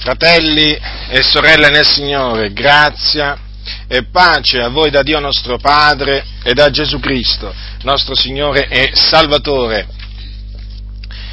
[0.00, 0.74] Fratelli
[1.10, 3.36] e sorelle nel Signore, grazia
[3.86, 8.92] e pace a voi da Dio nostro Padre e da Gesù Cristo, nostro Signore e
[8.94, 9.86] Salvatore.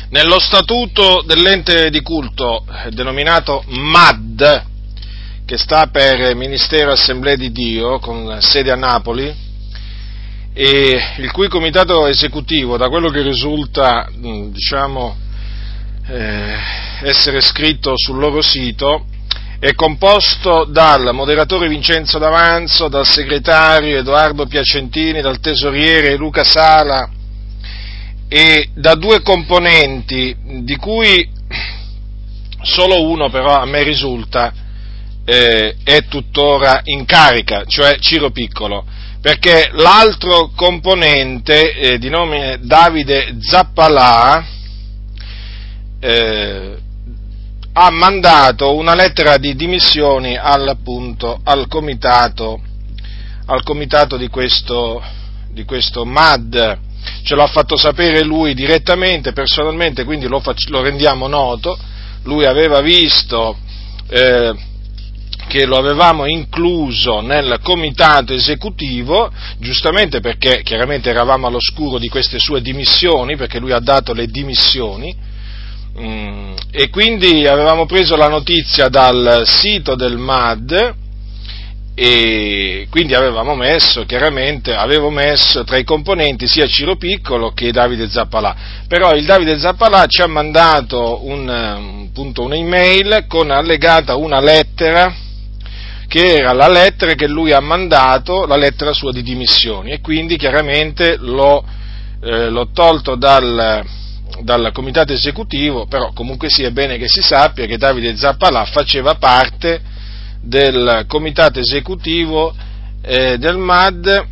[0.10, 4.66] Nello statuto dell'ente di culto denominato MAD,
[5.46, 9.34] che sta per Ministero Assemblea di Dio, con sede a Napoli,
[10.54, 15.16] e il cui comitato esecutivo, da quello che risulta, diciamo,
[16.08, 16.56] eh,
[17.02, 19.06] essere scritto sul loro sito,
[19.60, 27.10] è composto dal moderatore Vincenzo D'Avanzo, dal segretario Edoardo Piacentini, dal tesoriere Luca Sala
[28.30, 31.28] e da due componenti, di cui
[32.62, 34.54] solo uno però a me risulta
[35.26, 38.86] eh, è tuttora in carica, cioè Ciro Piccolo,
[39.22, 44.56] perché l'altro componente eh, di nome Davide Zappalà
[46.08, 46.78] eh,
[47.74, 52.62] ha mandato una lettera di dimissioni al, appunto, al comitato,
[53.48, 55.04] al comitato di, questo,
[55.52, 56.80] di questo MAD.
[57.24, 61.78] Ce l'ha fatto sapere lui direttamente, personalmente, quindi lo, fac- lo rendiamo noto.
[62.24, 63.58] Lui aveva visto
[64.10, 64.54] eh,
[65.48, 72.62] che lo avevamo incluso nel comitato esecutivo, giustamente perché chiaramente eravamo all'oscuro di queste sue
[72.62, 75.36] dimissioni, perché lui ha dato le dimissioni,
[76.00, 80.96] mm, e quindi avevamo preso la notizia dal sito del MAD
[82.00, 88.08] e quindi avevamo messo, chiaramente, avevo messo tra i componenti sia Ciro Piccolo che Davide
[88.08, 88.56] Zappalà,
[88.88, 95.12] però il Davide Zappalà ci ha mandato un, appunto, un'email con allegata una lettera
[96.08, 99.92] che era la lettera che lui ha mandato, la lettera sua di dimissioni.
[99.92, 101.64] E quindi chiaramente l'ho,
[102.24, 103.84] eh, l'ho tolto dal,
[104.42, 109.82] dal comitato esecutivo, però comunque sia bene che si sappia che Davide Zappalà faceva parte
[110.42, 112.56] del comitato esecutivo
[113.02, 114.26] eh, del MAD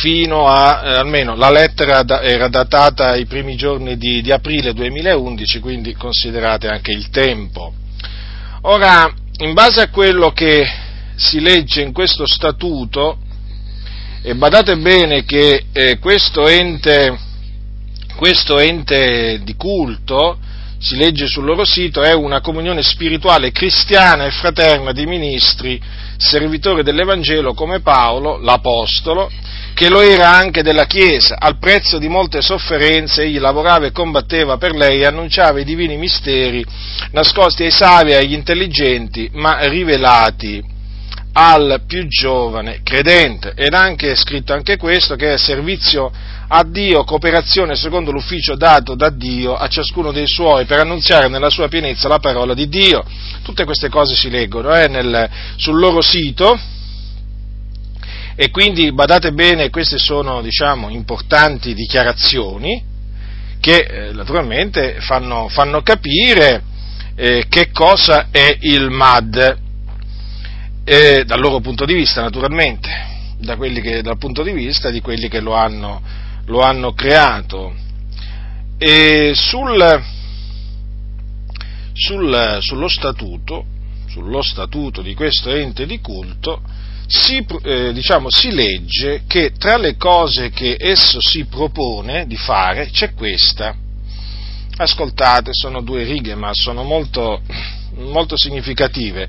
[0.00, 4.72] fino a, eh, almeno la lettera da, era datata ai primi giorni di, di, aprile
[4.72, 7.72] 2011, quindi considerate anche il tempo.
[8.62, 10.64] Ora, in base a quello che
[11.16, 13.18] si legge in questo statuto,
[14.22, 17.18] e badate bene che eh, questo, ente,
[18.16, 20.38] questo ente di culto,
[20.78, 25.80] si legge sul loro sito, è una comunione spirituale cristiana e fraterna di ministri,
[26.16, 29.30] servitori dell'Evangelo come Paolo, l'Apostolo,
[29.74, 34.56] che lo era anche della Chiesa, al prezzo di molte sofferenze egli lavorava e combatteva
[34.56, 36.64] per lei e annunciava i divini misteri
[37.12, 40.71] nascosti ai savi e agli intelligenti, ma rivelati
[41.32, 43.52] al più giovane credente.
[43.56, 46.10] Ed anche scritto anche questo, che è servizio
[46.48, 51.48] a Dio, cooperazione secondo l'ufficio dato da Dio a ciascuno dei suoi per annunziare nella
[51.48, 53.02] sua pienezza la parola di Dio.
[53.42, 56.58] Tutte queste cose si leggono eh, nel, sul loro sito
[58.34, 62.90] e quindi badate bene, queste sono diciamo, importanti dichiarazioni
[63.60, 66.62] che eh, naturalmente fanno, fanno capire
[67.14, 69.58] eh, che cosa è il MAD,
[70.92, 72.90] eh, dal loro punto di vista naturalmente,
[73.38, 76.02] da che, dal punto di vista di quelli che lo hanno
[76.46, 77.74] lo hanno creato.
[78.78, 80.02] Sul,
[81.92, 83.64] sul, sullo, statuto,
[84.08, 86.60] sullo statuto di questo ente di culto
[87.06, 92.90] si, eh, diciamo, si legge che tra le cose che esso si propone di fare
[92.90, 93.74] c'è questa.
[94.76, 97.40] Ascoltate, sono due righe, ma sono molto,
[97.94, 99.28] molto significative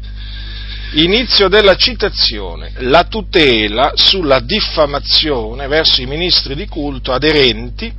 [0.95, 2.71] Inizio della citazione.
[2.79, 7.91] La tutela sulla diffamazione verso i ministri di culto aderenti,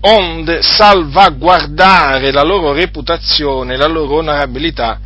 [0.00, 5.00] onde salvaguardare la loro reputazione e la loro onorabilità,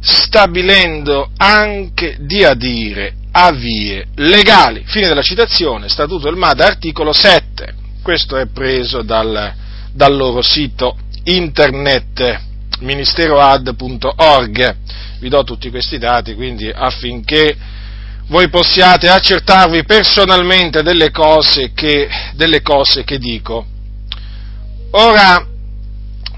[0.00, 4.82] stabilendo anche di adire a vie legali.
[4.86, 7.74] Fine della citazione, Statuto del MAD, articolo 7.
[8.02, 9.54] Questo è preso dal,
[9.92, 12.48] dal loro sito internet
[12.80, 14.76] ministeroad.org
[15.20, 17.56] vi do tutti questi dati quindi affinché
[18.30, 23.66] voi possiate accertarvi personalmente delle cose che, delle cose che dico.
[24.92, 25.44] Ora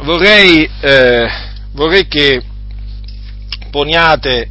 [0.01, 1.29] vorrei, eh,
[1.73, 2.43] vorrei che
[3.71, 4.49] poniate,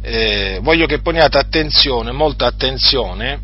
[0.00, 3.40] eh, voglio che poniate attenzione, molta attenzione,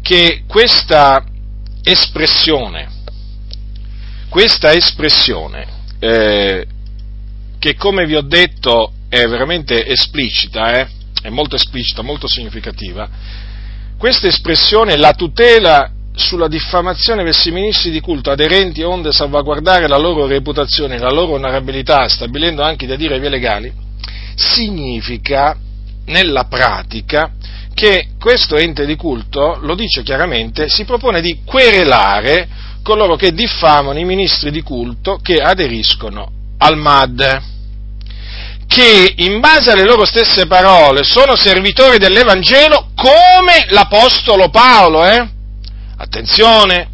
[0.00, 1.24] che questa
[1.82, 2.88] espressione,
[4.28, 6.66] questa espressione eh,
[7.58, 10.88] che come vi ho detto è veramente esplicita, eh?
[11.22, 13.08] è molto esplicita, molto significativa,
[13.98, 19.98] questa espressione, la tutela sulla diffamazione verso i ministri di culto aderenti onde salvaguardare la
[19.98, 23.72] loro reputazione la loro onorabilità, stabilendo anche da dire vie legali,
[24.34, 25.56] significa
[26.06, 27.32] nella pratica
[27.74, 32.48] che questo ente di culto, lo dice chiaramente, si propone di querelare
[32.82, 37.42] coloro che diffamano i ministri di culto che aderiscono al MAD,
[38.66, 45.28] che in base alle loro stesse parole sono servitori dell'Evangelo come l'Apostolo Paolo, eh?
[45.96, 46.88] Attenzione,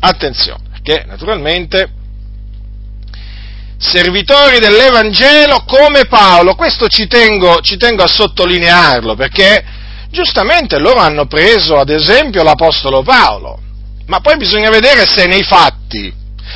[0.00, 1.90] attenzione, perché naturalmente
[3.78, 9.64] servitori dell'Evangelo come Paolo, questo ci tengo, ci tengo a sottolinearlo, perché
[10.10, 13.60] giustamente loro hanno preso ad esempio l'Apostolo Paolo,
[14.06, 16.12] ma poi bisogna vedere se nei fatti,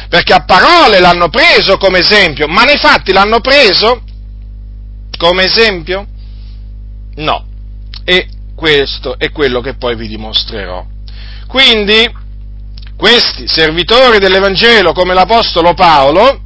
[0.09, 4.03] perché a parole l'hanno preso come esempio, ma nei fatti l'hanno preso
[5.17, 6.07] come esempio?
[7.17, 7.47] No.
[8.05, 10.85] E questo è quello che poi vi dimostrerò.
[11.47, 12.11] Quindi,
[12.97, 16.41] questi servitori dell'Evangelo come l'Apostolo Paolo,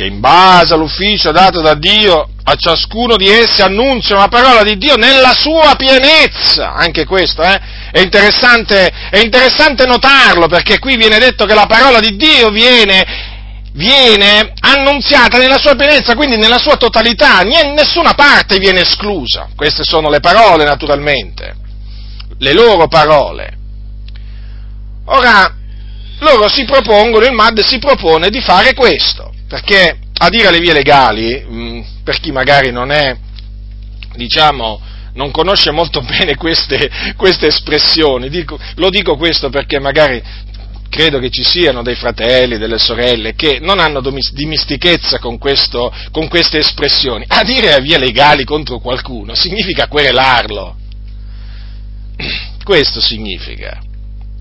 [0.00, 4.78] che in base all'ufficio dato da Dio a ciascuno di essi annunziano la parola di
[4.78, 7.60] Dio nella sua pienezza, anche questo eh?
[7.92, 13.04] è, interessante, è interessante notarlo perché qui viene detto che la parola di Dio viene,
[13.74, 20.08] viene annunziata nella sua pienezza, quindi nella sua totalità, nessuna parte viene esclusa, queste sono
[20.08, 21.56] le parole naturalmente,
[22.38, 23.58] le loro parole.
[25.04, 25.54] Ora,
[26.20, 30.72] loro si propongono, il MAD si propone di fare questo, perché a dire le vie
[30.72, 33.16] legali, mm, per chi magari non è,
[34.14, 34.80] diciamo,
[35.14, 40.22] non conosce molto bene queste, queste espressioni, dico, lo dico questo perché magari
[40.88, 46.28] credo che ci siano dei fratelli, delle sorelle che non hanno dimistichezza con, questo, con
[46.28, 47.24] queste espressioni.
[47.26, 50.76] A dire a vie legali contro qualcuno significa querelarlo.
[52.62, 53.80] Questo significa.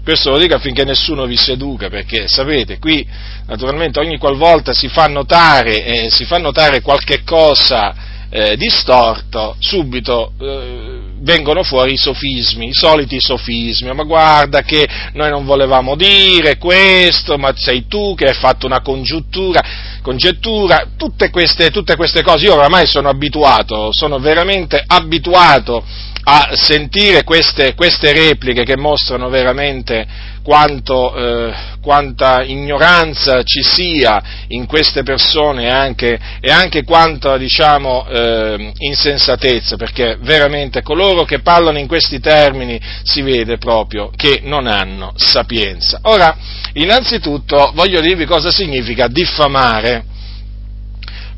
[0.09, 3.07] Questo lo dico affinché nessuno vi seduca, perché sapete, qui
[3.45, 7.93] naturalmente ogni qualvolta si fa notare, eh, si fa notare qualche cosa
[8.27, 15.29] eh, distorto, subito eh, vengono fuori i sofismi, i soliti sofismi, ma guarda che noi
[15.29, 19.61] non volevamo dire questo, ma sei tu che hai fatto una congiuntura,
[20.01, 25.85] congettura, tutte queste, tutte queste cose, io oramai sono abituato, sono veramente abituato
[26.23, 30.05] a sentire queste, queste repliche che mostrano veramente
[30.43, 38.71] quanto, eh, quanta ignoranza ci sia in queste persone anche, e anche quanta diciamo, eh,
[38.77, 45.13] insensatezza, perché veramente coloro che parlano in questi termini si vede proprio che non hanno
[45.15, 45.99] sapienza.
[46.03, 46.35] Ora,
[46.73, 50.17] innanzitutto voglio dirvi cosa significa diffamare.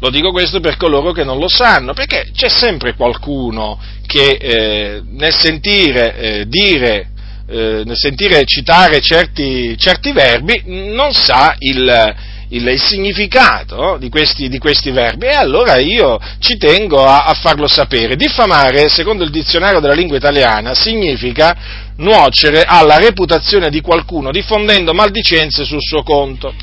[0.01, 5.01] Lo dico questo per coloro che non lo sanno, perché c'è sempre qualcuno che eh,
[5.05, 7.11] nel sentire eh, dire,
[7.47, 12.15] eh, nel sentire citare certi, certi, verbi non sa il,
[12.51, 17.33] il, il significato di questi, di questi, verbi e allora io ci tengo a, a
[17.33, 18.15] farlo sapere.
[18.15, 21.55] Diffamare, secondo il dizionario della lingua italiana, significa
[21.97, 26.53] nuocere alla reputazione di qualcuno diffondendo maldicenze sul suo conto.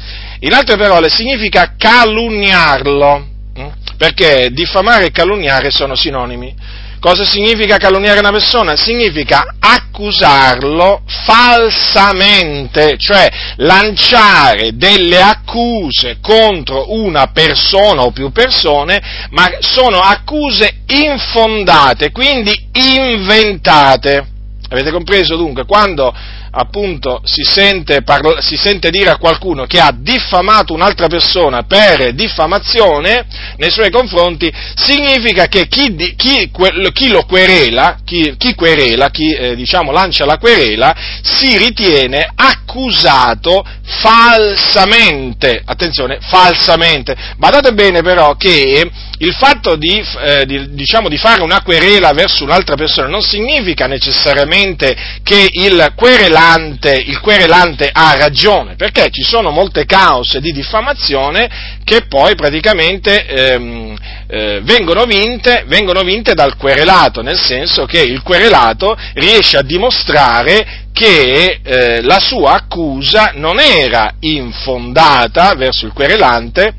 [0.40, 3.68] In altre parole, significa calunniarlo, hm?
[3.96, 6.86] perché diffamare e calunniare sono sinonimi.
[7.00, 8.74] Cosa significa calunniare una persona?
[8.74, 19.00] Significa accusarlo falsamente, cioè lanciare delle accuse contro una persona o più persone,
[19.30, 24.26] ma sono accuse infondate, quindi inventate.
[24.68, 25.64] Avete compreso dunque?
[25.64, 26.12] Quando
[26.50, 32.14] appunto si sente, parla, si sente, dire a qualcuno che ha diffamato un'altra persona per
[32.14, 33.26] diffamazione
[33.56, 36.50] nei suoi confronti, significa che chi, chi,
[36.92, 43.64] chi lo querela, chi, chi querela, chi eh, diciamo lancia la querela, si ritiene accusato
[43.82, 47.16] falsamente, attenzione, falsamente.
[47.36, 52.44] Badate bene però che il fatto di, eh, di, diciamo, di, fare una querela verso
[52.44, 59.50] un'altra persona non significa necessariamente che il querelante, il querelante, ha ragione, perché ci sono
[59.50, 61.48] molte cause di diffamazione
[61.82, 63.96] che poi praticamente ehm,
[64.28, 70.86] eh, vengono, vinte, vengono vinte dal querelato, nel senso che il querelato riesce a dimostrare
[70.92, 76.74] che eh, la sua accusa non era infondata verso il querelante,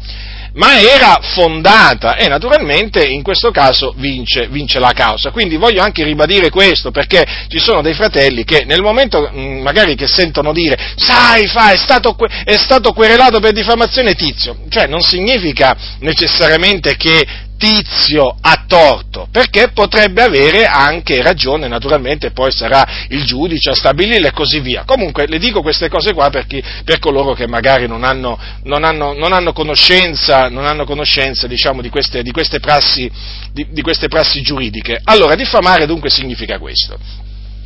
[0.60, 5.32] ma era fondata e naturalmente in questo caso vince, vince, la causa.
[5.32, 9.96] Quindi voglio anche ribadire questo perché ci sono dei fratelli che nel momento mm, magari
[9.96, 15.02] che sentono dire sai fa è stato, è stato querelato per diffamazione tizio, cioè non
[15.02, 23.26] significa necessariamente che tizio ha torto, perché potrebbe avere anche ragione, naturalmente poi sarà il
[23.26, 24.84] giudice a stabilirle e così via.
[24.86, 29.14] Comunque le dico queste cose qua perché, per coloro che magari non hanno, non hanno,
[29.14, 33.12] non hanno conoscenza, non hanno conoscenza diciamo, di, queste, di, queste prassi,
[33.52, 35.00] di, di queste prassi giuridiche.
[35.04, 36.98] Allora, diffamare dunque significa questo.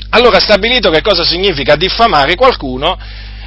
[0.10, 2.98] Allora, stabilito che cosa significa diffamare qualcuno,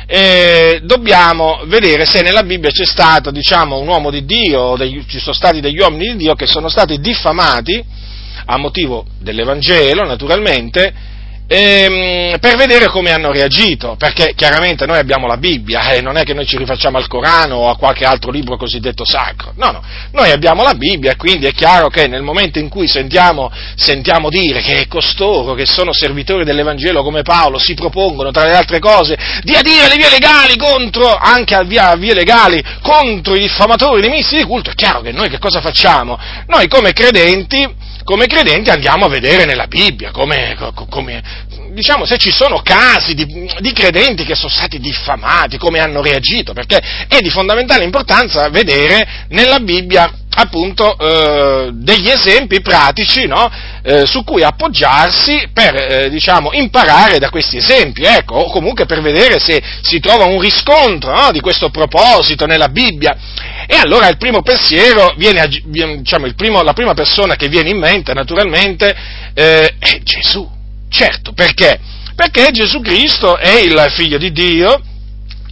[0.06, 5.18] eh, dobbiamo vedere se nella Bibbia c'è stato diciamo, un uomo di Dio, degli, ci
[5.18, 7.84] sono stati degli uomini di Dio che sono stati diffamati
[8.46, 10.94] a motivo dell'Evangelo, naturalmente,
[11.46, 16.16] ehm, per vedere come hanno reagito, perché chiaramente noi abbiamo la Bibbia e eh, non
[16.16, 19.70] è che noi ci rifacciamo al Corano o a qualche altro libro cosiddetto sacro, no,
[19.70, 23.50] no, noi abbiamo la Bibbia e quindi è chiaro che nel momento in cui sentiamo,
[23.76, 28.78] sentiamo dire che costoro che sono servitori dell'Evangelo come Paolo si propongono tra le altre
[28.78, 34.00] cose di adire le vie legali contro, anche a via, vie legali, contro i diffamatori
[34.00, 36.18] dei ministri di culto, è chiaro che noi che cosa facciamo?
[36.46, 40.56] Noi come credenti come credenti andiamo a vedere nella Bibbia come,
[40.88, 41.22] come
[41.76, 43.26] diciamo, se ci sono casi di,
[43.60, 49.26] di, credenti che sono stati diffamati, come hanno reagito, perché è di fondamentale importanza vedere
[49.28, 53.50] nella Bibbia appunto eh, degli esempi pratici no?
[53.82, 59.02] eh, su cui appoggiarsi per eh, diciamo, imparare da questi esempi, ecco, o comunque per
[59.02, 61.30] vedere se si trova un riscontro no?
[61.30, 63.16] di questo proposito nella Bibbia.
[63.66, 68.14] E allora il primo pensiero viene, diciamo, primo, la prima persona che viene in mente
[68.14, 68.94] naturalmente
[69.34, 70.55] eh, è Gesù.
[70.88, 71.78] Certo, perché?
[72.14, 74.80] Perché Gesù Cristo è il figlio di Dio,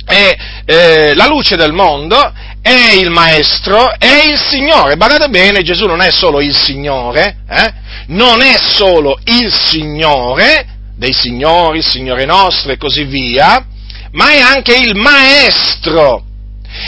[0.04, 4.96] è eh, la luce del mondo, è il maestro, è il Signore.
[4.96, 7.72] Badate bene, Gesù non è solo il Signore, eh?
[8.06, 13.66] non è solo il Signore dei Signori, il Signore nostro e così via,
[14.12, 16.24] ma è anche il Maestro.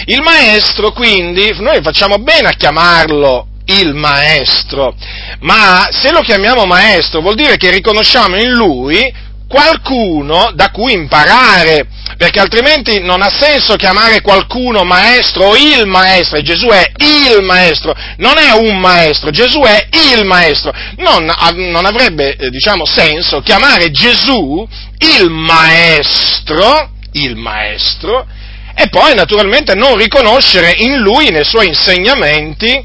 [0.07, 4.95] Il Maestro, quindi, noi facciamo bene a chiamarlo il maestro,
[5.41, 11.87] ma se lo chiamiamo maestro vuol dire che riconosciamo in lui qualcuno da cui imparare,
[12.17, 17.43] perché altrimenti non ha senso chiamare qualcuno maestro o il maestro, e Gesù è il
[17.43, 23.41] maestro, non è un maestro, Gesù è il maestro, non, non avrebbe eh, diciamo, senso
[23.41, 24.67] chiamare Gesù
[24.99, 28.27] il maestro, il maestro,
[28.75, 32.85] e poi naturalmente non riconoscere in lui, nei suoi insegnamenti,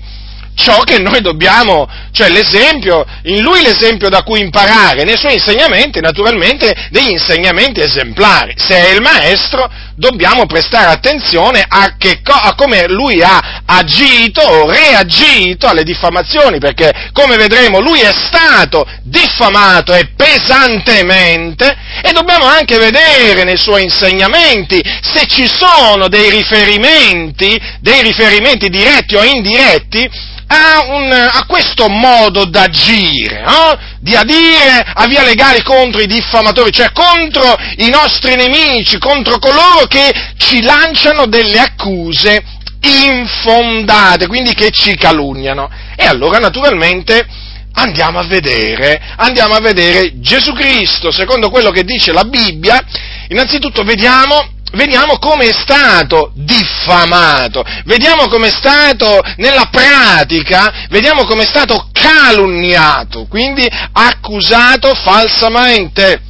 [0.61, 5.99] ciò che noi dobbiamo, cioè l'esempio, in lui l'esempio da cui imparare, nei suoi insegnamenti
[5.99, 8.53] naturalmente degli insegnamenti esemplari.
[8.55, 14.69] Se è il maestro dobbiamo prestare attenzione a, che, a come lui ha agito o
[14.69, 22.77] reagito alle diffamazioni, perché come vedremo lui è stato diffamato e pesantemente e dobbiamo anche
[22.77, 30.85] vedere nei suoi insegnamenti se ci sono dei riferimenti, dei riferimenti diretti o indiretti a,
[30.89, 33.79] un, a questo modo d'agire, no?
[33.99, 39.85] di adire a via legale contro i diffamatori, cioè contro i nostri nemici, contro coloro
[39.87, 42.43] che ci lanciano delle accuse
[42.81, 45.69] infondate, quindi che ci calunniano.
[45.95, 47.25] E allora naturalmente
[47.73, 52.83] andiamo a vedere, andiamo a vedere Gesù Cristo, secondo quello che dice la Bibbia,
[53.29, 61.43] innanzitutto vediamo vediamo come è stato diffamato, vediamo come è stato nella pratica, vediamo come
[61.43, 66.21] è stato calunniato, quindi accusato falsamente.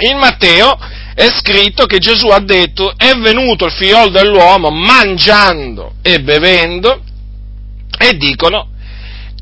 [0.00, 0.78] In Matteo
[1.14, 7.02] è scritto che Gesù ha detto è venuto il figliolo dell'uomo mangiando e bevendo
[7.98, 8.68] e dicono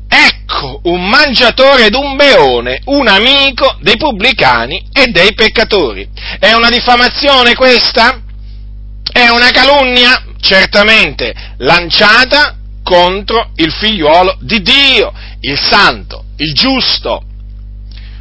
[0.07, 6.07] ecco un mangiatore ed un beone, un amico dei pubblicani e dei peccatori.
[6.39, 8.21] È una diffamazione questa?
[9.11, 10.23] È una calunnia?
[10.39, 15.11] Certamente, lanciata contro il figliuolo di Dio,
[15.41, 17.23] il santo, il giusto,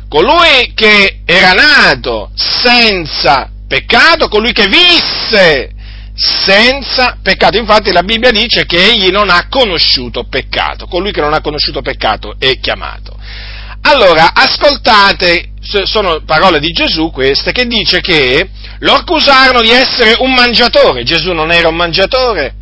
[0.09, 5.71] colui che era nato senza peccato, colui che visse
[6.17, 7.59] senza peccato.
[7.59, 11.83] Infatti la Bibbia dice che egli non ha conosciuto peccato, colui che non ha conosciuto
[11.83, 13.15] peccato è chiamato.
[13.83, 15.51] Allora, ascoltate,
[15.85, 18.49] sono parole di Gesù queste, che dice che
[18.81, 22.55] lo accusarono di essere un mangiatore, Gesù non era un mangiatore,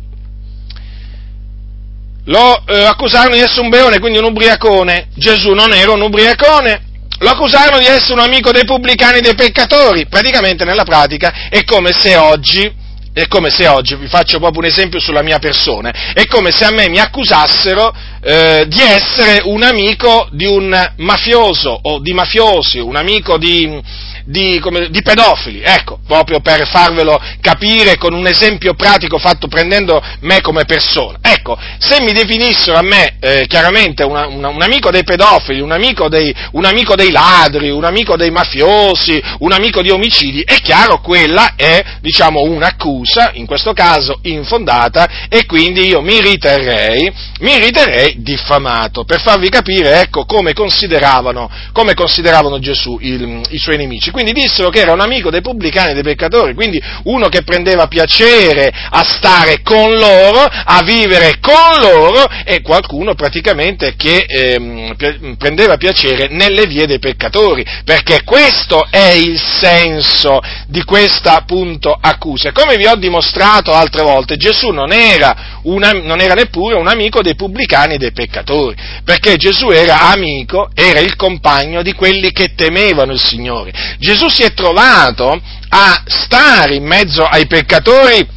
[2.25, 6.83] lo eh, accusarono di essere un beone, quindi un ubriacone, Gesù non era un ubriacone,
[7.19, 11.63] lo accusarono di essere un amico dei pubblicani e dei peccatori, praticamente nella pratica è
[11.63, 12.83] come se oggi
[13.15, 16.65] è come se oggi, vi faccio proprio un esempio sulla mia persona, è come se
[16.65, 22.79] a me mi accusassero eh, di essere un amico di un mafioso o di mafiosi,
[22.79, 23.81] un amico di,
[24.25, 30.01] di, come, di, pedofili, ecco, proprio per farvelo capire con un esempio pratico fatto prendendo
[30.21, 31.19] me come persona.
[31.21, 35.71] Ecco, se mi definissero a me eh, chiaramente una, una, un amico dei pedofili, un
[35.71, 40.55] amico dei, un amico dei ladri, un amico dei mafiosi, un amico di omicidi, è
[40.55, 47.59] chiaro quella è, diciamo, un'accusa, in questo caso infondata, e quindi io mi riterrei, mi
[47.59, 54.11] riterrei diffamato, per farvi capire, ecco, come consideravano, come consideravano Gesù il, i suoi nemici.
[54.15, 57.87] Quindi dissero che era un amico dei pubblicani e dei peccatori, quindi uno che prendeva
[57.87, 65.75] piacere a stare con loro, a vivere con loro, e qualcuno praticamente che ehm, prendeva
[65.75, 72.53] piacere nelle vie dei peccatori, perché questo è il senso di questa appunto accusa.
[72.53, 77.21] Come vi ho dimostrato altre volte, Gesù non era, una, non era neppure un amico
[77.21, 82.53] dei pubblicani e dei peccatori, perché Gesù era amico, era il compagno di quelli che
[82.55, 83.73] temevano il Signore.
[84.05, 88.33] Gesù si è trovato a stare in mezzo ai peccatori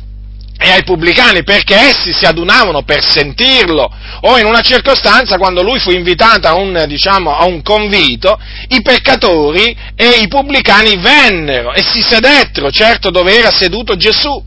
[0.60, 3.86] e ai pubblicani perché essi si adunavano per sentirlo.
[4.22, 8.80] O in una circostanza quando lui fu invitato a un, diciamo, a un convito i
[8.80, 14.42] peccatori e i pubblicani vennero e si sedettero certo dove era seduto Gesù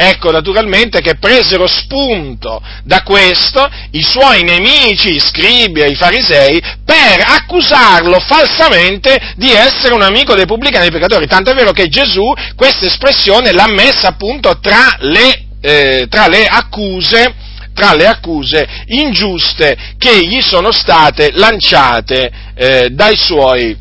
[0.00, 6.62] Ecco naturalmente che presero spunto da questo i suoi nemici, i scribi e i farisei,
[6.84, 11.26] per accusarlo falsamente di essere un amico dei pubblicani e dei peccatori.
[11.26, 16.46] Tanto è vero che Gesù questa espressione l'ha messa appunto tra le, eh, tra le
[16.46, 17.34] accuse
[17.74, 23.76] tra le accuse ingiuste che gli sono state lanciate eh, dai, suoi,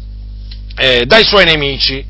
[0.77, 2.03] eh, dai, suoi, nemici.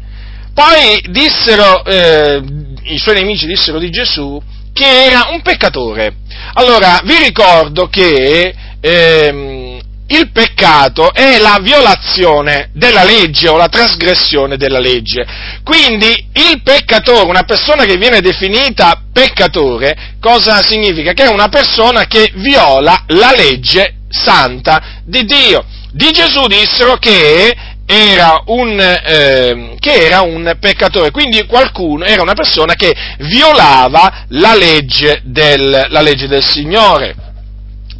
[0.57, 2.41] Poi dissero, eh,
[2.85, 4.41] i suoi nemici dissero di Gesù
[4.73, 6.15] che era un peccatore.
[6.53, 14.57] Allora, vi ricordo che ehm, il peccato è la violazione della legge o la trasgressione
[14.57, 15.27] della legge.
[15.63, 21.13] Quindi il peccatore, una persona che viene definita peccatore, cosa significa?
[21.13, 25.63] Che è una persona che viola la legge santa di Dio.
[25.91, 27.55] Di Gesù dissero che
[27.89, 34.55] era un, eh, che era un peccatore, quindi qualcuno era una persona che violava la
[34.55, 37.15] legge del, la legge del Signore.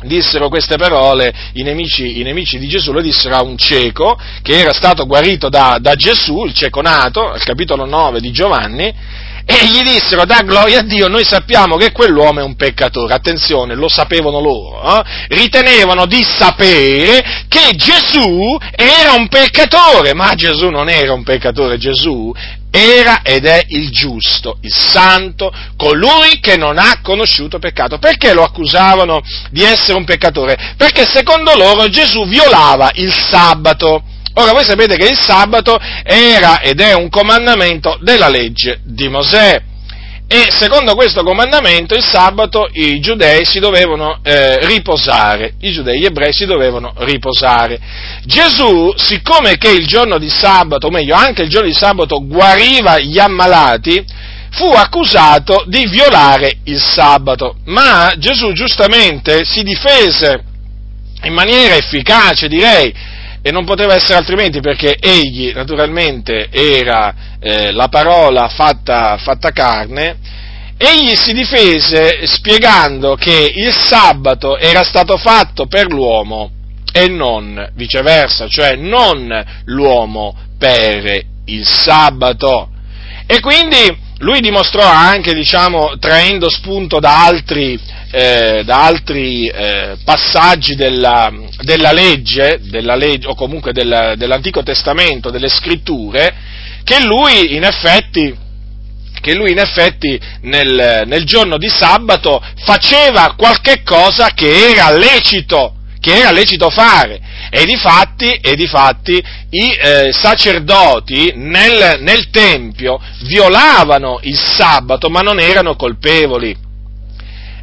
[0.03, 4.59] Dissero queste parole i nemici, i nemici, di Gesù, lo dissero a un cieco che
[4.59, 8.93] era stato guarito da, da Gesù, il cieco nato, al capitolo 9 di Giovanni,
[9.49, 13.75] e gli dissero, da gloria a Dio, noi sappiamo che quell'uomo è un peccatore, attenzione,
[13.75, 15.03] lo sapevano loro, eh?
[15.29, 22.33] ritenevano di sapere che Gesù era un peccatore, ma Gesù non era un peccatore, Gesù
[22.69, 27.99] era ed è il giusto, il santo, colui che non ha conosciuto peccato.
[27.99, 30.73] Perché lo accusavano di essere un peccatore?
[30.75, 34.03] Perché secondo loro Gesù violava il sabato.
[34.39, 39.61] Ora voi sapete che il sabato era ed è un comandamento della legge di Mosè.
[40.27, 46.33] E secondo questo comandamento il sabato i giudei si dovevano eh, riposare, i giudei ebrei
[46.33, 47.79] si dovevano riposare.
[48.25, 52.99] Gesù, siccome che il giorno di sabato, o meglio anche il giorno di sabato guariva
[52.99, 54.05] gli ammalati,
[54.51, 60.43] fu accusato di violare il sabato, ma Gesù giustamente si difese
[61.23, 62.93] in maniera efficace, direi,
[63.47, 70.17] e non poteva essere altrimenti perché egli naturalmente era eh, la parola fatta, fatta carne,
[70.75, 76.51] egli si difese spiegando che il sabato era stato fatto per l'uomo
[76.91, 82.67] e non viceversa, cioè non l'uomo per il sabato.
[83.25, 87.79] E quindi lui dimostrò anche, diciamo, traendo spunto da altri,
[88.11, 95.29] eh, da altri eh, passaggi della, della, legge, della, legge, o comunque della, dell'Antico Testamento,
[95.29, 96.33] delle scritture,
[96.83, 98.45] che lui in effetti
[99.19, 105.73] che lui in effetti nel, nel, giorno di sabato faceva qualche cosa che era lecito,
[105.99, 107.19] che era lecito fare.
[107.49, 115.39] E difatti, e difatti i eh, sacerdoti nel, nel Tempio violavano il sabato, ma non
[115.39, 116.65] erano colpevoli.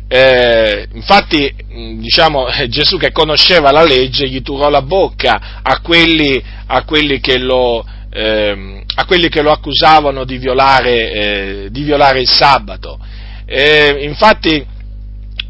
[0.07, 1.53] Eh, infatti,
[1.99, 7.39] diciamo, Gesù che conosceva la legge gli turò la bocca a quelli, a quelli, che,
[7.39, 12.99] lo, eh, a quelli che lo, accusavano di violare, eh, di violare il sabato.
[13.47, 14.65] Eh, infatti,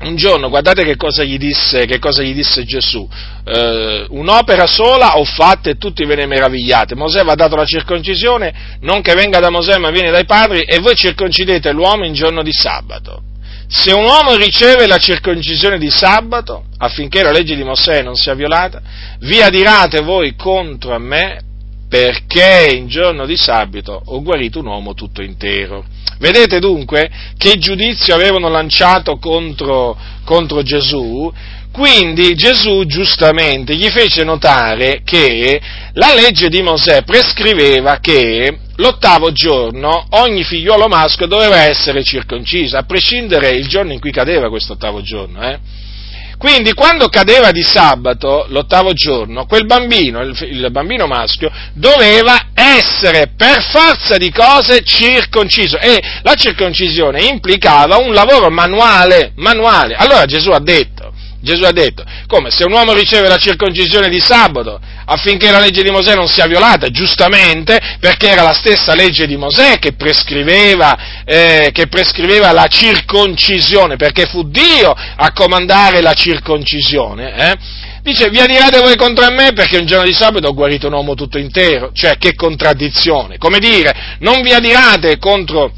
[0.00, 3.08] un giorno, guardate che cosa gli disse, cosa gli disse Gesù,
[3.44, 8.78] eh, un'opera sola ho fatta e tutti ve ne meravigliate, Mosè va dato la circoncisione,
[8.80, 12.42] non che venga da Mosè ma viene dai padri, e voi circoncidete l'uomo in giorno
[12.42, 13.22] di sabato.
[13.66, 18.34] Se un uomo riceve la circoncisione di sabato, affinché la legge di Mosè non sia
[18.34, 18.82] violata,
[19.20, 21.52] vi adirate voi contro me
[21.94, 25.84] perché in giorno di sabato ho guarito un uomo tutto intero.
[26.18, 31.32] Vedete dunque che giudizio avevano lanciato contro, contro Gesù?
[31.70, 35.60] Quindi Gesù giustamente gli fece notare che
[35.92, 42.82] la legge di Mosè prescriveva che l'ottavo giorno ogni figliuolo maschio doveva essere circonciso, a
[42.82, 45.40] prescindere il giorno in cui cadeva questo ottavo giorno.
[45.48, 45.58] Eh?
[46.38, 53.32] Quindi quando cadeva di sabato, l'ottavo giorno, quel bambino, il, il, bambino maschio, doveva essere
[53.36, 59.94] per forza di cose circonciso e la circoncisione implicava un lavoro manuale, manuale.
[59.94, 64.20] Allora Gesù ha detto, Gesù ha detto, come se un uomo riceve la circoncisione di
[64.20, 69.26] sabato affinché la legge di Mosè non sia violata, giustamente, perché era la stessa legge
[69.26, 76.12] di Mosè che prescriveva, eh, che prescriveva la circoncisione, perché fu Dio a comandare la
[76.12, 77.34] circoncisione.
[77.36, 77.54] Eh?
[78.02, 81.14] Dice, vi adirate voi contro me perché un giorno di sabato ho guarito un uomo
[81.14, 81.90] tutto intero.
[81.94, 83.38] Cioè, che contraddizione.
[83.38, 85.72] Come dire, non vi adirate contro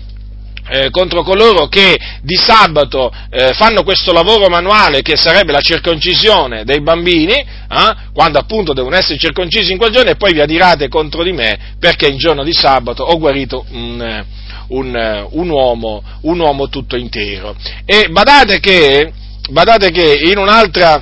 [0.69, 6.65] eh, contro coloro che di sabato eh, fanno questo lavoro manuale che sarebbe la circoncisione
[6.65, 10.89] dei bambini, eh, quando appunto devono essere circoncisi in quel giorno e poi vi adirate
[10.89, 14.25] contro di me perché in giorno di sabato ho guarito un,
[14.69, 17.55] un, un, uomo, un uomo, tutto intero.
[17.85, 19.13] E badate che,
[19.51, 21.01] badate che in un'altra,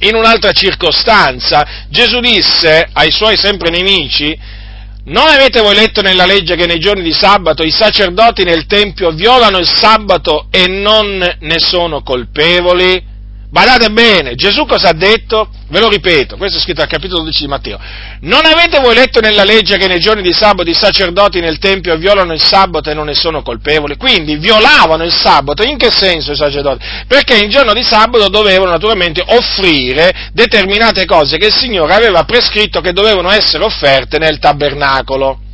[0.00, 4.58] in un'altra circostanza Gesù disse ai suoi sempre nemici
[5.04, 9.10] non avete voi letto nella legge che nei giorni di sabato i sacerdoti nel Tempio
[9.10, 13.09] violano il sabato e non ne sono colpevoli?
[13.50, 15.50] Badate bene, Gesù cosa ha detto?
[15.70, 17.80] Ve lo ripeto, questo è scritto al capitolo 12 di Matteo.
[18.20, 21.96] Non avete voi letto nella legge che nei giorni di sabato i sacerdoti nel Tempio
[21.96, 23.96] violano il sabato e non ne sono colpevoli?
[23.96, 26.86] Quindi violavano il sabato, in che senso i sacerdoti?
[27.08, 32.80] Perché il giorno di sabato dovevano naturalmente offrire determinate cose che il Signore aveva prescritto
[32.80, 35.49] che dovevano essere offerte nel tabernacolo.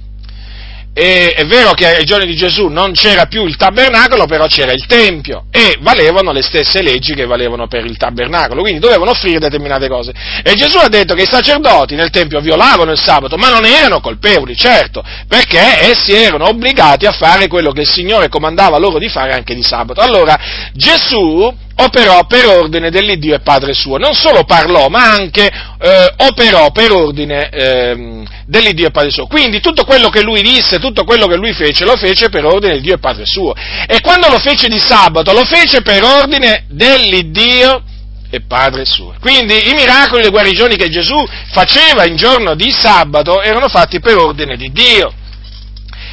[0.99, 4.73] E è vero che ai giorni di Gesù non c'era più il tabernacolo, però c'era
[4.73, 9.39] il Tempio e valevano le stesse leggi che valevano per il tabernacolo, quindi dovevano offrire
[9.39, 10.15] determinate cose.
[10.43, 14.01] E Gesù ha detto che i sacerdoti nel Tempio violavano il sabato, ma non erano
[14.01, 19.11] colpevoli, certo, perché essi erano obbligati a fare quello che il Signore comandava loro di
[19.11, 20.01] fare anche di sabato.
[20.01, 23.99] Allora Gesù operò per ordine dell'Iddio e Padre suo.
[23.99, 29.27] Non solo parlò, ma anche eh, operò per ordine eh, dell'Iddio e Padre suo.
[29.27, 32.75] Quindi tutto quello che lui disse, tutto quello che lui fece, lo fece per ordine
[32.75, 33.53] di Dio e Padre suo.
[33.55, 37.83] E quando lo fece di sabato, lo fece per ordine dell'Iddio
[38.31, 39.15] e Padre suo.
[39.21, 41.17] Quindi i miracoli e le guarigioni che Gesù
[41.51, 45.13] faceva in giorno di sabato erano fatti per ordine di Dio.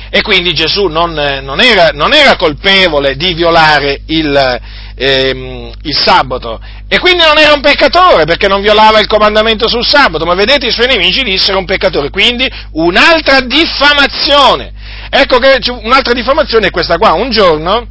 [0.09, 4.61] E quindi Gesù non, non, era, non era colpevole di violare il,
[4.95, 6.59] ehm, il sabato.
[6.87, 10.67] E quindi non era un peccatore perché non violava il comandamento sul sabato, ma vedete
[10.67, 14.71] i suoi nemici dissero un peccatore, quindi un'altra diffamazione.
[15.09, 17.13] Ecco che un'altra diffamazione è questa qua.
[17.13, 17.87] Un giorno,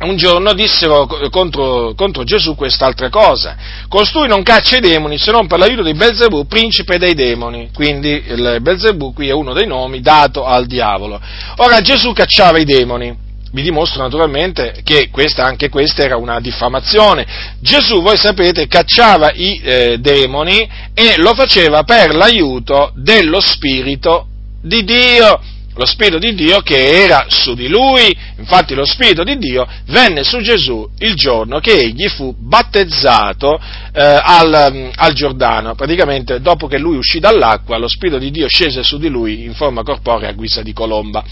[0.00, 3.56] un giorno dissero contro, contro, Gesù quest'altra cosa.
[3.88, 7.70] Costui non caccia i demoni se non per l'aiuto di Belzebù, principe dei demoni.
[7.72, 8.20] Quindi
[8.60, 11.20] Belzebù qui è uno dei nomi dato al diavolo.
[11.58, 13.21] Ora Gesù cacciava i demoni
[13.52, 17.26] vi dimostro naturalmente che questa, anche questa era una diffamazione.
[17.60, 24.26] Gesù, voi sapete, cacciava i eh, demoni e lo faceva per l'aiuto dello Spirito
[24.60, 25.40] di Dio.
[25.74, 30.22] Lo Spirito di Dio che era su di lui, infatti lo Spirito di Dio venne
[30.22, 33.58] su Gesù il giorno che egli fu battezzato
[33.92, 38.82] eh, al, al Giordano, praticamente dopo che lui uscì dall'acqua, lo Spirito di Dio scese
[38.82, 41.24] su di lui in forma corporea a guisa di colomba.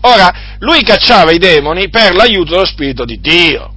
[0.00, 3.72] Ora, lui cacciava i demoni per l'aiuto dello Spirito di Dio.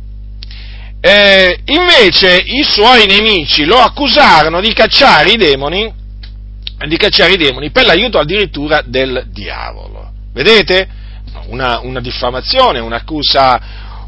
[0.99, 5.93] Eh, invece i suoi nemici lo accusarono di cacciare i demoni,
[6.87, 10.06] di cacciare i demoni per l'aiuto addirittura del diavolo.
[10.37, 10.87] Vedete?
[11.47, 13.59] Una, una diffamazione, un'accusa,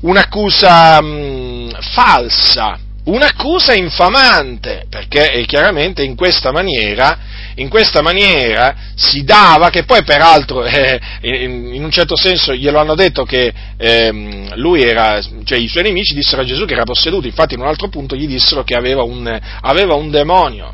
[0.01, 7.17] un'accusa mh, mm, falsa, un'accusa infamante, perché chiaramente in questa maniera
[7.55, 12.95] in questa maniera si dava, che poi peraltro eh, in un certo senso glielo hanno
[12.95, 17.27] detto che eh, lui era, cioè i suoi nemici dissero a Gesù che era posseduto,
[17.27, 20.73] infatti in un altro punto gli dissero che aveva un, aveva un demonio,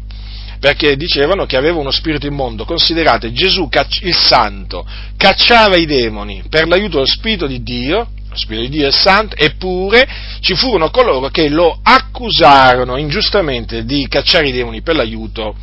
[0.65, 2.65] perché dicevano che aveva uno spirito immondo.
[2.65, 3.69] Considerate, Gesù,
[4.01, 4.83] il santo,
[5.15, 9.35] cacciava i demoni per l'aiuto dello spirito di Dio, lo Spirito di Dio è santo,
[9.35, 10.07] eppure
[10.39, 15.55] ci furono coloro che lo accusarono ingiustamente di cacciare i demoni per l'aiuto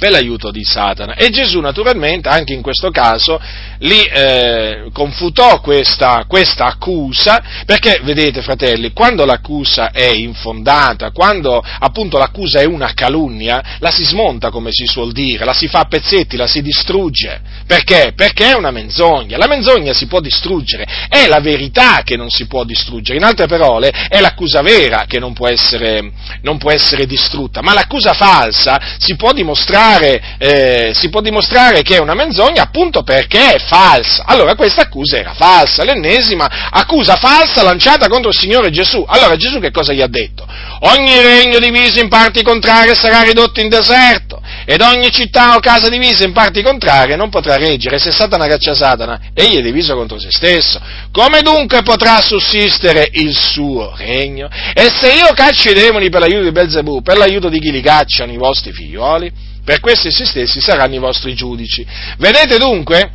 [0.00, 1.14] per l'aiuto di Satana.
[1.14, 3.38] E Gesù naturalmente, anche in questo caso,
[3.80, 12.16] li eh, confutò questa, questa, accusa, perché vedete fratelli, quando l'accusa è infondata, quando appunto
[12.16, 15.84] l'accusa è una calunnia, la si smonta come si suol dire, la si fa a
[15.84, 17.40] pezzetti, la si distrugge.
[17.66, 18.14] Perché?
[18.16, 19.36] Perché è una menzogna.
[19.36, 23.18] La menzogna si può distruggere, è la verità che non si può distruggere.
[23.18, 26.10] In altre parole, è l'accusa vera che non può essere,
[26.40, 31.96] non può essere distrutta, ma l'accusa falsa si può dimostrare, eh, si può dimostrare che
[31.96, 34.24] è una menzogna appunto perché è falsa.
[34.26, 39.04] Allora questa accusa era falsa, l'ennesima accusa falsa lanciata contro il Signore Gesù.
[39.06, 40.46] Allora Gesù che cosa gli ha detto?
[40.82, 45.88] Ogni regno diviso in parti contrarie sarà ridotto in deserto ed ogni città o casa
[45.88, 47.98] divisa in parti contrarie non potrà reggere.
[47.98, 50.80] Se Satana caccia Satana, egli è diviso contro se stesso.
[51.12, 54.48] Come dunque potrà sussistere il suo regno?
[54.74, 57.80] E se io caccio i demoni per l'aiuto di Belzebù, per l'aiuto di chi li
[57.80, 61.86] cacciano i vostri figlioli, per questi essi stessi saranno i vostri giudici.
[62.18, 63.12] Vedete dunque?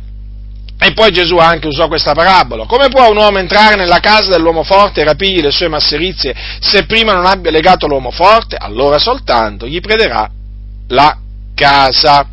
[0.78, 2.66] E poi Gesù anche usò questa parabola.
[2.66, 6.84] Come può un uomo entrare nella casa dell'uomo forte e rapigli le sue masserizie se
[6.84, 8.56] prima non abbia legato l'uomo forte?
[8.56, 10.28] Allora soltanto gli prederà
[10.88, 11.18] la
[11.54, 12.28] casa.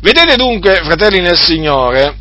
[0.00, 2.16] Vedete dunque, fratelli nel Signore,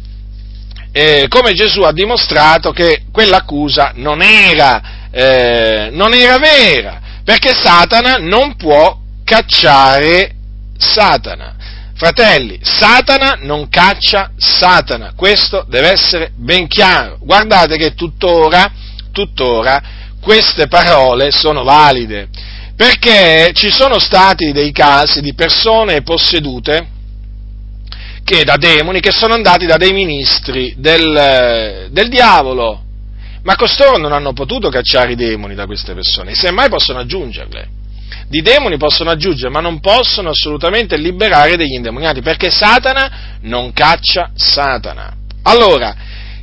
[0.91, 8.17] eh, come Gesù ha dimostrato che quell'accusa non era, eh, non era vera, perché Satana
[8.19, 10.36] non può cacciare
[10.77, 11.55] Satana.
[11.95, 17.17] Fratelli, Satana non caccia Satana, questo deve essere ben chiaro.
[17.19, 18.71] Guardate che tuttora,
[19.11, 19.81] tuttora
[20.21, 22.27] queste parole sono valide,
[22.75, 26.95] perché ci sono stati dei casi di persone possedute
[28.23, 32.83] che da demoni che sono andati da dei ministri del, del diavolo,
[33.43, 37.69] ma costoro non hanno potuto cacciare i demoni da queste persone, semmai possono aggiungerle
[38.27, 44.31] di demoni possono aggiungere, ma non possono assolutamente liberare degli indemoniati, perché Satana non caccia
[44.35, 45.13] Satana.
[45.43, 45.95] Allora,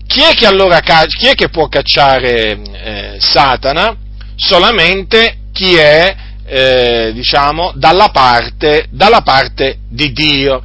[0.06, 3.96] chi è che, allora, chi è che può cacciare eh, Satana?
[4.36, 10.62] Solamente chi è, eh, diciamo, dalla parte, dalla parte di Dio.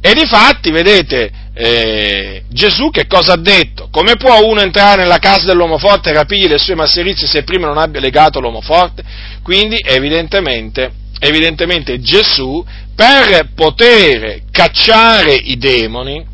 [0.00, 3.88] E di fatti, vedete, eh, Gesù che cosa ha detto?
[3.90, 7.66] Come può uno entrare nella casa dell'uomo forte e rapire le sue masserizie se prima
[7.66, 9.02] non abbia legato l'uomo forte?
[9.42, 16.24] Quindi evidentemente, evidentemente Gesù per poter cacciare i demoni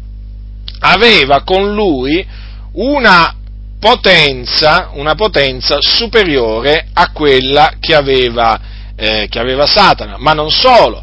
[0.81, 2.25] aveva con lui
[2.73, 3.35] una
[3.81, 8.61] potenza, una potenza superiore a quella che aveva,
[8.97, 11.03] eh, che aveva Satana, ma non solo,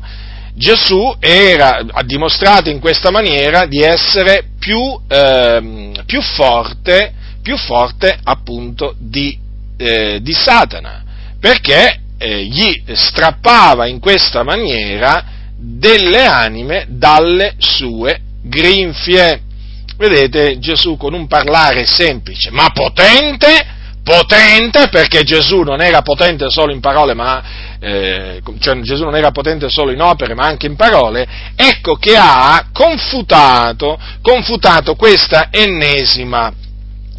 [0.58, 8.18] Gesù era, ha dimostrato in questa maniera di essere più, eh, più forte, più forte
[8.24, 9.38] appunto di,
[9.78, 11.04] eh, di Satana,
[11.40, 15.26] perché eh, gli strappava in questa maniera
[15.58, 19.42] delle anime dalle sue grinfie.
[19.98, 23.75] Vedete Gesù con un parlare semplice ma potente,
[24.06, 27.42] potente perché Gesù non era potente solo in parole ma
[27.80, 32.16] eh, cioè Gesù non era potente solo in opere ma anche in parole, ecco che
[32.16, 36.54] ha confutato, confutato questa ennesima,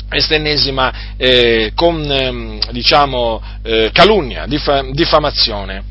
[0.09, 5.83] questa ennesima eh, con, ehm, diciamo, eh, calunnia, dif- diffamazione.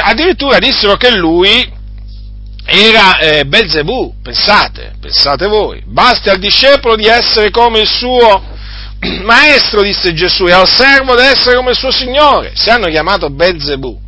[0.00, 1.80] addirittura dissero che lui
[2.64, 8.51] era eh, Belzebù, pensate, pensate voi, basti al discepolo di essere come il suo
[9.24, 12.52] Maestro, disse Gesù, e al servo deve essere come il suo Signore.
[12.54, 13.98] Se hanno chiamato Belzebù,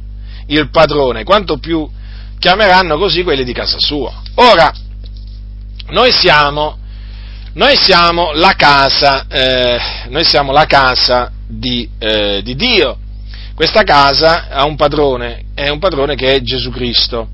[0.46, 1.88] il padrone, quanto più
[2.38, 4.22] chiameranno così quelli di casa sua.
[4.36, 4.72] Ora,
[5.88, 6.78] noi siamo,
[7.54, 9.78] noi siamo la casa, eh,
[10.08, 12.98] noi siamo la casa di, eh, di Dio.
[13.54, 17.28] Questa casa ha un padrone, è un padrone che è Gesù Cristo.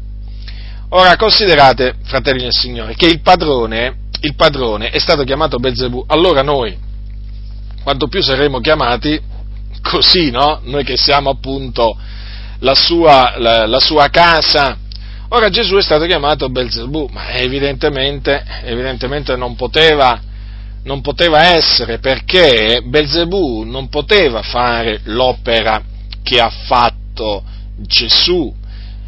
[0.90, 6.42] Ora considerate, fratelli del Signore, che il padrone, il padrone è stato chiamato Belzebù, allora
[6.42, 6.76] noi,
[7.82, 9.20] quanto più saremo chiamati
[9.82, 10.60] così, no?
[10.64, 11.96] Noi che siamo appunto
[12.60, 14.76] la sua, la, la sua casa.
[15.28, 20.20] Ora Gesù è stato chiamato Belzebù, ma evidentemente, evidentemente non, poteva,
[20.84, 25.82] non poteva essere perché Belzebù non poteva fare l'opera
[26.22, 27.44] che ha fatto
[27.76, 28.52] Gesù.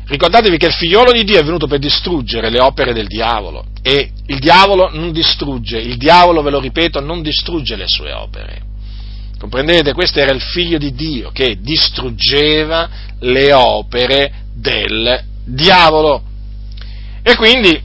[0.06, 4.10] Ricordatevi che il figliolo di Dio è venuto per distruggere le opere del diavolo e
[4.26, 8.70] il diavolo non distrugge, il diavolo, ve lo ripeto, non distrugge le sue opere.
[9.38, 9.92] Comprendete?
[9.92, 12.88] Questo era il figlio di Dio che distruggeva
[13.20, 16.22] le opere del diavolo.
[17.22, 17.80] E quindi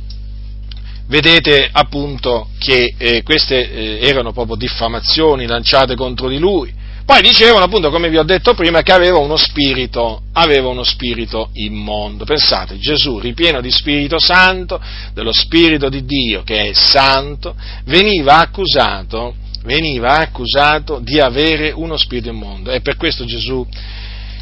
[1.08, 6.72] vedete appunto che eh, queste eh, erano proprio diffamazioni lanciate contro di lui,
[7.08, 11.52] Poi dicevano appunto, come vi ho detto prima, che aveva uno spirito, aveva uno spirito
[11.54, 12.26] immondo.
[12.26, 14.78] Pensate, Gesù, ripieno di Spirito Santo,
[15.14, 22.28] dello Spirito di Dio che è santo, veniva accusato, veniva accusato di avere uno spirito
[22.28, 22.72] immondo.
[22.72, 23.66] E per questo Gesù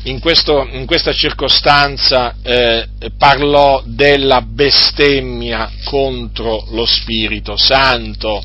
[0.05, 8.43] in, questo, in questa circostanza eh, parlò della bestemmia contro lo Spirito Santo.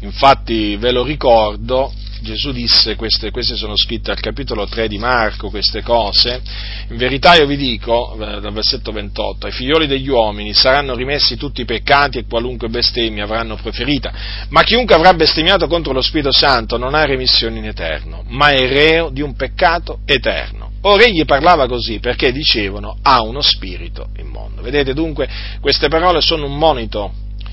[0.00, 1.92] Infatti ve lo ricordo,
[2.26, 6.42] Gesù disse, queste, queste, sono scritte al capitolo 3 di Marco, queste cose,
[6.88, 11.36] in verità io vi dico, eh, dal versetto 28, ai figlioli degli uomini saranno rimessi
[11.36, 14.12] tutti i peccati e qualunque bestemmia avranno preferita,
[14.48, 18.66] ma chiunque avrà bestemmiato contro lo Spirito Santo non ha remissione in eterno, ma è
[18.68, 20.72] reo di un peccato eterno.
[20.82, 24.62] Ora egli parlava così perché dicevano ha uno spirito immondo.
[24.62, 25.28] Vedete dunque,
[25.60, 27.12] queste parole sono un monito,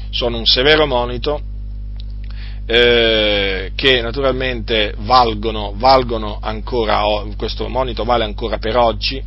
[0.09, 1.41] sono un severo monito
[2.65, 7.01] eh, che naturalmente valgono, valgono ancora,
[7.35, 9.21] questo monito vale ancora per oggi,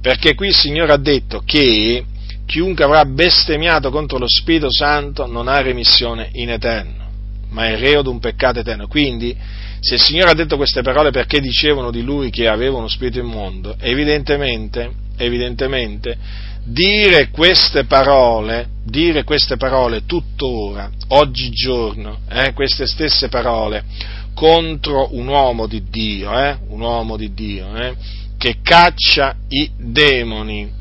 [0.00, 2.04] perché qui il Signore ha detto che
[2.46, 7.08] chiunque avrà bestemmiato contro lo Spirito Santo non ha remissione in eterno,
[7.50, 8.88] ma è reo di un peccato eterno.
[8.88, 9.36] Quindi,
[9.80, 13.18] se il Signore ha detto queste parole perché dicevano di lui che aveva uno spirito
[13.18, 16.16] immondo, evidentemente, evidentemente
[16.64, 23.84] dire queste parole, dire queste parole tuttora, oggigiorno, eh, queste stesse parole,
[24.34, 27.94] contro un uomo di Dio, eh, un uomo di Dio, eh,
[28.38, 30.78] che caccia i demoni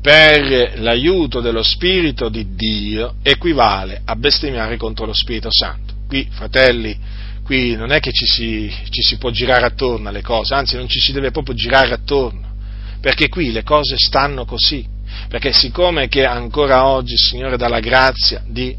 [0.00, 5.94] per l'aiuto dello Spirito di Dio, equivale a bestemmiare contro lo Spirito Santo.
[6.08, 6.96] Qui, fratelli,
[7.44, 10.88] qui non è che ci si, ci si può girare attorno alle cose, anzi non
[10.88, 12.54] ci si deve proprio girare attorno,
[13.00, 14.84] perché qui le cose stanno così
[15.28, 18.76] perché siccome che ancora oggi il Signore dà la grazia di, eh,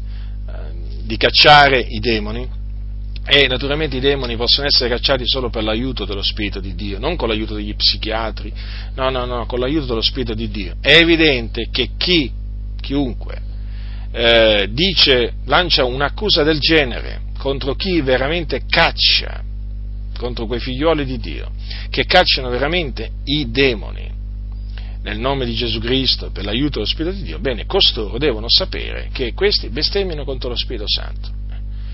[1.04, 2.62] di cacciare i demoni,
[3.26, 7.16] e naturalmente i demoni possono essere cacciati solo per l'aiuto dello Spirito di Dio, non
[7.16, 8.52] con l'aiuto degli psichiatri,
[8.96, 10.76] no, no, no, con l'aiuto dello Spirito di Dio.
[10.80, 12.30] È evidente che chi,
[12.80, 13.40] chiunque,
[14.12, 19.42] eh, dice, lancia un'accusa del genere contro chi veramente caccia,
[20.18, 21.50] contro quei figlioli di Dio,
[21.88, 24.10] che cacciano veramente i demoni,
[25.04, 29.10] nel nome di Gesù Cristo, per l'aiuto dello Spirito di Dio, bene, costoro devono sapere
[29.12, 31.28] che questi bestemmiano contro lo Spirito Santo.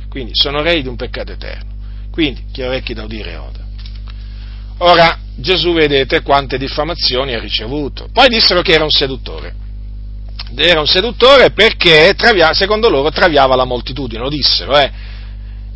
[0.09, 1.73] Quindi sono rei di un peccato eterno.
[2.13, 3.67] Quindi chi ha orecchi da udire oda.
[4.79, 8.09] Ora Gesù vedete quante diffamazioni ha ricevuto.
[8.13, 9.55] Poi dissero che era un seduttore.
[10.57, 14.91] Era un seduttore perché travia, secondo loro traviava la moltitudine, lo dissero, eh.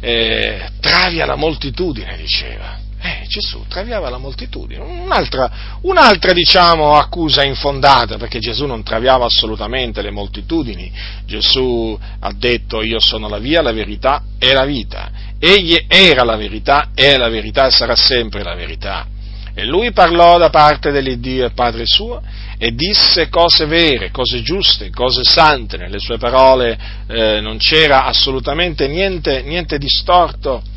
[0.00, 2.78] eh travia la moltitudine, diceva.
[3.06, 4.80] Eh, Gesù traviava la moltitudine.
[4.80, 10.90] Un'altra, un'altra, diciamo, accusa infondata, perché Gesù non traviava assolutamente le moltitudini.
[11.26, 15.10] Gesù ha detto io sono la via, la verità e la vita.
[15.38, 19.06] Egli era la verità, è la verità e sarà sempre la verità.
[19.52, 22.22] E lui parlò da parte dell'Iddio e Padre suo
[22.56, 25.76] e disse cose vere, cose giuste, cose sante.
[25.76, 30.72] Nelle sue parole eh, non c'era assolutamente niente, niente di storto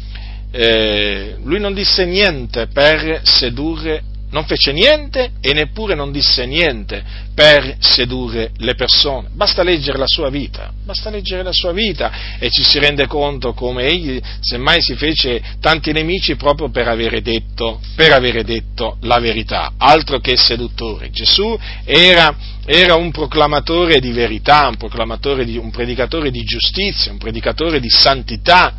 [0.52, 7.02] eh, lui non disse niente per sedurre, non fece niente e neppure non disse niente
[7.34, 9.30] per sedurre le persone.
[9.34, 13.54] Basta leggere la sua vita, basta leggere la sua vita e ci si rende conto
[13.54, 19.20] come egli semmai si fece tanti nemici proprio per avere detto, per avere detto la
[19.20, 21.10] verità, altro che seduttore.
[21.10, 27.18] Gesù era, era un proclamatore di verità, un, proclamatore di, un predicatore di giustizia, un
[27.18, 28.74] predicatore di santità,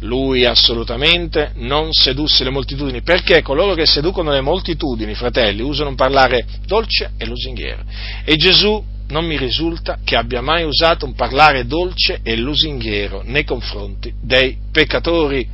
[0.00, 5.94] lui assolutamente non sedusse le moltitudini, perché coloro che seducono le moltitudini, fratelli, usano un
[5.94, 7.82] parlare dolce e lusinghiero.
[8.24, 13.44] E Gesù non mi risulta che abbia mai usato un parlare dolce e lusinghiero nei
[13.44, 15.48] confronti dei peccatori.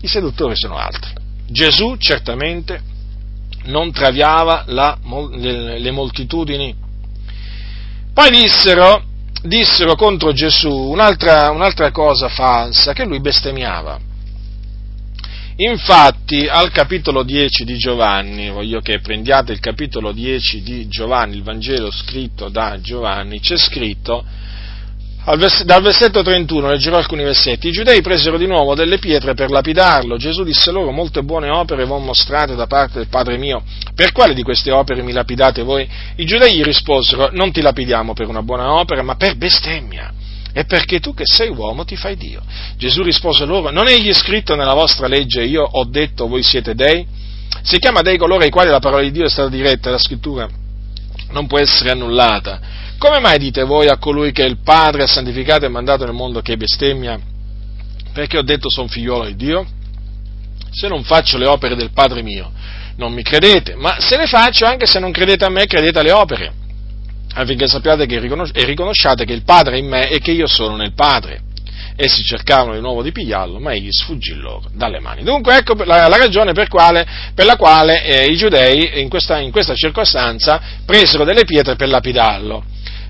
[0.00, 1.10] I seduttori sono altri.
[1.48, 2.80] Gesù certamente
[3.64, 4.98] non traviava la,
[5.32, 6.74] le, moltitudini.
[8.12, 9.04] Poi dissero,
[9.42, 13.98] dissero contro Gesù un'altra, un'altra cosa falsa, che lui bestemmiava.
[15.56, 21.42] Infatti al capitolo 10 di Giovanni, voglio che prendiate il capitolo 10 di Giovanni, il
[21.42, 24.24] Vangelo scritto da Giovanni, c'è scritto
[25.24, 27.68] dal versetto 31 leggerò alcuni versetti.
[27.68, 30.16] I giudei presero di nuovo delle pietre per lapidarlo.
[30.16, 33.62] Gesù disse loro: Molte buone opere v'ho mostrate da parte del Padre mio.
[33.94, 35.88] Per quale di queste opere mi lapidate voi?
[36.16, 40.12] I giudei gli risposero: Non ti lapidiamo per una buona opera, ma per bestemmia.
[40.52, 42.42] E perché tu che sei uomo ti fai Dio.
[42.76, 46.74] Gesù rispose loro: Non è egli scritto nella vostra legge, io ho detto voi siete
[46.74, 47.06] dei?
[47.62, 50.48] Si chiama dei coloro ai quali la parola di Dio è stata diretta, la scrittura
[51.30, 52.80] non può essere annullata.
[53.02, 56.40] Come mai dite voi a colui che il Padre ha santificato e mandato nel mondo
[56.40, 57.18] che bestemmia?
[58.12, 59.66] Perché ho detto sono figliolo di Dio?
[60.70, 62.52] se non faccio le opere del Padre mio,
[62.96, 66.12] non mi credete, ma se le faccio, anche se non credete a me, credete alle
[66.12, 66.52] opere,
[67.34, 70.76] affinché sappiate che e riconosciate che il Padre è in me e che io sono
[70.76, 71.40] nel Padre.
[71.96, 75.24] Essi cercavano di nuovo di pigliarlo, ma egli sfuggì loro dalle mani.
[75.24, 79.40] Dunque ecco la, la ragione per, quale, per, la quale eh, i giudei in questa,
[79.40, 82.64] in questa circostanza presero delle pietre per lapidarlo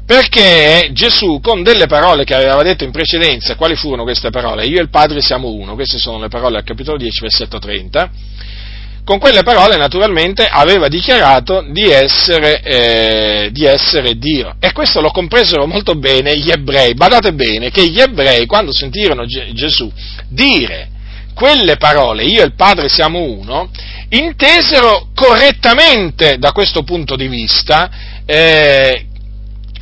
[0.04, 4.66] perché Gesù con delle parole che aveva detto in precedenza, quali furono queste parole?
[4.66, 8.10] Io e il Padre siamo uno, queste sono le parole al capitolo 10, versetto 30,
[9.04, 14.54] con quelle parole naturalmente aveva dichiarato di essere, eh, di essere, Dio.
[14.60, 16.94] E questo lo compresero molto bene gli ebrei.
[16.94, 19.90] Badate bene che gli ebrei, quando sentirono G- Gesù
[20.28, 20.90] dire
[21.34, 23.70] quelle parole, io e il Padre siamo uno,
[24.10, 27.90] intesero correttamente da questo punto di vista
[28.26, 29.06] eh,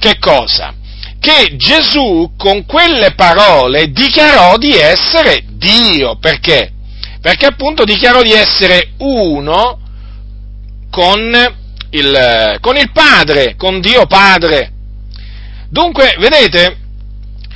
[0.01, 0.75] che cosa?
[1.21, 6.17] Che Gesù con quelle parole dichiarò di essere Dio.
[6.19, 6.73] Perché?
[7.21, 9.79] Perché appunto dichiarò di essere uno
[10.91, 11.55] con
[11.91, 14.73] il, con il Padre, con Dio Padre.
[15.69, 16.77] Dunque, vedete,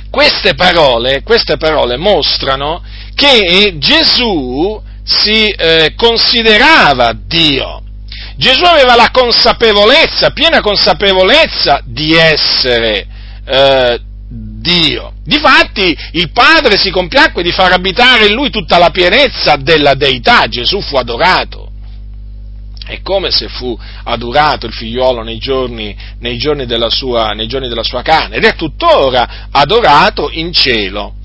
[0.09, 2.81] queste parole, queste parole mostrano
[3.15, 7.81] che Gesù si eh, considerava Dio.
[8.37, 13.07] Gesù aveva la consapevolezza, piena consapevolezza di essere
[13.45, 15.13] eh, Dio.
[15.23, 20.47] Difatti il Padre si compiacque di far abitare in lui tutta la pienezza della deità,
[20.47, 21.71] Gesù fu adorato.
[22.85, 27.67] È come se fu adorato il figliuolo nei giorni, nei giorni, della, sua, nei giorni
[27.67, 31.15] della sua carne ed è tuttora adorato in cielo.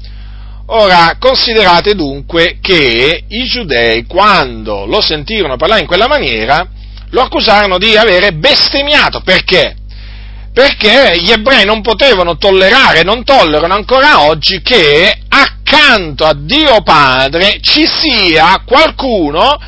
[0.67, 6.67] Ora, considerate dunque che i giudei, quando lo sentirono parlare in quella maniera,
[7.11, 9.21] lo accusarono di avere bestemmiato.
[9.21, 9.77] Perché?
[10.53, 17.59] Perché gli ebrei non potevano tollerare, non tollerano ancora oggi che accanto a Dio Padre
[17.61, 19.59] ci sia qualcuno,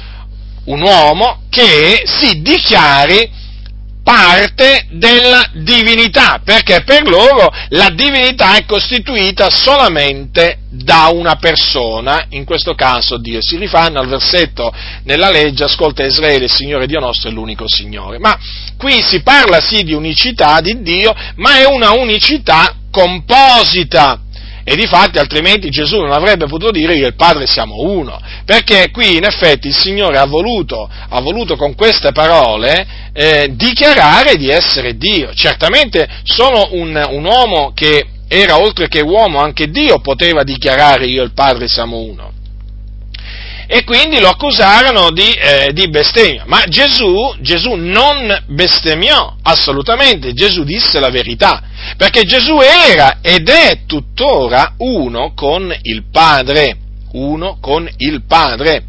[0.64, 3.30] un uomo, che si dichiari
[4.12, 12.44] parte della divinità, perché per loro la divinità è costituita solamente da una persona, in
[12.44, 13.40] questo caso Dio.
[13.40, 14.70] Si rifanno al versetto
[15.04, 18.18] nella legge, ascolta Israele, il Signore Dio nostro è l'unico Signore.
[18.18, 18.38] Ma
[18.76, 24.20] qui si parla sì di unicità di Dio, ma è una unicità composita
[24.64, 28.90] e di fatti altrimenti Gesù non avrebbe potuto dire che il Padre siamo uno, perché
[28.90, 34.48] qui in effetti il Signore ha voluto, ha voluto con queste parole eh, dichiarare di
[34.48, 35.32] essere Dio.
[35.34, 41.20] Certamente sono un, un uomo che era oltre che uomo anche Dio poteva dichiarare io
[41.20, 42.40] e il Padre siamo uno
[43.74, 46.42] e quindi lo accusarono di, eh, di bestemmia.
[46.44, 51.62] Ma Gesù, Gesù non bestemmiò assolutamente, Gesù disse la verità,
[51.96, 56.76] perché Gesù era ed è tuttora uno con il Padre,
[57.12, 58.84] uno con il Padre.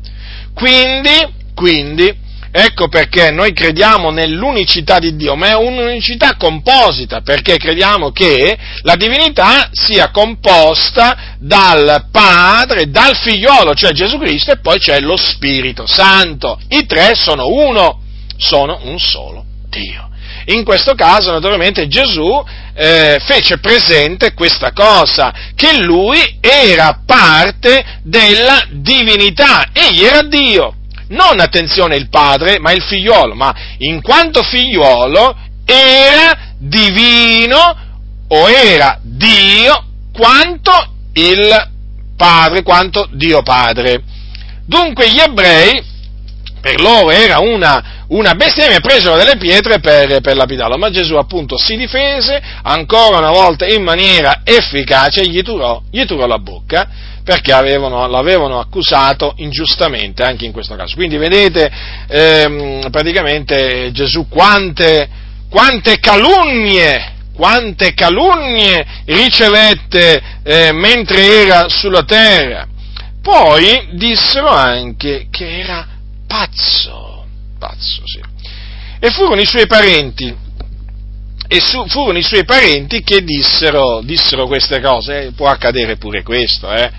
[0.53, 2.13] Quindi, quindi
[2.55, 8.95] Ecco perché noi crediamo nell'unicità di Dio, ma è un'unicità composita, perché crediamo che la
[8.95, 15.87] divinità sia composta dal Padre, dal Figliolo, cioè Gesù Cristo, e poi c'è lo Spirito
[15.87, 16.59] Santo.
[16.67, 17.99] I tre sono uno,
[18.37, 20.11] sono un solo Dio.
[20.45, 22.39] In questo caso, naturalmente, Gesù
[22.75, 30.75] eh, fece presente questa cosa, che lui era parte della divinità, egli era Dio
[31.13, 35.35] non attenzione il padre, ma il figliolo, ma in quanto figliolo
[35.65, 37.75] era divino
[38.27, 40.71] o era Dio quanto
[41.13, 41.71] il
[42.15, 44.01] padre, quanto Dio padre.
[44.65, 45.83] Dunque gli ebrei,
[46.61, 51.57] per loro era una, una bestemmia, presero delle pietre per, per lapidarlo, ma Gesù appunto
[51.57, 57.53] si difese ancora una volta in maniera efficace, gli turò, gli turò la bocca perché
[57.53, 60.95] avevano, l'avevano accusato ingiustamente anche in questo caso.
[60.95, 61.71] Quindi vedete
[62.07, 65.09] ehm, praticamente Gesù quante,
[65.49, 72.67] quante calunnie quante calunnie ricevette eh, mentre era sulla terra.
[73.21, 75.87] Poi dissero anche che era
[76.27, 77.25] pazzo,
[77.57, 78.21] pazzo sì.
[78.99, 80.33] E furono i suoi parenti,
[81.47, 86.21] e su, furono i suoi parenti che dissero, dissero queste cose, eh, può accadere pure
[86.21, 86.91] questo, eh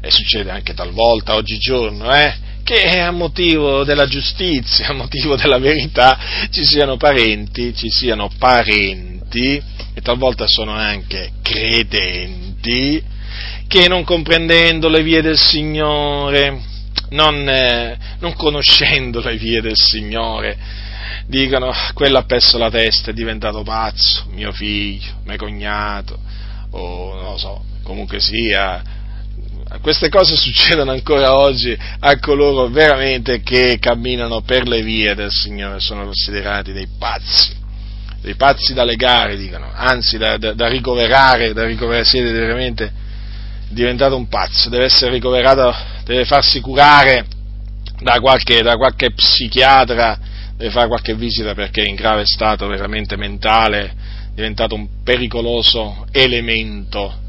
[0.00, 6.18] e succede anche talvolta oggigiorno, eh, che a motivo della giustizia, a motivo della verità,
[6.50, 9.60] ci siano parenti, ci siano parenti,
[9.92, 13.02] e talvolta sono anche credenti,
[13.66, 16.60] che non comprendendo le vie del Signore,
[17.10, 20.56] non, eh, non conoscendo le vie del Signore,
[21.26, 26.18] dicono quello ha perso la testa, è diventato pazzo, mio figlio, mio cognato,
[26.70, 28.82] o non lo so, comunque sia,
[29.78, 35.78] queste cose succedono ancora oggi a coloro veramente che camminano per le vie del Signore,
[35.78, 37.56] sono considerati dei pazzi,
[38.20, 42.92] dei pazzi da legare, dicono, anzi da, da, da ricoverare, da ricoverare, siete veramente
[43.68, 45.72] diventato un pazzo, deve essere ricoverato,
[46.04, 47.26] deve farsi curare
[48.00, 50.18] da qualche, da qualche psichiatra,
[50.56, 53.92] deve fare qualche visita perché è in grave stato veramente mentale, è
[54.34, 57.28] diventato un pericoloso elemento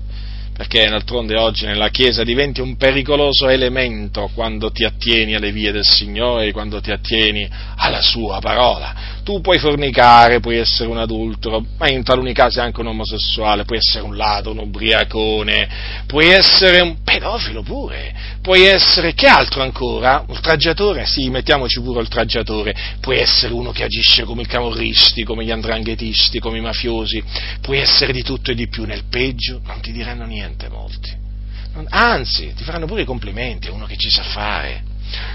[0.53, 5.85] perché d'altronde oggi nella Chiesa diventi un pericoloso elemento quando ti attieni alle vie del
[5.85, 9.20] Signore, quando ti attieni alla Sua parola.
[9.23, 13.77] Tu puoi fornicare, puoi essere un adultero, ma in taluni casi anche un omosessuale, puoi
[13.77, 15.69] essere un ladro, un ubriacone,
[16.07, 20.25] puoi essere un pedofilo pure, puoi essere, che altro ancora?
[20.27, 21.05] Ultraggiatore?
[21.05, 26.39] Sì, mettiamoci pure ultraggiatore, puoi essere uno che agisce come i camorristi, come gli andranghetisti,
[26.39, 27.23] come i mafiosi,
[27.61, 31.15] puoi essere di tutto e di più, nel peggio non ti diranno niente molti.
[31.89, 34.89] Anzi, ti faranno pure i complimenti, è uno che ci sa fare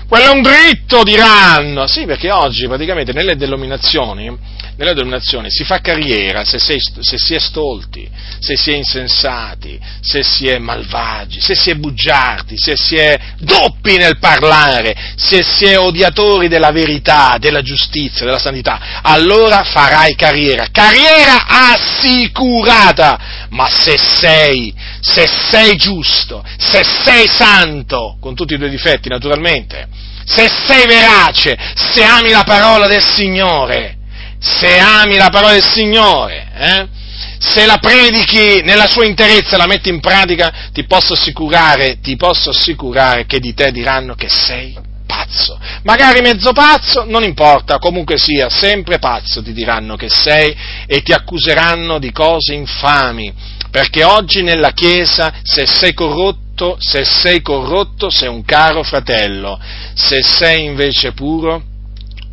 [0.09, 1.87] quello è un dritto, diranno.
[1.87, 4.37] Sì, perché oggi praticamente nelle denominazioni,
[4.77, 8.09] nelle denominazioni si fa carriera se, sei, se, si è stolti,
[8.39, 13.19] se si è insensati, se si è malvagi, se si è bugiardi, se si è
[13.39, 19.01] doppi nel parlare, se si è odiatori della verità, della giustizia, della santità.
[19.03, 20.69] Allora farai carriera.
[20.71, 23.45] Carriera assicurata.
[23.51, 24.73] Ma se sei,
[25.09, 29.87] se sei giusto, se sei santo, con tutti i tuoi difetti naturalmente,
[30.25, 33.99] se sei verace, se ami la parola del Signore,
[34.41, 36.89] se ami la parola del Signore, eh,
[37.39, 42.51] se la predichi nella sua interezza, la metti in pratica, ti posso assicurare, ti posso
[42.51, 44.77] assicurare che di te diranno che sei
[45.07, 45.59] pazzo.
[45.85, 50.55] Magari mezzo pazzo, non importa, comunque sia, sempre pazzo ti diranno che sei
[50.87, 53.33] e ti accuseranno di cose infami.
[53.77, 59.61] Perché oggi nella Chiesa, se sei corrotto, se sei corrotto sei un caro fratello,
[59.93, 61.63] se sei invece puro,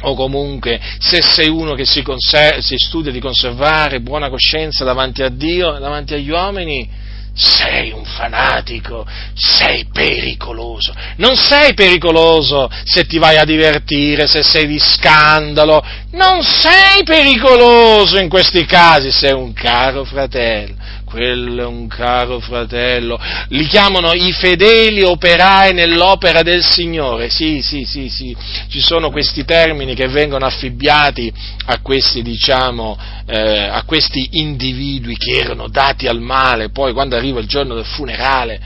[0.04, 5.22] o comunque se sei uno che si, conser- si studia di conservare buona coscienza davanti
[5.22, 6.90] a Dio, davanti agli uomini,
[7.34, 10.94] sei un fanatico, sei pericoloso.
[11.18, 18.18] Non sei pericoloso se ti vai a divertire, se sei di scandalo, non sei pericoloso
[18.18, 20.76] in questi casi, sei un caro fratello
[21.14, 27.84] quello è un caro fratello, li chiamano i fedeli operai nell'opera del Signore, sì, sì,
[27.84, 28.36] sì, sì,
[28.68, 31.32] ci sono questi termini che vengono affibbiati
[31.68, 32.98] a questi, diciamo,
[33.28, 37.86] eh, a questi individui che erano dati al male, poi quando arriva il giorno del
[37.86, 38.60] funerale,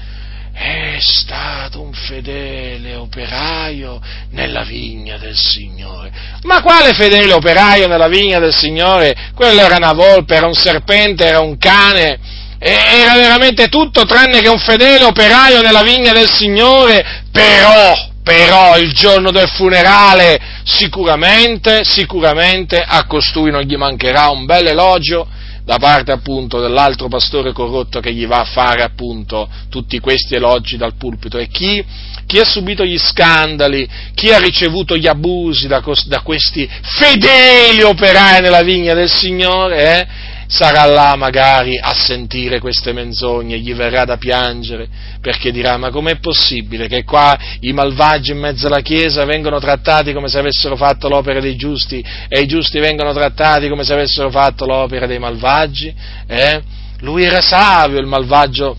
[0.54, 6.12] è stato un fedele operaio nella vigna del Signore.
[6.44, 9.32] Ma quale fedele operaio nella vigna del Signore?
[9.36, 14.50] Quello era una volpe, era un serpente, era un cane, era veramente tutto tranne che
[14.50, 17.94] un fedele operaio nella vigna del Signore, però,
[18.24, 25.28] però il giorno del funerale sicuramente, sicuramente a costui non gli mancherà un bel elogio
[25.68, 30.78] da parte appunto dell'altro pastore corrotto che gli va a fare appunto tutti questi elogi
[30.78, 31.38] dal pulpito.
[31.38, 31.84] E chi,
[32.26, 33.86] chi ha subito gli scandali,
[34.16, 40.08] chi ha ricevuto gli abusi da, da questi fedeli operai nella vigna del Signore, eh,
[40.48, 44.88] sarà là magari a sentire queste menzogne, gli verrà da piangere,
[45.22, 50.14] perché dirà ma com'è possibile che qua i malvagi in mezzo alla Chiesa vengono trattati
[50.14, 54.30] come se avessero fatto l'opera dei giusti e i giusti vengono trattati come se avessero
[54.30, 55.94] fatto l'opera dei malvagi?
[56.26, 56.62] Eh?
[57.02, 58.78] Lui era savio, il malvagio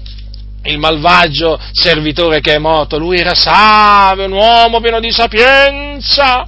[0.65, 6.47] il malvagio servitore che è morto, lui era savio, un uomo pieno di sapienza,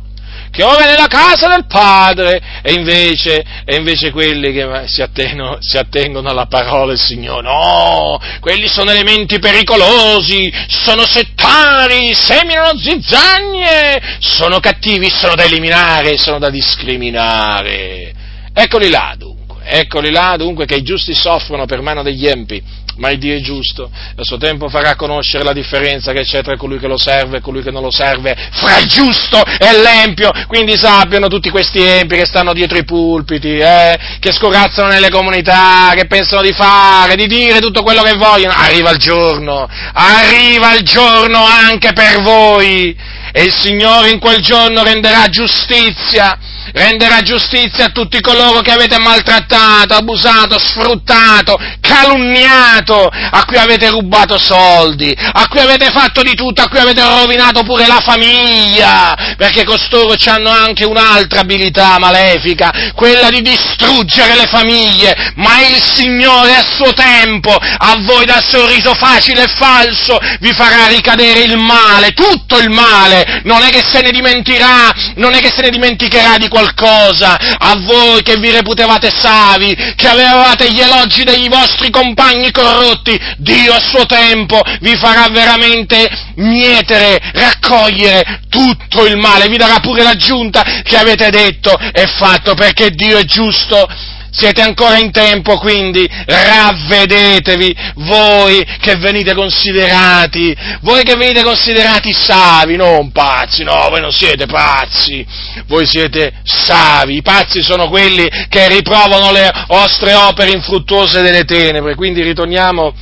[0.51, 5.59] che ora è nella casa del Padre, e invece, e invece quelli che si attengono,
[5.61, 14.19] si attengono, alla parola del Signore, no, quelli sono elementi pericolosi, sono settari, seminano zizzagne,
[14.19, 18.13] sono cattivi, sono da eliminare, sono da discriminare.
[18.53, 22.63] Eccoli là dunque, eccoli là dunque che i giusti soffrono per mano degli empi,
[22.97, 26.57] ma il Dio è giusto, a suo tempo farà conoscere la differenza che c'è tra
[26.57, 30.31] colui che lo serve e colui che non lo serve, fra il giusto e l'empio,
[30.47, 35.93] quindi sappiano tutti questi empi che stanno dietro i pulpiti, eh, che scorazzano nelle comunità,
[35.95, 40.83] che pensano di fare, di dire tutto quello che vogliono, arriva il giorno, arriva il
[40.83, 42.97] giorno anche per voi,
[43.33, 46.39] e il Signore in quel giorno renderà giustizia
[46.73, 54.39] renderà giustizia a tutti coloro che avete maltrattato, abusato, sfruttato, calunniato, a cui avete rubato
[54.39, 59.65] soldi, a cui avete fatto di tutto, a cui avete rovinato pure la famiglia, perché
[59.65, 66.65] costoro hanno anche un'altra abilità malefica, quella di distruggere le famiglie, ma il Signore a
[66.65, 72.59] suo tempo, a voi dal sorriso facile e falso, vi farà ricadere il male, tutto
[72.59, 76.49] il male, non è che se ne dimenticherà, non è che se ne dimenticherà di
[76.49, 83.19] qualcosa, a voi che vi reputevate savi, che avevate gli elogi dei vostri compagni corrotti,
[83.37, 90.03] Dio a suo tempo vi farà veramente mietere, raccogliere tutto il male, vi darà pure
[90.03, 93.89] l'aggiunta che avete detto e fatto perché Dio è giusto
[94.31, 102.77] siete ancora in tempo, quindi ravvedetevi voi che venite considerati, voi che venite considerati savi,
[102.77, 105.27] non pazzi, no, voi non siete pazzi,
[105.67, 111.95] voi siete savi, i pazzi sono quelli che riprovano le vostre opere infruttuose delle tenebre,
[111.95, 112.95] quindi ritorniamo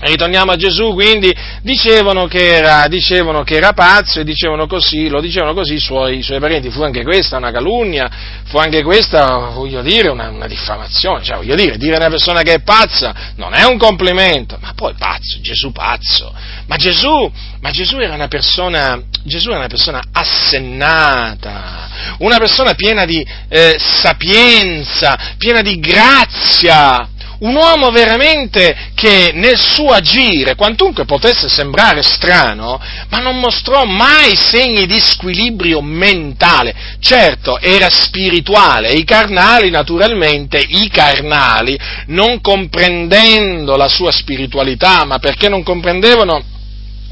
[0.00, 5.20] Ritorniamo a Gesù, quindi dicevano che, era, dicevano che era, pazzo e dicevano così, lo
[5.20, 6.70] dicevano così i suoi, i suoi, parenti.
[6.70, 8.08] Fu anche questa una calunnia,
[8.44, 11.24] fu anche questa, voglio dire, una, una, diffamazione.
[11.24, 14.72] Cioè, voglio dire, dire a una persona che è pazza non è un complimento, ma
[14.72, 16.32] poi pazzo, Gesù pazzo.
[16.66, 17.28] Ma Gesù,
[17.60, 21.88] ma Gesù era una persona, Gesù era una persona assennata,
[22.18, 29.90] una persona piena di eh, sapienza, piena di grazia un uomo veramente che nel suo
[29.90, 32.80] agire, quantunque potesse sembrare strano,
[33.10, 36.74] ma non mostrò mai segni di squilibrio mentale.
[37.00, 45.48] Certo, era spirituale, i carnali naturalmente, i carnali, non comprendendo la sua spiritualità, ma perché
[45.48, 46.42] non comprendevano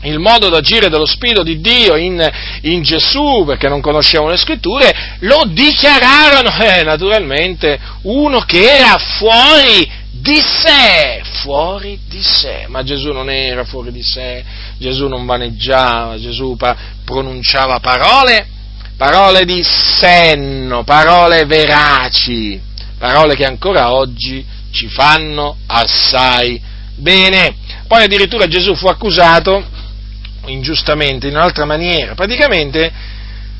[0.02, 2.30] il modo d'agire dello Spirito di Dio in,
[2.62, 10.04] in, Gesù, perché non conoscevano le scritture, lo dichiararono, eh, naturalmente, uno che era fuori
[10.20, 12.66] di sé, fuori di sé.
[12.68, 14.44] Ma Gesù non era fuori di sé,
[14.78, 16.56] Gesù non vaneggiava, Gesù
[17.04, 18.46] pronunciava parole,
[18.96, 22.60] parole di senno, parole veraci,
[22.98, 26.60] parole che ancora oggi ci fanno assai
[26.96, 27.54] bene.
[27.86, 29.64] Poi addirittura Gesù fu accusato
[30.46, 32.92] ingiustamente in un'altra maniera, praticamente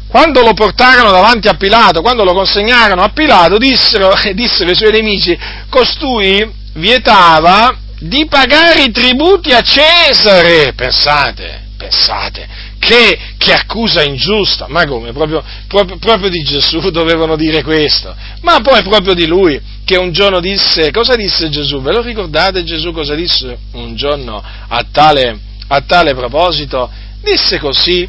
[0.09, 4.93] quando lo portarono davanti a Pilato, quando lo consegnarono a Pilato, dissero, dissero i suoi
[4.93, 5.37] nemici,
[5.69, 10.73] costui vietava di pagare i tributi a Cesare.
[10.75, 12.47] Pensate, pensate,
[12.79, 15.13] che, che accusa ingiusta, ma come?
[15.13, 20.13] Proprio, proprio, proprio, di Gesù dovevano dire questo, ma poi proprio di lui, che un
[20.13, 21.81] giorno disse, cosa disse Gesù?
[21.81, 25.39] Ve lo ricordate Gesù cosa disse un giorno a tale,
[25.69, 26.91] a tale proposito?
[27.23, 28.09] Disse così,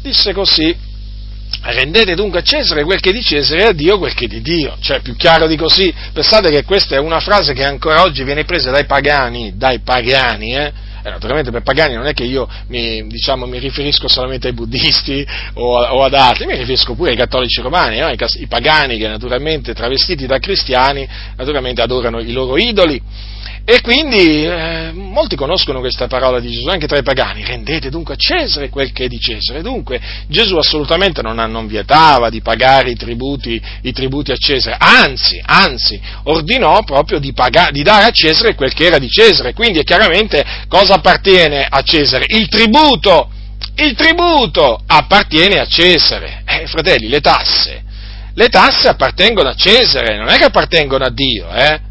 [0.00, 0.90] disse così,
[1.64, 4.28] Rendete dunque a Cesare quel che è di Cesare e a Dio quel che è
[4.28, 4.76] di Dio.
[4.80, 5.94] Cioè, più chiaro di così.
[6.12, 10.56] Pensate che questa è una frase che ancora oggi viene presa dai pagani, dai pagani,
[10.56, 10.72] eh?
[11.04, 15.26] Eh, naturalmente per pagani non è che io mi, diciamo, mi riferisco solamente ai buddisti
[15.54, 18.08] o, o, ad altri, mi riferisco pure ai cattolici romani, no?
[18.08, 23.02] I, I, pagani che naturalmente travestiti da cristiani, naturalmente adorano i loro idoli
[23.64, 28.14] e quindi eh, molti conoscono questa parola di Gesù, anche tra i pagani, rendete dunque
[28.14, 29.62] a Cesare quel che è di Cesare.
[29.62, 35.40] Dunque Gesù assolutamente non, non vietava di pagare i tributi, i tributi, a Cesare, anzi,
[35.44, 39.52] anzi, ordinò proprio di, pagare, di dare a Cesare quel che era di Cesare.
[39.52, 42.24] Quindi è chiaramente cosa appartiene a Cesare?
[42.26, 43.30] Il tributo,
[43.76, 46.42] il tributo appartiene a Cesare.
[46.44, 47.84] Eh, fratelli, le tasse,
[48.34, 51.90] le tasse appartengono a Cesare, non è che appartengono a Dio, eh?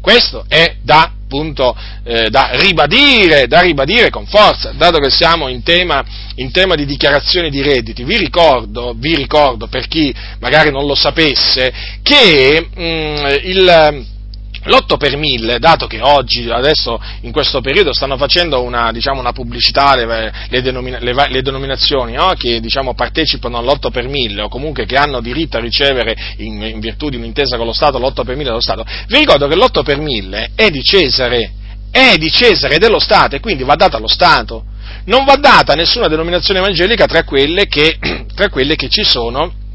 [0.00, 5.62] Questo è da, appunto, eh, da, ribadire, da ribadire con forza, dato che siamo in
[5.62, 6.04] tema,
[6.36, 8.04] in tema di dichiarazione di redditi.
[8.04, 11.72] Vi ricordo, vi ricordo, per chi magari non lo sapesse,
[12.02, 14.16] che mh, mm, il
[14.64, 19.32] l'8 per 1000, dato che oggi, adesso in questo periodo stanno facendo una, diciamo, una
[19.32, 22.32] pubblicità le, le, denomina, le, le denominazioni no?
[22.36, 26.80] che diciamo, partecipano all'8 per 1000 o comunque che hanno diritto a ricevere in, in,
[26.80, 29.82] virtù di un'intesa con lo Stato l'8 per 1000 dello Stato, vi ricordo che l'8
[29.82, 31.52] per 1000 è di Cesare,
[31.90, 34.64] è di Cesare e dello Stato e quindi va data allo Stato.
[35.04, 37.98] Non va data nessuna denominazione evangelica tra quelle che,
[38.34, 39.66] tra quelle che ci sono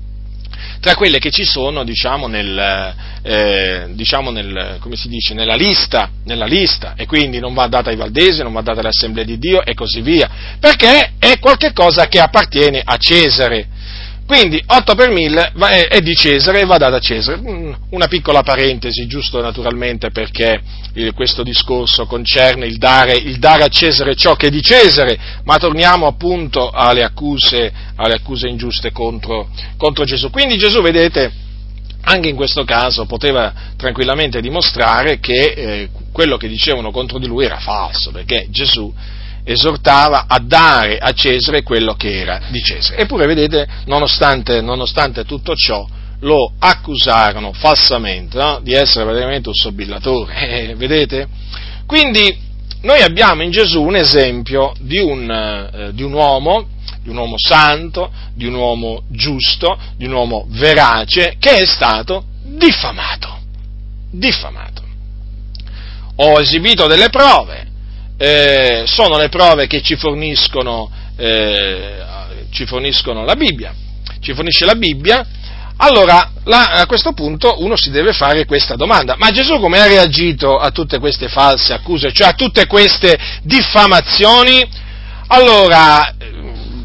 [0.79, 6.93] tra quelle che ci sono, diciamo, nel, eh, diciamo nel, dice, nella, lista, nella lista,
[6.95, 9.73] e quindi non va data ai Valdesi, non va data alle Assemblee di Dio e
[9.73, 13.67] così via, perché è qualcosa che appartiene a Cesare.
[14.25, 15.51] Quindi 8 per 1000
[15.89, 17.39] è di Cesare e va data a Cesare.
[17.39, 20.61] Mm, una piccola parentesi, giusto naturalmente perché
[21.13, 25.57] questo discorso concerne il dare, il dare, a Cesare ciò che è di Cesare, ma
[25.57, 30.29] torniamo appunto alle accuse, alle accuse ingiuste contro, contro Gesù.
[30.29, 31.31] Quindi Gesù, vedete,
[32.05, 37.45] anche in questo caso poteva tranquillamente dimostrare che eh, quello che dicevano contro di lui
[37.45, 38.93] era falso, perché Gesù
[39.43, 43.01] esortava a dare a Cesare quello che era di Cesare.
[43.01, 45.85] Eppure, vedete, nonostante, nonostante tutto ciò,
[46.19, 48.59] lo accusarono falsamente no?
[48.61, 50.33] di essere praticamente un sobillatore.
[50.53, 51.27] Eh, vedete?
[51.85, 52.35] Quindi
[52.81, 56.67] noi abbiamo in Gesù un esempio di un, eh, di un uomo
[57.03, 62.23] di un uomo santo, di un uomo giusto, di un uomo verace, che è stato
[62.43, 63.39] diffamato.
[64.09, 64.81] Diffamato.
[66.15, 67.67] Ho esibito delle prove,
[68.23, 72.01] eh, sono le prove che ci forniscono, eh,
[72.51, 73.73] ci forniscono la Bibbia,
[74.21, 75.27] ci fornisce la Bibbia,
[75.75, 79.87] allora la, a questo punto uno si deve fare questa domanda, ma Gesù come ha
[79.87, 84.65] reagito a tutte queste false accuse, cioè a tutte queste diffamazioni?
[85.27, 86.15] Allora,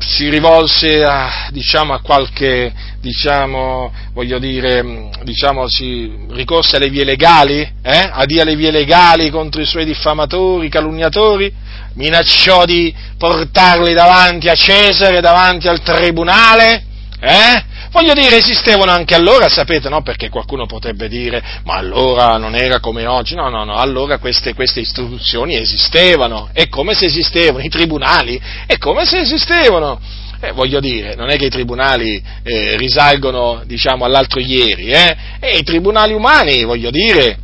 [0.00, 7.60] si rivolse a, diciamo, a qualche, diciamo, voglio dire, diciamo, si ricorse alle vie legali,
[7.82, 8.10] eh?
[8.12, 11.52] adì alle vie legali contro i suoi diffamatori, calunniatori,
[11.94, 16.84] minacciò di portarli davanti a Cesare, davanti al tribunale,
[17.20, 17.64] eh?
[17.90, 20.02] Voglio dire, esistevano anche allora, sapete, no?
[20.02, 23.34] Perché qualcuno potrebbe dire, ma allora non era come oggi.
[23.34, 26.50] No, no, no, allora queste, queste istituzioni esistevano.
[26.52, 30.00] È come se esistevano, i tribunali, è come se esistevano.
[30.40, 35.16] Eh, voglio dire, non è che i tribunali eh, risalgono, diciamo, all'altro ieri, eh?
[35.40, 37.38] E i tribunali umani, voglio dire,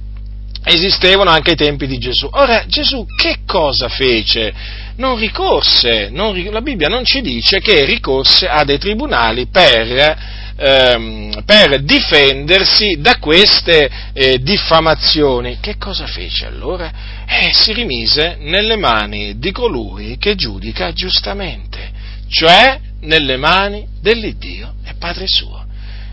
[0.64, 2.28] esistevano anche ai tempi di Gesù.
[2.32, 4.52] Ora, Gesù che cosa fece?
[4.96, 10.16] Non ricorse, non, la Bibbia non ci dice che ricorse a dei tribunali per,
[10.56, 15.58] ehm, per difendersi da queste eh, diffamazioni.
[15.60, 16.92] Che cosa fece allora?
[17.26, 21.90] Eh, si rimise nelle mani di colui che giudica giustamente,
[22.28, 25.64] cioè nelle mani dell'Iddio e Padre suo.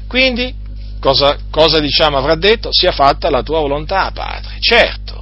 [0.08, 0.54] Quindi
[1.00, 2.70] cosa, cosa diciamo avrà detto?
[2.72, 4.58] Sia fatta la tua volontà, Padre.
[4.60, 5.21] Certo.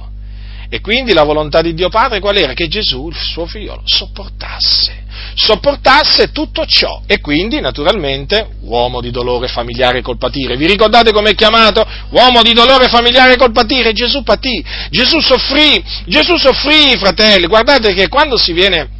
[0.72, 2.52] E quindi la volontà di Dio Padre qual era?
[2.52, 5.02] Che Gesù, il suo figlio, sopportasse,
[5.34, 10.56] sopportasse tutto ciò e quindi naturalmente uomo di dolore familiare col patire.
[10.56, 11.84] Vi ricordate com'è chiamato?
[12.10, 13.92] Uomo di dolore familiare col patire.
[13.92, 17.48] Gesù patì, Gesù soffrì, Gesù soffrì, fratelli.
[17.48, 18.98] Guardate che quando si viene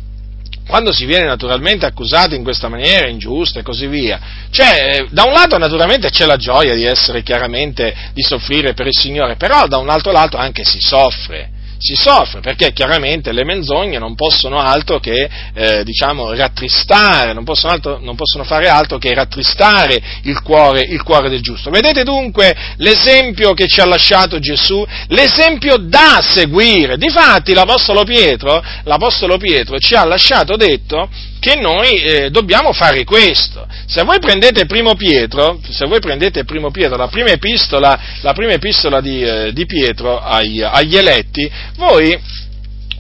[0.67, 5.33] quando si viene naturalmente accusati in questa maniera ingiusta e così via, cioè, da un
[5.33, 9.79] lato naturalmente c'è la gioia di essere chiaramente, di soffrire per il Signore, però da
[9.79, 15.01] un altro lato anche si soffre, si soffre perché chiaramente le menzogne non possono altro
[15.01, 20.83] che eh, diciamo, rattristare, non possono, altro, non possono, fare altro che rattristare il cuore,
[20.83, 21.71] il cuore del giusto.
[21.71, 26.99] Vedete dunque l'esempio che ci ha lasciato Gesù, l'esempio da seguire.
[26.99, 31.09] Difatti l'Apostolo Pietro, l'Apostolo Pietro ci ha lasciato detto
[31.41, 33.67] che noi eh, dobbiamo fare questo.
[33.87, 38.53] Se voi prendete Primo Pietro, se voi prendete Primo Pietro, la prima epistola, la prima
[38.53, 42.17] epistola di, eh, di Pietro agli, agli eletti, voi,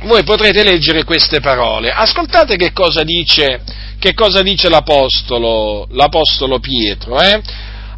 [0.04, 1.90] voi, potrete leggere queste parole.
[1.90, 3.60] Ascoltate che cosa dice,
[3.98, 7.20] che cosa dice l'Apostolo, l'Apostolo Pietro.
[7.20, 7.40] Eh?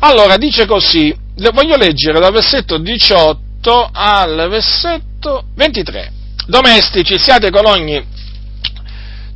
[0.01, 1.15] Allora, dice così,
[1.53, 6.13] voglio leggere dal versetto 18 al versetto 23.
[6.49, 8.05] Domestici, siate con ogni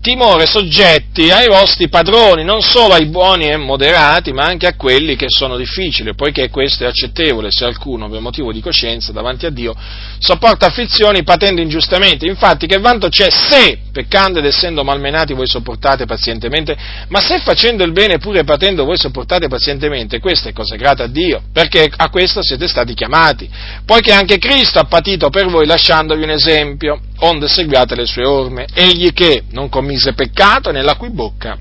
[0.07, 5.17] timore soggetti ai vostri padroni, non solo ai buoni e moderati, ma anche a quelli
[5.17, 9.51] che sono difficili, poiché questo è accettevole se alcuno, per motivo di coscienza davanti a
[9.51, 9.75] Dio,
[10.21, 12.25] sopporta afflizioni patendo ingiustamente.
[12.25, 16.77] Infatti, che vanto c'è se, peccando ed essendo malmenati, voi sopportate pazientemente,
[17.09, 21.09] ma se facendo il bene pure patendo voi sopportate pazientemente, questa è cosa grata a
[21.09, 23.51] Dio, perché a questo siete stati chiamati,
[23.85, 28.67] poiché anche Cristo ha patito per voi lasciandovi un esempio, onde seguiate le sue orme,
[28.73, 31.59] egli che non commise peccato nella cui bocca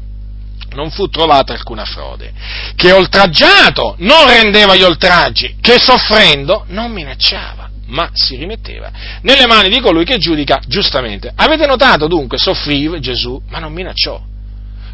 [0.73, 2.33] non fu trovata alcuna frode,
[2.75, 8.91] che oltraggiato non rendeva gli oltraggi, che soffrendo non minacciava, ma si rimetteva
[9.21, 11.31] nelle mani di colui che giudica giustamente.
[11.33, 14.21] Avete notato dunque, soffriva Gesù, ma non minacciò.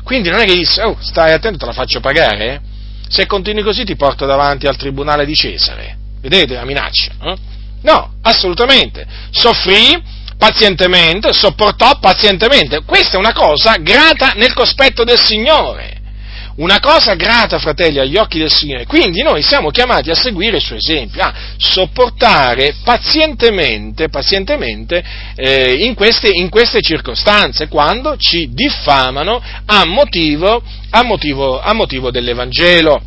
[0.04, 2.60] Quindi non è che disse, oh, stai attento, te la faccio pagare, eh?
[3.08, 5.98] se continui così ti porto davanti al tribunale di Cesare.
[6.22, 7.12] Vedete la minaccia?
[7.22, 7.36] Eh?
[7.82, 9.06] No, assolutamente.
[9.32, 10.02] Soffrì,
[10.42, 12.82] pazientemente, sopportò pazientemente.
[12.84, 16.00] Questa è una cosa grata nel cospetto del Signore.
[16.54, 18.86] una cosa grata, fratelli, agli occhi del Signore.
[18.86, 25.04] Quindi noi siamo chiamati a seguire il suo esempio, a sopportare pazientemente, pazientemente
[25.36, 32.12] eh, in, queste, in, queste, circostanze, quando ci diffamano a motivo, a motivo, a motivo
[32.12, 33.02] dell'Evangelo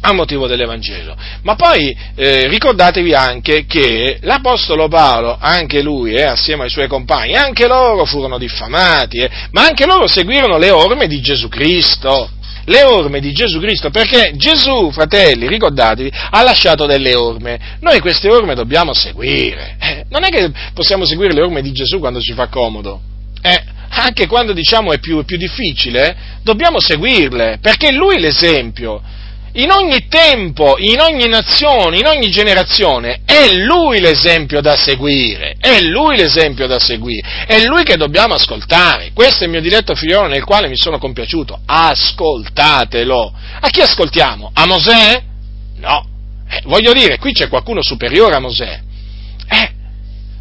[0.00, 1.16] a motivo dell'Evangelo.
[1.42, 7.34] Ma poi eh, ricordatevi anche che l'Apostolo Paolo, anche lui, eh, assieme ai suoi compagni,
[7.34, 12.30] anche loro furono diffamati, eh, ma anche loro seguirono le orme di Gesù Cristo.
[12.66, 17.58] Le orme di Gesù Cristo, perché Gesù, fratelli, ricordatevi, ha lasciato delle orme.
[17.80, 19.76] Noi queste orme dobbiamo seguire.
[19.80, 23.00] Eh, non è che possiamo seguire le orme di Gesù quando ci fa comodo.
[23.42, 29.02] Eh, anche quando diciamo è più, è più difficile, dobbiamo seguirle, perché è lui l'esempio
[29.52, 35.80] in ogni tempo, in ogni nazione, in ogni generazione, è lui l'esempio da seguire, è
[35.80, 39.10] lui l'esempio da seguire, è lui che dobbiamo ascoltare.
[39.12, 41.60] Questo è il mio diletto figliolo nel quale mi sono compiaciuto.
[41.66, 43.32] Ascoltatelo.
[43.60, 44.50] A chi ascoltiamo?
[44.54, 45.22] A Mosè?
[45.78, 46.06] No.
[46.48, 48.80] Eh, voglio dire, qui c'è qualcuno superiore a Mosè.
[49.48, 49.70] Eh,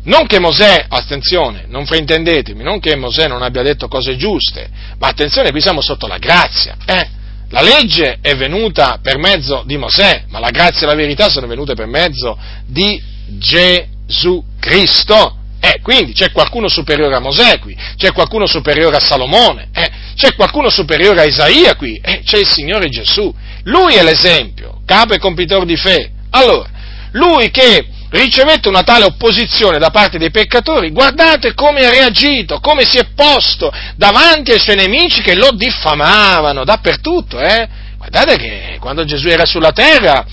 [0.03, 5.07] non che Mosè, attenzione, non fraintendetemi, non che Mosè non abbia detto cose giuste, ma
[5.07, 7.17] attenzione, qui siamo sotto la grazia, eh?
[7.51, 11.47] La legge è venuta per mezzo di Mosè, ma la grazia e la verità sono
[11.47, 13.01] venute per mezzo di
[13.37, 15.35] Gesù Cristo.
[15.59, 20.33] Eh, quindi c'è qualcuno superiore a Mosè qui, c'è qualcuno superiore a Salomone, eh, c'è
[20.33, 23.33] qualcuno superiore a Isaia qui, eh, c'è il Signore Gesù.
[23.63, 26.11] Lui è l'esempio, capo e compitore di fede.
[26.29, 26.69] Allora,
[27.11, 32.83] lui che ricevette una tale opposizione da parte dei peccatori, guardate come ha reagito, come
[32.83, 37.67] si è posto davanti ai suoi nemici che lo diffamavano dappertutto, eh?
[37.97, 40.25] Guardate che quando Gesù era sulla terra,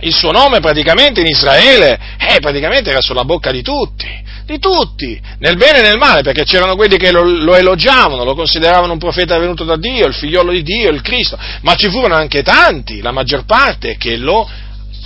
[0.00, 4.06] il suo nome praticamente in Israele, eh, praticamente era sulla bocca di tutti,
[4.44, 8.34] di tutti, nel bene e nel male, perché c'erano quelli che lo, lo, elogiavano, lo
[8.34, 12.14] consideravano un profeta venuto da Dio, il figliolo di Dio, il Cristo, ma ci furono
[12.14, 14.48] anche tanti, la maggior parte, che lo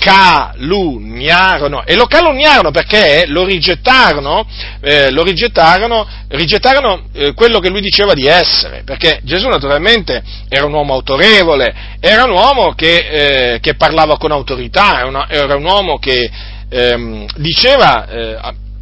[0.05, 1.83] calunniarono.
[1.87, 4.47] E lo calunniarono perché lo rigettarono,
[4.83, 10.67] eh, lo rigettarono, rigettarono eh, quello che lui diceva di essere, perché Gesù naturalmente era
[10.67, 15.57] un uomo autorevole, era un uomo che, eh, che parlava con autorità, era, una, era
[15.57, 16.31] un uomo che
[16.69, 18.39] ehm, diceva, eh,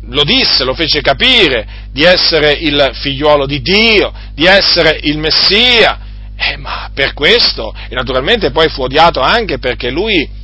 [0.09, 6.01] lo disse, lo fece capire di essere il figliuolo di Dio, di essere il Messia,
[6.37, 10.41] eh, ma per questo, e naturalmente poi fu odiato anche perché lui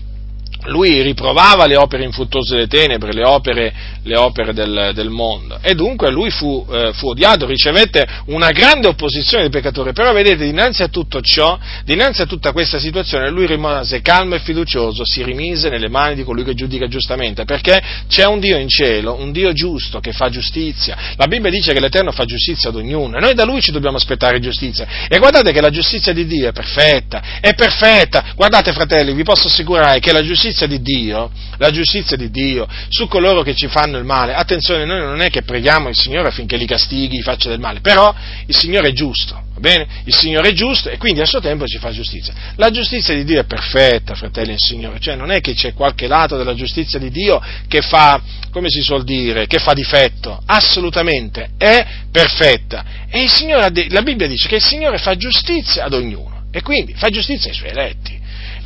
[0.67, 5.75] lui riprovava le opere infruttuose delle tenebre, le opere, le opere del, del, mondo, e
[5.75, 10.83] dunque lui fu, eh, fu, odiato, ricevette una grande opposizione dei peccatori, però vedete, dinanzi
[10.83, 15.69] a tutto ciò, dinanzi a tutta questa situazione, lui rimase calmo e fiducioso, si rimise
[15.69, 19.53] nelle mani di colui che giudica giustamente, perché c'è un Dio in cielo, un Dio
[19.53, 21.15] giusto che fa giustizia.
[21.17, 23.97] La Bibbia dice che l'Eterno fa giustizia ad ognuno, e noi da lui ci dobbiamo
[23.97, 24.87] aspettare giustizia.
[25.09, 28.33] E guardate che la giustizia di Dio è perfetta, è perfetta.
[28.35, 32.67] Guardate fratelli, vi posso assicurare che la giustizia giustizia di Dio, la giustizia di Dio
[32.89, 34.35] su coloro che ci fanno il male.
[34.35, 38.15] Attenzione, noi non è che preghiamo il Signore affinché li castighi, faccia del male, però
[38.47, 39.87] il Signore è giusto, va bene?
[40.05, 42.33] Il Signore è giusto e quindi a suo tempo ci fa giustizia.
[42.57, 46.07] La giustizia di Dio è perfetta, fratelli e Signore, cioè non è che c'è qualche
[46.07, 48.21] lato della giustizia di Dio che fa,
[48.51, 53.07] come si suol dire, che fa difetto, assolutamente è perfetta.
[53.11, 57.11] E Signore, la Bibbia dice che il Signore fa giustizia ad ognuno e quindi fa
[57.11, 58.18] giustizia ai suoi eletti.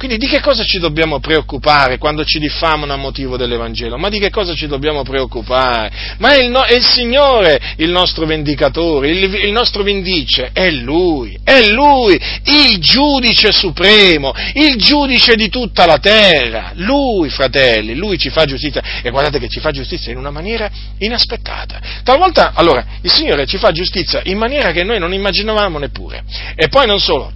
[0.03, 3.98] Quindi di che cosa ci dobbiamo preoccupare quando ci diffamano a motivo dell'Evangelo?
[3.98, 6.16] Ma di che cosa ci dobbiamo preoccupare?
[6.18, 10.72] Ma è il, no, è il Signore il nostro vendicatore, il, il, nostro vindice, è
[10.72, 16.72] Lui, è Lui, il giudice supremo, il giudice di tutta la terra.
[16.74, 20.68] Lui, fratelli, Lui ci fa giustizia e guardate che ci fa giustizia in una maniera
[20.98, 21.80] inaspettata.
[22.03, 26.24] Talvolta, allora, il Signore ci fa giustizia in maniera che noi non immaginavamo neppure.
[26.57, 27.34] E poi non solo,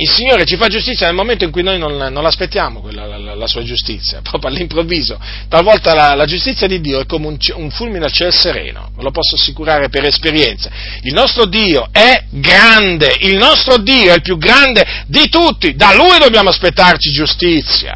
[0.00, 3.34] il Signore ci fa giustizia nel momento in cui noi non, non l'aspettiamo, quella, la,
[3.34, 5.18] la, sua giustizia, proprio all'improvviso.
[5.48, 9.02] Talvolta la, la giustizia di Dio è come un, un, fulmine al cielo sereno, ve
[9.02, 10.70] lo posso assicurare per esperienza.
[11.02, 15.92] Il nostro Dio è grande, il nostro Dio è il più grande di tutti, da
[15.94, 17.94] Lui dobbiamo aspettarci giustizia.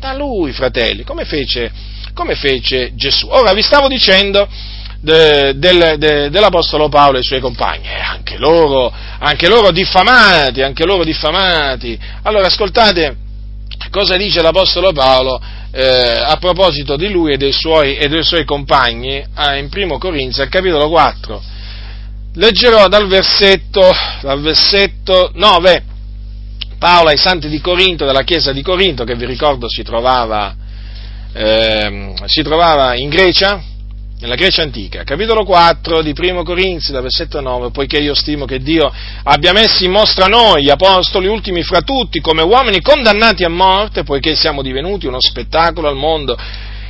[0.00, 1.70] Da Lui, fratelli, come fece,
[2.12, 3.28] come fece Gesù.
[3.28, 4.48] Ora vi stavo dicendo
[5.00, 10.62] de, del, de, dell'Apostolo Paolo e i suoi compagni, eh, anche, loro, anche loro diffamati,
[10.62, 11.98] anche loro diffamati.
[12.22, 13.16] Allora ascoltate
[13.90, 15.40] cosa dice l'Apostolo Paolo
[15.70, 19.98] eh, a proposito di lui e dei suoi, e dei suoi compagni eh, in Primo
[19.98, 21.42] Corinzi, al capitolo 4.
[22.34, 23.82] Leggerò dal versetto,
[24.22, 25.84] dal versetto 9.
[26.78, 30.54] Paolo ai santi di Corinto, della chiesa di Corinto, che vi ricordo si trovava,
[31.32, 33.62] eh, si trovava in Grecia,
[34.18, 38.60] nella Grecia antica, capitolo 4 di Primo Corinzi, da versetto 9, poiché io stimo che
[38.60, 38.90] Dio
[39.24, 44.04] abbia messo in mostra noi, gli apostoli ultimi fra tutti, come uomini condannati a morte,
[44.04, 46.34] poiché siamo divenuti uno spettacolo al mondo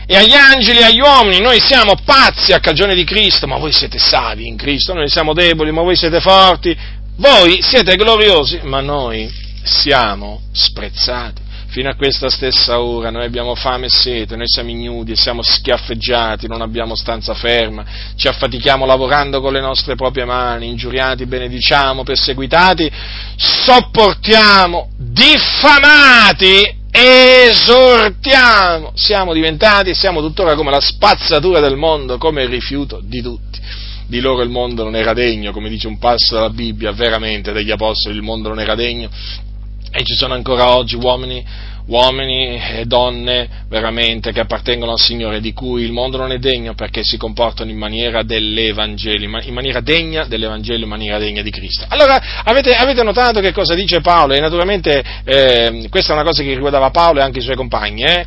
[0.07, 3.73] e agli angeli e agli uomini, noi siamo pazzi a cagione di Cristo, ma voi
[3.73, 6.77] siete savi in Cristo, noi siamo deboli, ma voi siete forti,
[7.17, 9.29] voi siete gloriosi, ma noi
[9.65, 11.46] siamo sprezzati
[11.77, 15.43] fino a questa stessa ora noi abbiamo fame e sete, noi siamo ignudi e siamo
[15.43, 17.85] schiaffeggiati, non abbiamo stanza ferma,
[18.17, 22.91] ci affatichiamo lavorando con le nostre proprie mani, ingiuriati, benediciamo, perseguitati,
[23.37, 33.03] sopportiamo, diffamati, esortiamo, siamo diventati siamo tuttora come la spazzatura del mondo, come il rifiuto
[33.05, 33.61] di tutti.
[34.09, 37.71] Di loro il mondo non era degno, come dice un passo della Bibbia, veramente degli
[37.71, 39.11] apostoli il mondo non era degno,
[39.97, 41.43] e ci sono ancora oggi uomini,
[41.87, 46.75] uomini e donne veramente che appartengono al Signore, di cui il mondo non è degno
[46.75, 51.87] perché si comportano in maniera dell'Evangelo, in maniera degna dell'Evangelo, in maniera degna di Cristo.
[51.89, 54.35] Allora, avete, avete notato che cosa dice Paolo?
[54.35, 58.03] E naturalmente eh, questa è una cosa che riguardava Paolo e anche i suoi compagni,
[58.03, 58.27] eh?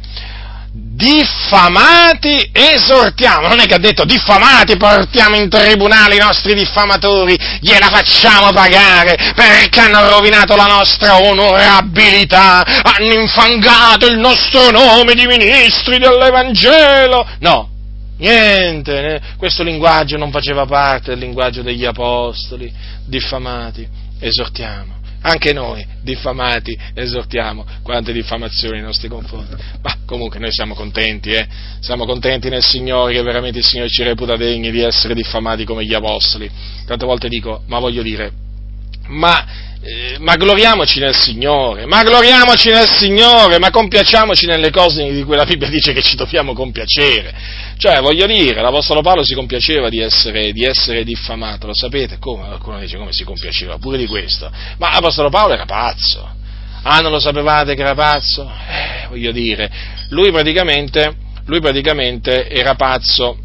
[0.72, 7.88] Diffamati esortiamo, non è che ha detto diffamati portiamo in tribunale i nostri diffamatori, gliela
[7.88, 15.98] facciamo pagare perché hanno rovinato la nostra onorabilità, hanno infangato il nostro nome di ministri
[15.98, 17.26] dell'Evangelo.
[17.40, 17.70] No,
[18.18, 22.72] niente, questo linguaggio non faceva parte del linguaggio degli apostoli,
[23.06, 23.88] diffamati,
[24.20, 29.56] esortiamo anche noi, diffamati, esortiamo quante diffamazioni nei nostri confronti.
[29.82, 31.48] Ma comunque noi siamo contenti, eh?
[31.80, 35.86] Siamo contenti nel Signore che veramente il Signore ci reputa degni di essere diffamati come
[35.86, 36.50] gli apostoli.
[36.86, 38.32] Tante volte dico, ma voglio dire,
[39.08, 45.24] ma eh, ma gloriamoci nel Signore, ma gloriamoci nel Signore, ma compiacciamoci nelle cose di
[45.24, 47.34] cui la Bibbia dice che ci dobbiamo compiacere.
[47.78, 52.18] Cioè, voglio dire, l'Apostolo Paolo si compiaceva di essere, di essere diffamato, lo sapete?
[52.20, 52.46] Come?
[52.48, 54.52] Qualcuno dice come si compiaceva, pure di questo.
[54.78, 56.30] Ma l'Apostolo Paolo era pazzo.
[56.82, 58.52] Ah, non lo sapevate che era pazzo?
[58.70, 59.70] Eh, voglio dire,
[60.10, 61.16] lui praticamente,
[61.46, 63.38] lui praticamente era pazzo,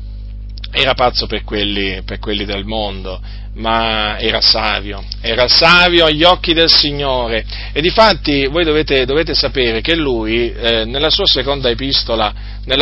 [0.75, 3.20] era pazzo per quelli, per quelli del mondo
[3.55, 9.81] ma era savio, era savio agli occhi del Signore e difatti voi dovete, dovete sapere
[9.81, 12.35] che lui eh, nella sua seconda epistola,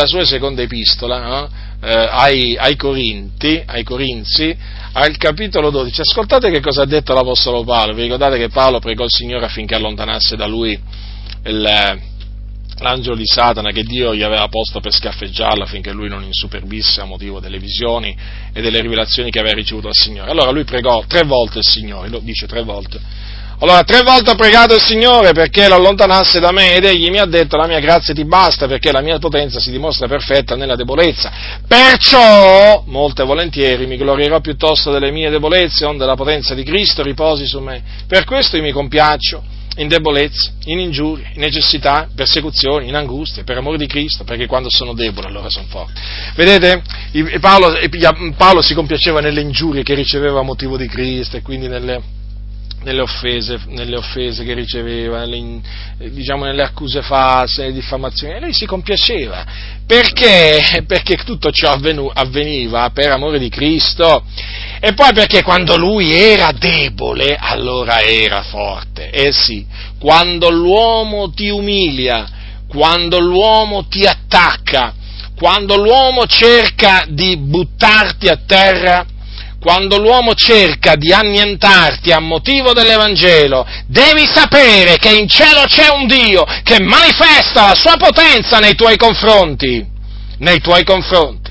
[0.06, 1.50] sua seconda epistola no?
[1.82, 4.56] eh, ai, ai, Corinti, ai Corinzi,
[4.92, 9.04] al capitolo 12, ascoltate che cosa ha detto l'Apostolo Paolo, vi ricordate che Paolo pregò
[9.04, 10.78] il Signore affinché allontanasse da lui
[11.44, 12.00] il,
[12.82, 17.04] l'angelo di Satana che Dio gli aveva posto per scaffeggiarlo affinché lui non insuperbisse a
[17.04, 18.16] motivo delle visioni
[18.52, 20.30] e delle rivelazioni che aveva ricevuto dal Signore.
[20.30, 23.00] Allora lui pregò tre volte il Signore, lo dice tre volte.
[23.62, 27.18] Allora tre volte ho pregato il Signore perché lo allontanasse da me ed egli mi
[27.18, 30.74] ha detto la mia grazia ti basta perché la mia potenza si dimostra perfetta nella
[30.74, 31.30] debolezza.
[31.68, 37.46] Perciò, molte volentieri, mi glorierò piuttosto delle mie debolezze, onde la potenza di Cristo riposi
[37.46, 37.80] su me.
[38.08, 43.44] Per questo io mi compiaccio in debolezza, in ingiurie, in necessità, in persecuzioni, in angustie,
[43.44, 46.00] per amore di Cristo, perché quando sono debole allora sono forti.
[46.34, 46.82] Vedete,
[47.40, 47.74] Paolo,
[48.36, 52.02] Paolo si compiaceva nelle ingiurie che riceveva a motivo di Cristo e quindi nelle,
[52.82, 55.60] nelle, offese, nelle offese, che riceveva, nelle,
[56.10, 59.44] diciamo nelle accuse false, nelle diffamazioni, e lui si compiaceva.
[59.86, 60.84] Perché?
[60.86, 64.24] Perché tutto ciò avveniva per amore di Cristo
[64.84, 69.10] e poi perché quando lui era debole, allora era forte.
[69.10, 69.64] Eh sì,
[70.00, 72.28] quando l'uomo ti umilia,
[72.66, 74.94] quando l'uomo ti attacca,
[75.36, 79.06] quando l'uomo cerca di buttarti a terra,
[79.62, 86.08] quando l'uomo cerca di annientarti a motivo dell'Evangelo, devi sapere che in cielo c'è un
[86.08, 89.86] Dio che manifesta la sua potenza nei tuoi confronti.
[90.38, 91.41] Nei tuoi confronti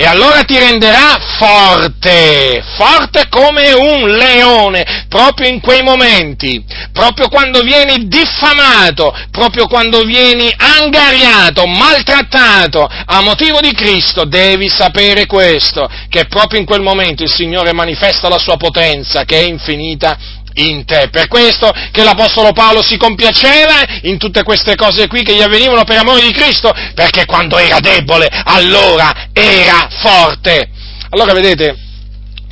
[0.00, 7.60] e allora ti renderà forte, forte come un leone, proprio in quei momenti, proprio quando
[7.60, 12.88] vieni diffamato, proprio quando vieni angariato, maltrattato.
[13.04, 18.30] A motivo di Cristo, devi sapere questo, che proprio in quel momento il Signore manifesta
[18.30, 20.16] la sua potenza, che è infinita
[20.54, 21.08] in te.
[21.10, 25.84] Per questo che l'Apostolo Paolo si compiaceva in tutte queste cose qui che gli avvenivano
[25.84, 30.68] per amore di Cristo, perché quando era debole allora era forte.
[31.10, 31.89] Allora vedete,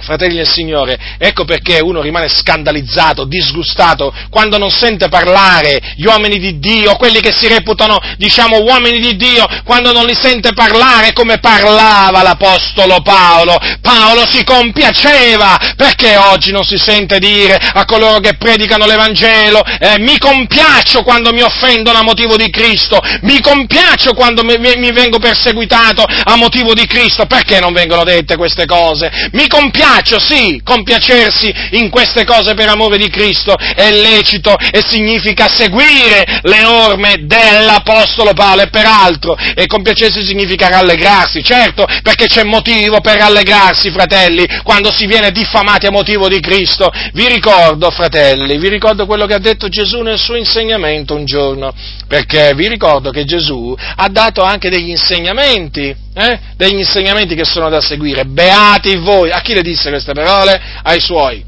[0.00, 6.38] Fratelli del Signore, ecco perché uno rimane scandalizzato, disgustato, quando non sente parlare gli uomini
[6.38, 11.12] di Dio, quelli che si reputano, diciamo, uomini di Dio, quando non li sente parlare
[11.12, 13.58] come parlava l'Apostolo Paolo.
[13.82, 19.98] Paolo si compiaceva, perché oggi non si sente dire a coloro che predicano l'Evangelo, eh,
[19.98, 25.18] mi compiaccio quando mi offendono a motivo di Cristo, mi compiaccio quando mi, mi vengo
[25.18, 29.10] perseguitato a motivo di Cristo, perché non vengono dette queste cose?
[29.32, 34.82] Mi compiaccio compiaccio, sì, compiacersi in queste cose per amore di Cristo è lecito e
[34.86, 42.44] significa seguire le orme dell'Apostolo Paolo e peraltro, e compiacersi significa rallegrarsi, certo, perché c'è
[42.44, 46.90] motivo per rallegrarsi, fratelli, quando si viene diffamati a motivo di Cristo.
[47.12, 51.72] Vi ricordo, fratelli, vi ricordo quello che ha detto Gesù nel suo insegnamento un giorno,
[52.06, 56.40] perché vi ricordo che Gesù ha dato anche degli insegnamenti, eh?
[56.56, 58.24] degli insegnamenti che sono da seguire.
[58.24, 60.60] Beati voi, a chi le disse queste parole?
[60.82, 61.44] Ai suoi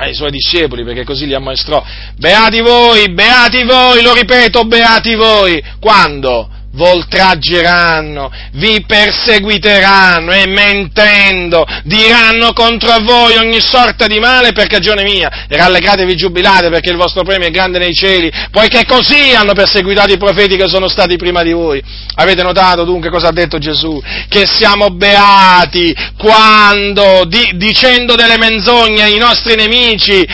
[0.00, 1.84] ai suoi discepoli, perché così li ammaestrò.
[2.16, 5.60] Beati voi, beati voi, lo ripeto, beati voi.
[5.80, 6.48] Quando?
[6.72, 15.46] Voltraggeranno, vi perseguiteranno e mentendo diranno contro voi ogni sorta di male per cagione mia.
[15.48, 20.12] E rallegratevi giubilate perché il vostro premio è grande nei cieli, poiché così hanno perseguitato
[20.12, 21.82] i profeti che sono stati prima di voi.
[22.16, 24.00] Avete notato dunque cosa ha detto Gesù?
[24.28, 30.26] Che siamo beati quando, di, dicendo delle menzogne ai nostri nemici,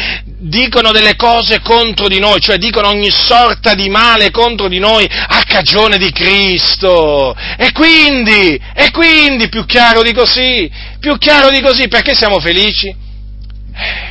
[0.47, 5.09] dicono delle cose contro di noi, cioè dicono ogni sorta di male contro di noi
[5.11, 7.35] a cagione di Cristo.
[7.57, 10.71] E quindi, e quindi, più chiaro di così,
[11.01, 13.04] più chiaro di così, perché siamo felici?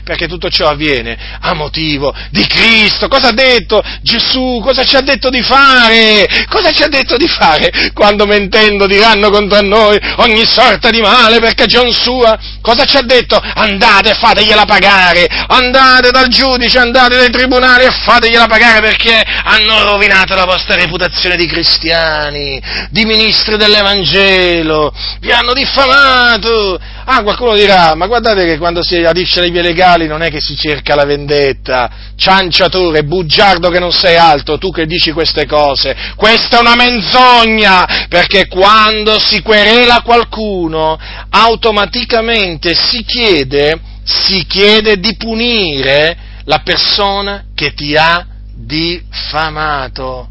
[0.03, 3.07] Perché tutto ciò avviene a motivo di Cristo.
[3.07, 4.59] Cosa ha detto Gesù?
[4.61, 6.27] Cosa ci ha detto di fare?
[6.49, 11.39] Cosa ci ha detto di fare quando mentendo diranno contro noi ogni sorta di male
[11.39, 12.37] per cagion sua?
[12.61, 13.41] Cosa ci ha detto?
[13.41, 19.83] Andate e fategliela pagare, andate dal giudice, andate dai tribunali e fategliela pagare perché hanno
[19.83, 26.79] rovinato la vostra reputazione di cristiani, di ministri dell'Evangelo, vi hanno diffamato.
[27.05, 30.39] Ah, qualcuno dirà, ma guardate che quando si adisce le vie legali non è che
[30.39, 35.95] si cerca la vendetta, cianciatore, bugiardo che non sei altro, tu che dici queste cose.
[36.15, 40.97] Questa è una menzogna, perché quando si querela qualcuno,
[41.29, 48.25] automaticamente si chiede, si chiede di punire la persona che ti ha
[48.55, 50.29] diffamato.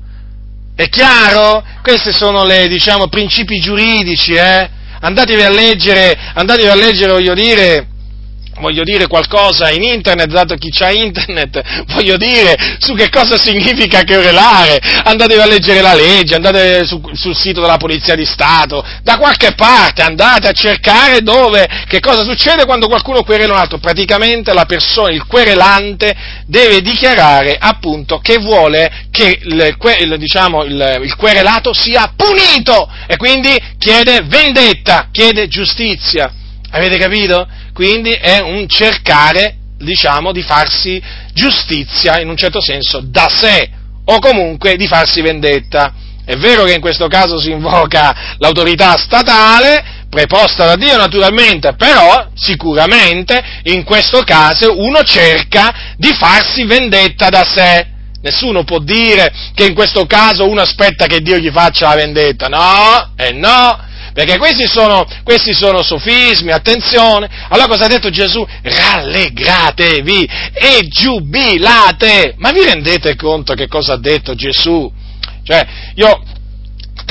[0.75, 1.63] È chiaro?
[1.83, 4.81] Questi sono i diciamo, principi giuridici, eh?
[5.05, 7.89] Andatevi a leggere, andatevi a leggere, voglio dire,
[8.61, 14.05] voglio dire qualcosa in internet, dato chi c'ha internet, voglio dire su che cosa significa
[14.05, 19.17] querelare, andate a leggere la legge, andate su, sul sito della Polizia di Stato, da
[19.17, 24.53] qualche parte andate a cercare dove, che cosa succede quando qualcuno querela un altro, praticamente
[24.53, 26.15] la persona, il querelante
[26.47, 33.17] deve dichiarare appunto che vuole che il, il, diciamo, il, il querelato sia punito e
[33.17, 36.33] quindi chiede vendetta, chiede giustizia.
[36.75, 37.47] Avete capito?
[37.75, 41.03] Quindi è un cercare, diciamo, di farsi
[41.35, 43.71] giustizia, in un certo senso, da sé,
[44.07, 45.93] o comunque di farsi vendetta.
[46.25, 52.29] È vero che in questo caso si invoca l'autorità statale, preposta da Dio naturalmente, però
[52.35, 57.87] sicuramente in questo caso uno cerca di farsi vendetta da sé.
[58.23, 62.47] Nessuno può dire che in questo caso uno aspetta che Dio gli faccia la vendetta,
[62.47, 67.29] no, e eh no, perché questi sono, questi sono sofismi, attenzione.
[67.49, 68.47] Allora cosa ha detto Gesù?
[68.63, 72.35] Rallegratevi e giubilate.
[72.37, 74.91] Ma vi rendete conto che cosa ha detto Gesù?
[75.45, 76.23] Cioè, io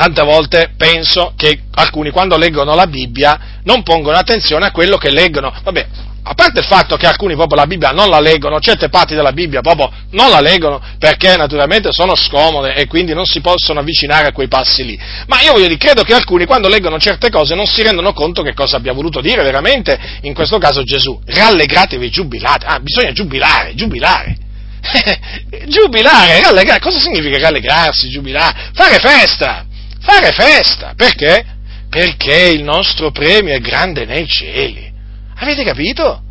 [0.02, 5.12] tante volte penso che alcuni quando leggono la Bibbia non pongono attenzione a quello che
[5.12, 5.54] leggono.
[5.62, 5.88] Vabbè,
[6.24, 9.32] a parte il fatto che alcuni proprio la Bibbia non la leggono, certe parti della
[9.32, 14.30] Bibbia proprio non la leggono perché naturalmente sono scomode e quindi non si possono avvicinare
[14.30, 15.00] a quei passi lì.
[15.28, 18.42] Ma io voglio dire, credo che alcuni quando leggono certe cose non si rendono conto
[18.42, 21.22] che cosa abbia voluto dire veramente, in questo caso Gesù.
[21.24, 22.66] Rallegratevi, giubilate.
[22.66, 24.36] Ah, bisogna giubilare, giubilare.
[25.68, 26.80] giubilare, rallegrare.
[26.80, 28.72] Cosa significa rallegrarsi, giubilare?
[28.74, 29.66] Fare festa,
[30.02, 30.94] fare festa.
[30.96, 31.46] Perché?
[31.90, 34.92] Perché il nostro premio è grande nei cieli.
[35.38, 36.22] Avete capito?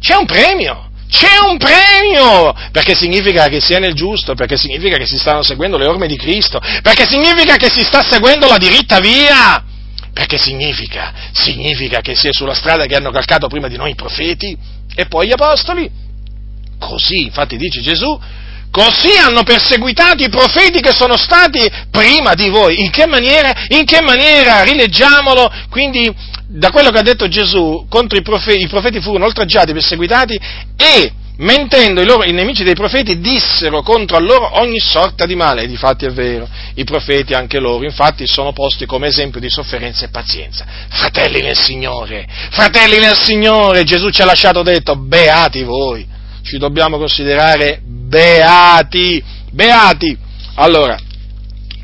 [0.00, 0.90] C'è un premio!
[1.08, 2.54] C'è un premio!
[2.72, 6.06] Perché significa che si è nel giusto, perché significa che si stanno seguendo le orme
[6.06, 9.64] di Cristo, perché significa che si sta seguendo la diritta via!
[10.12, 11.12] Perché significa?
[11.32, 14.56] Significa che si è sulla strada che hanno calcato prima di noi i profeti
[14.94, 15.90] e poi gli apostoli.
[16.78, 18.18] Così, infatti dice Gesù,
[18.72, 21.60] così hanno perseguitato i profeti che sono stati
[21.90, 22.80] prima di voi.
[22.80, 23.52] In che maniera?
[23.68, 24.62] In che maniera?
[24.62, 26.12] Rileggiamolo, quindi
[26.46, 30.40] da quello che ha detto Gesù, contro i profeti, i profeti furono oltraggiati, perseguitati
[30.76, 35.62] e mentendo i, loro, i nemici dei profeti dissero contro loro ogni sorta di male,
[35.62, 40.06] e difatti è vero, i profeti anche loro, infatti sono posti come esempio di sofferenza
[40.06, 40.64] e pazienza.
[40.88, 46.06] Fratelli nel Signore, fratelli nel Signore, Gesù ci ha lasciato detto, beati voi,
[46.52, 50.14] ci dobbiamo considerare beati, beati.
[50.56, 50.98] Allora,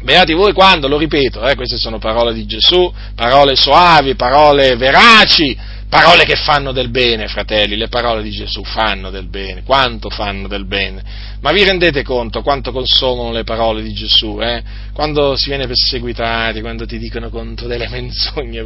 [0.03, 5.57] beati voi quando, lo ripeto, eh, queste sono parole di Gesù, parole soavi, parole veraci,
[5.89, 10.47] Parole che fanno del bene, fratelli, le parole di Gesù fanno del bene, quanto fanno
[10.47, 11.03] del bene.
[11.41, 14.63] Ma vi rendete conto quanto consolano le parole di Gesù, eh?
[14.93, 18.63] Quando si viene perseguitati, quando ti dicono contro delle menzogne,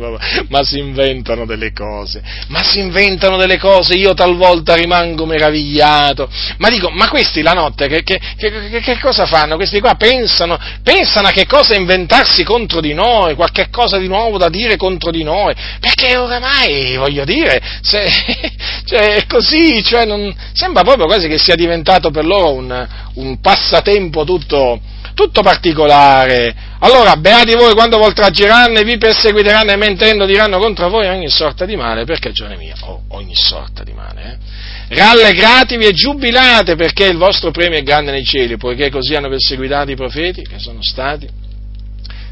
[0.49, 6.71] ma si inventano delle cose, ma si inventano delle cose, io talvolta rimango meravigliato, ma
[6.71, 9.57] dico, ma questi la notte che, che, che, che cosa fanno?
[9.57, 14.39] Questi qua pensano, pensano a che cosa inventarsi contro di noi, qualche cosa di nuovo
[14.39, 18.09] da dire contro di noi, perché oramai, voglio dire, se,
[18.85, 23.41] cioè, è così, cioè non, sembra proprio quasi che sia diventato per loro un, un
[23.41, 24.81] passatempo tutto,
[25.15, 26.55] tutto particolare.
[26.81, 31.29] Allora, beati voi quando vi oltraggeranno e vi perseguiteranno e mentendo diranno contro voi ogni
[31.29, 34.51] sorta di male, perché ragione mia, oh, ogni sorta di male, eh?
[34.95, 39.91] Rallegratevi e giubilate perché il vostro premio è grande nei cieli, poiché così hanno perseguitato
[39.91, 41.27] i profeti che sono stati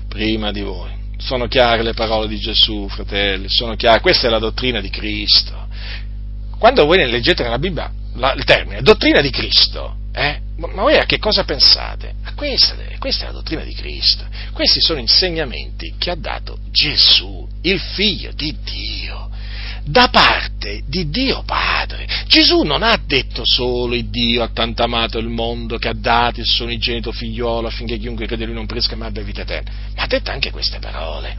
[0.09, 1.00] prima di voi.
[1.21, 4.01] Sono chiare le parole di Gesù, fratelli, sono chiare.
[4.01, 5.69] Questa è la dottrina di Cristo.
[6.59, 11.05] Quando voi leggete nella Bibbia la, il termine dottrina di Cristo, eh, ma voi a
[11.05, 12.15] che cosa pensate?
[12.25, 14.25] A questa, questa è la dottrina di Cristo.
[14.53, 19.30] Questi sono insegnamenti che ha dato Gesù, il figlio di Dio
[19.91, 22.07] da parte di Dio Padre.
[22.29, 26.39] Gesù non ha detto solo il Dio ha tanto amato il mondo che ha dato
[26.39, 30.03] il suo unigenito figliolo affinché chiunque crede lui non perisca ma abbia vita eterna, ma
[30.03, 31.37] ha detto anche queste parole.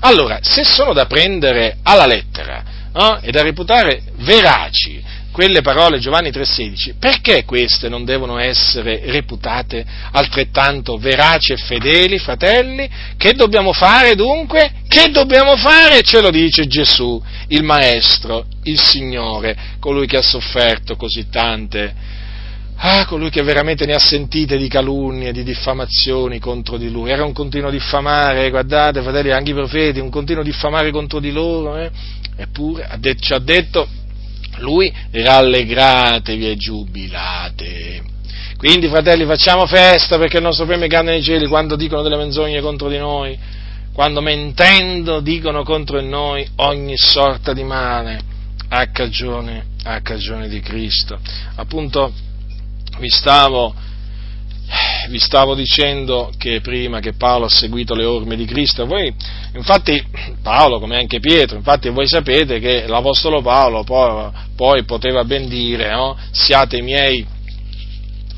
[0.00, 2.62] Allora, se sono da prendere alla lettera
[2.94, 5.02] eh, e da reputare veraci
[5.34, 12.88] quelle parole Giovanni 3,16, perché queste non devono essere reputate altrettanto veraci e fedeli, fratelli?
[13.16, 14.70] Che dobbiamo fare dunque?
[14.86, 16.02] Che dobbiamo fare?
[16.02, 21.92] Ce lo dice Gesù, il Maestro, il Signore, colui che ha sofferto così tante,
[22.76, 27.10] ah, colui che veramente ne ha sentite di calunnie, di diffamazioni contro di lui.
[27.10, 31.76] Era un continuo diffamare, guardate, fratelli, anche i profeti, un continuo diffamare contro di loro,
[31.76, 31.90] eh?
[32.36, 32.88] eppure
[33.18, 33.88] ci ha detto
[34.58, 38.02] lui rallegratevi e giubilate.
[38.56, 42.60] Quindi, fratelli, facciamo festa perché il nostro premio grande nei cieli quando dicono delle menzogne
[42.60, 43.38] contro di noi,
[43.92, 48.20] quando mentendo dicono contro di noi ogni sorta di male
[48.68, 51.18] a cagione, a cagione di Cristo.
[51.56, 52.12] Appunto,
[52.98, 53.74] vi stavo
[55.08, 59.12] vi stavo dicendo che prima che Paolo ha seguito le orme di Cristo, voi,
[59.54, 60.02] infatti
[60.42, 65.90] Paolo come anche Pietro, infatti voi sapete che l'Apostolo Paolo poi, poi poteva ben dire,
[65.90, 66.16] no?
[66.30, 67.26] siate, miei,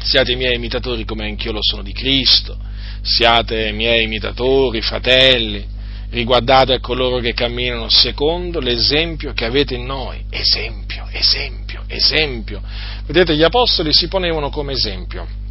[0.02, 2.56] siate miei imitatori come anch'io lo sono di Cristo,
[3.02, 5.74] siate miei imitatori, fratelli,
[6.10, 12.60] riguardate a coloro che camminano secondo l'esempio che avete in noi, esempio, esempio, esempio.
[13.06, 15.44] Vedete, gli apostoli si ponevano come esempio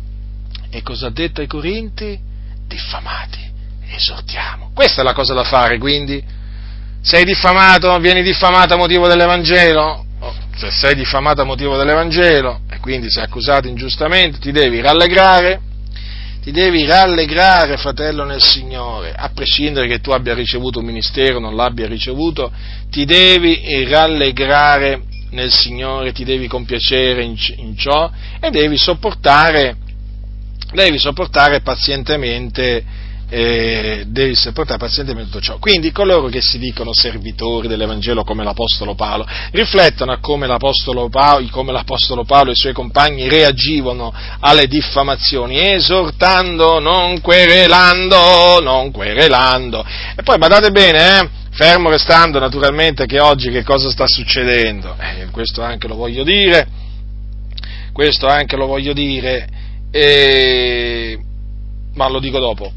[0.75, 2.19] e cosa ha detto ai Corinti?
[2.67, 3.39] Diffamati,
[3.87, 4.71] esortiamo.
[4.73, 6.21] Questa è la cosa da fare, quindi.
[7.01, 10.05] Sei diffamato, vieni diffamato a motivo dell'Evangelo?
[10.19, 15.61] Oh, se sei diffamato a motivo dell'Evangelo e quindi sei accusato ingiustamente, ti devi rallegrare,
[16.41, 21.39] ti devi rallegrare, fratello nel Signore, a prescindere che tu abbia ricevuto un ministero o
[21.39, 22.51] non l'abbia ricevuto,
[22.89, 28.11] ti devi rallegrare nel Signore, ti devi compiacere in, in ciò
[28.41, 29.83] e devi sopportare
[30.75, 32.83] devi sopportare pazientemente,
[33.27, 35.57] eh, devi sopportare pazientemente tutto ciò.
[35.57, 41.47] Quindi coloro che si dicono servitori dell'Evangelo come l'Apostolo Paolo, riflettono a come l'Apostolo Paolo,
[41.49, 49.83] come l'Apostolo Paolo e i suoi compagni reagivano alle diffamazioni, esortando, non querelando, non querelando.
[50.15, 55.27] E poi badate bene, eh, fermo restando naturalmente che oggi che cosa sta succedendo, eh,
[55.31, 56.67] questo anche lo voglio dire,
[57.93, 59.47] questo anche lo voglio dire,
[59.95, 61.17] e,
[61.93, 62.69] ma lo dico dopo.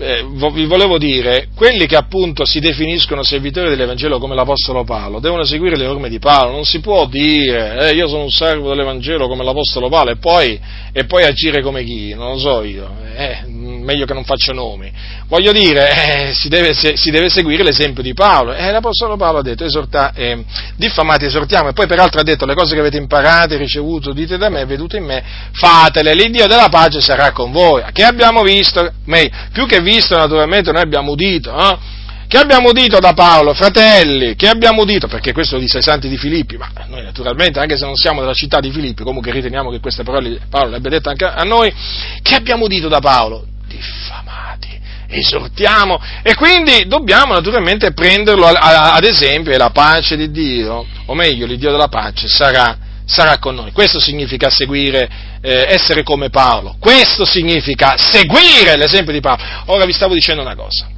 [0.00, 5.42] Eh, vi volevo dire, quelli che appunto si definiscono servitori dell'Evangelo come l'Apostolo Paolo, devono
[5.42, 9.26] seguire le orme di Paolo, non si può dire, eh, io sono un servo dell'Evangelo
[9.26, 10.60] come l'Apostolo Paolo e poi,
[10.92, 14.92] e poi agire come chi, non lo so io, eh, meglio che non faccio nomi.
[15.28, 15.90] Voglio dire,
[16.28, 18.54] eh, si, deve, si, deve, seguire l'esempio di Paolo.
[18.54, 20.44] E l'Apostolo Paolo ha detto, esorta, eh,
[20.76, 24.48] diffamate, esortiamo, e poi peraltro ha detto, le cose che avete imparate, ricevuto, dite da
[24.48, 25.22] me, vedute in me,
[25.52, 27.84] fatele, l'Iddio della pace sarà con voi.
[27.92, 31.96] Che abbiamo visto, meglio, più che visto naturalmente noi abbiamo udito, eh?
[32.28, 36.10] Che abbiamo udito da Paolo, fratelli, che abbiamo udito, perché questo lo dice ai santi
[36.10, 39.70] di Filippi, ma noi naturalmente, anche se non siamo della città di Filippi, comunque riteniamo
[39.70, 41.72] che queste parole Paolo le abbia dette anche a noi,
[42.20, 43.46] che abbiamo udito da Paolo?
[43.66, 44.78] Diffamati,
[45.08, 51.46] esortiamo, e quindi dobbiamo naturalmente prenderlo ad esempio, e la pace di Dio, o meglio,
[51.46, 53.72] l'Iddio della pace, sarà, sarà con noi.
[53.72, 55.08] Questo significa seguire,
[55.40, 59.42] eh, essere come Paolo, questo significa seguire l'esempio di Paolo.
[59.66, 60.96] Ora vi stavo dicendo una cosa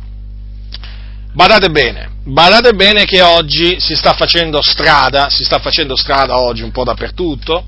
[1.32, 6.62] Badate bene, badate bene che oggi si sta facendo strada, si sta facendo strada oggi
[6.62, 7.64] un po' dappertutto,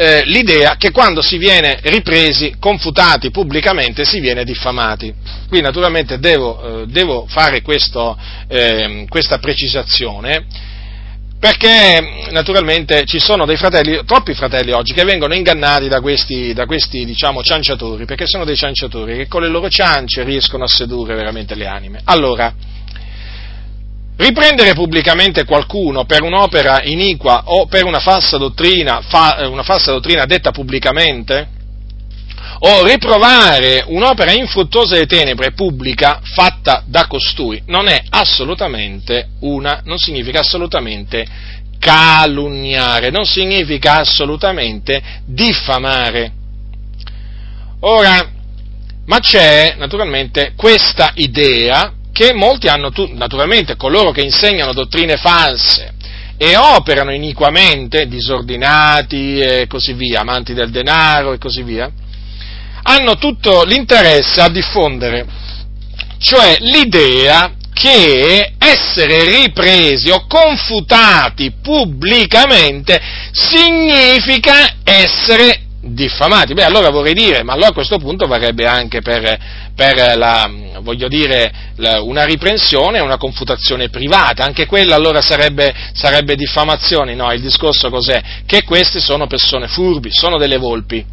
[0.00, 5.12] eh, l'idea che quando si viene ripresi, confutati pubblicamente, si viene diffamati.
[5.48, 8.16] Qui naturalmente devo, eh, devo fare questo,
[8.46, 10.46] eh, questa precisazione
[11.40, 16.66] perché naturalmente ci sono dei fratelli, troppi fratelli oggi, che vengono ingannati da questi, da
[16.66, 21.14] questi diciamo, cianciatori, perché sono dei cianciatori che con le loro ciance riescono a sedurre
[21.14, 22.00] veramente le anime.
[22.04, 22.52] Allora,
[24.20, 29.92] Riprendere pubblicamente qualcuno per un'opera iniqua o per una falsa dottrina, fa, eh, una falsa
[29.92, 31.48] dottrina detta pubblicamente,
[32.58, 39.98] o riprovare un'opera infruttuosa di tenebre pubblica fatta da costui, non è assolutamente una, non
[39.98, 41.24] significa assolutamente
[41.78, 46.32] calunniare, non significa assolutamente diffamare.
[47.82, 48.32] Ora,
[49.06, 55.94] ma c'è naturalmente questa idea che molti hanno, naturalmente coloro che insegnano dottrine false
[56.36, 61.88] e operano iniquamente, disordinati e così via, amanti del denaro e così via,
[62.82, 65.26] hanno tutto l'interesse a diffondere,
[66.18, 73.00] cioè l'idea che essere ripresi o confutati pubblicamente
[73.30, 76.54] significa essere diffamati.
[76.54, 79.38] Beh, allora vorrei dire, ma allora a questo punto varrebbe anche per,
[79.74, 80.50] per la,
[81.08, 87.14] dire, la, una riprensione una confutazione privata, anche quella allora sarebbe, sarebbe diffamazione.
[87.14, 88.22] No, il discorso cos'è?
[88.46, 91.04] Che queste sono persone furbi, sono delle volpi.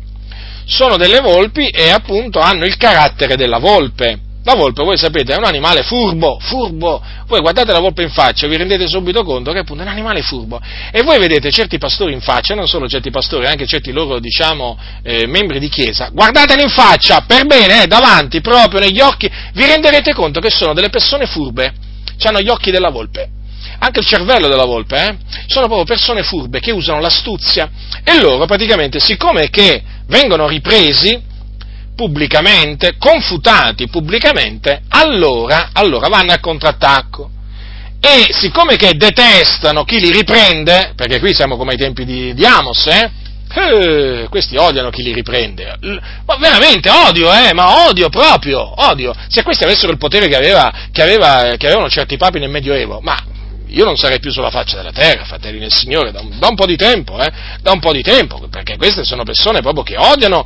[0.68, 4.20] Sono delle volpi e appunto hanno il carattere della volpe.
[4.46, 7.02] La volpe, voi sapete, è un animale furbo, furbo.
[7.26, 10.22] Voi guardate la volpe in faccia vi rendete subito conto che appunto è un animale
[10.22, 10.62] furbo.
[10.92, 14.78] E voi vedete certi pastori in faccia, non solo certi pastori, anche certi loro, diciamo,
[15.02, 19.66] eh, membri di chiesa, guardateli in faccia, per bene, eh, davanti, proprio negli occhi, vi
[19.66, 21.74] renderete conto che sono delle persone furbe.
[22.22, 23.30] Hanno gli occhi della volpe
[23.80, 25.18] anche il cervello della volpe, eh?
[25.48, 27.70] sono proprio persone furbe che usano l'astuzia
[28.04, 31.20] e loro praticamente, siccome che vengono ripresi,
[31.96, 37.32] pubblicamente, confutati pubblicamente, allora, allora vanno al contrattacco.
[38.00, 42.46] E siccome che detestano chi li riprende, perché qui siamo come ai tempi di, di
[42.46, 43.24] Amos, eh?
[43.58, 45.76] Eh, questi odiano chi li riprende.
[46.26, 48.60] Ma veramente odio, eh, ma odio proprio,
[48.90, 49.14] odio.
[49.30, 53.00] Se questi avessero il potere che, aveva, che, aveva, che avevano certi papi nel Medioevo,
[53.02, 53.18] ma
[53.68, 56.56] io non sarei più sulla faccia della terra, fratelli del Signore, da un, da un
[56.56, 57.32] po' di tempo, eh,
[57.62, 60.46] da un po' di tempo, perché queste sono persone proprio che odiano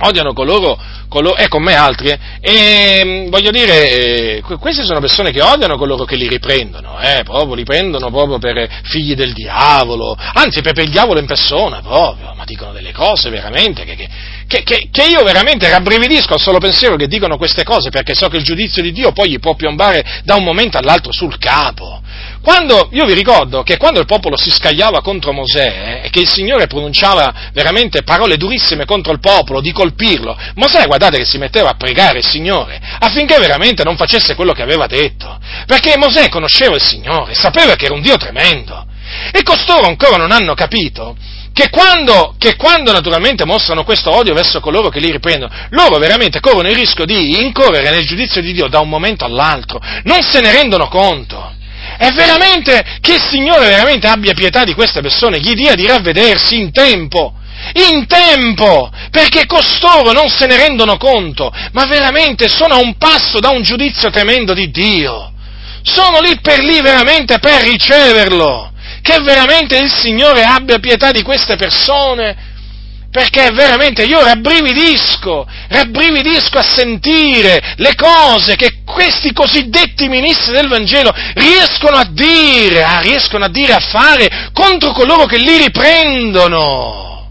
[0.00, 5.00] odiano coloro, coloro, e con me altri, eh, e mm, voglio dire, eh, queste sono
[5.00, 9.32] persone che odiano coloro che li riprendono, eh, proprio, li prendono proprio per figli del
[9.32, 13.96] diavolo, anzi per, per il diavolo in persona proprio, ma dicono delle cose veramente che,
[14.46, 18.28] che, che, che io veramente rabbrividisco al solo pensiero che dicono queste cose perché so
[18.28, 22.02] che il giudizio di Dio poi gli può piombare da un momento all'altro sul capo.
[22.44, 26.20] Quando, io vi ricordo che quando il popolo si scagliava contro Mosè eh, e che
[26.20, 31.38] il Signore pronunciava veramente parole durissime contro il popolo di colpirlo, Mosè guardate che si
[31.38, 36.28] metteva a pregare il Signore affinché veramente non facesse quello che aveva detto, perché Mosè
[36.28, 38.88] conosceva il Signore, sapeva che era un Dio tremendo.
[39.32, 41.16] E costoro ancora non hanno capito
[41.54, 46.40] che quando, che quando, naturalmente mostrano questo odio verso coloro che li riprendono, loro veramente
[46.40, 50.40] corrono il rischio di incorrere nel giudizio di Dio da un momento all'altro, non se
[50.40, 51.62] ne rendono conto.
[51.96, 56.58] È veramente che il Signore veramente abbia pietà di queste persone, gli dia di ravvedersi
[56.58, 57.34] in tempo,
[57.90, 63.40] in tempo, perché costoro non se ne rendono conto, ma veramente sono a un passo
[63.40, 65.32] da un giudizio tremendo di Dio.
[65.82, 68.72] Sono lì per lì veramente per riceverlo.
[69.02, 72.53] Che veramente il Signore abbia pietà di queste persone
[73.14, 81.14] perché veramente io rabbrividisco, rabbrividisco a sentire le cose che questi cosiddetti ministri del Vangelo
[81.34, 87.30] riescono a dire, ah, riescono a dire, a fare contro coloro che li riprendono.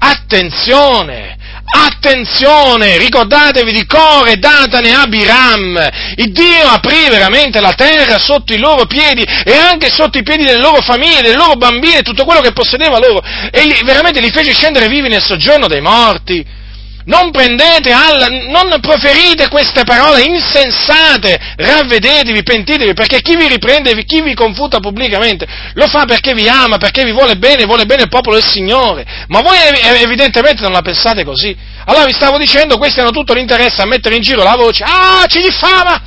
[0.00, 1.36] Attenzione,
[1.74, 5.90] Attenzione, ricordatevi di Core, Datane Abiram.
[6.16, 10.44] Il Dio aprì veramente la terra sotto i loro piedi e anche sotto i piedi
[10.44, 13.22] delle loro famiglie, delle loro bambine, tutto quello che possedeva loro.
[13.50, 16.60] E li, veramente li fece scendere vivi nel soggiorno dei morti.
[17.04, 24.22] Non prendete alla, non proferite queste parole insensate, ravvedetevi, pentitevi, perché chi vi riprende, chi
[24.22, 28.08] vi confuta pubblicamente, lo fa perché vi ama, perché vi vuole bene, vuole bene il
[28.08, 29.04] popolo del Signore.
[29.28, 29.56] Ma voi
[30.00, 31.56] evidentemente non la pensate così.
[31.86, 35.24] Allora vi stavo dicendo, questi hanno tutto l'interesse a mettere in giro la voce, ah,
[35.26, 36.00] ci diffama,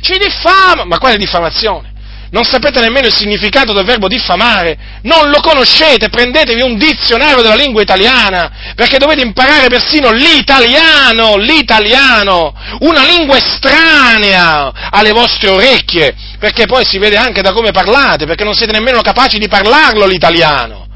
[0.00, 1.96] ci diffama, ma quale diffamazione?
[2.30, 7.54] Non sapete nemmeno il significato del verbo diffamare, non lo conoscete, prendetevi un dizionario della
[7.54, 16.66] lingua italiana, perché dovete imparare persino l'italiano, l'italiano, una lingua estranea alle vostre orecchie, perché
[16.66, 20.86] poi si vede anche da come parlate, perché non siete nemmeno capaci di parlarlo l'italiano.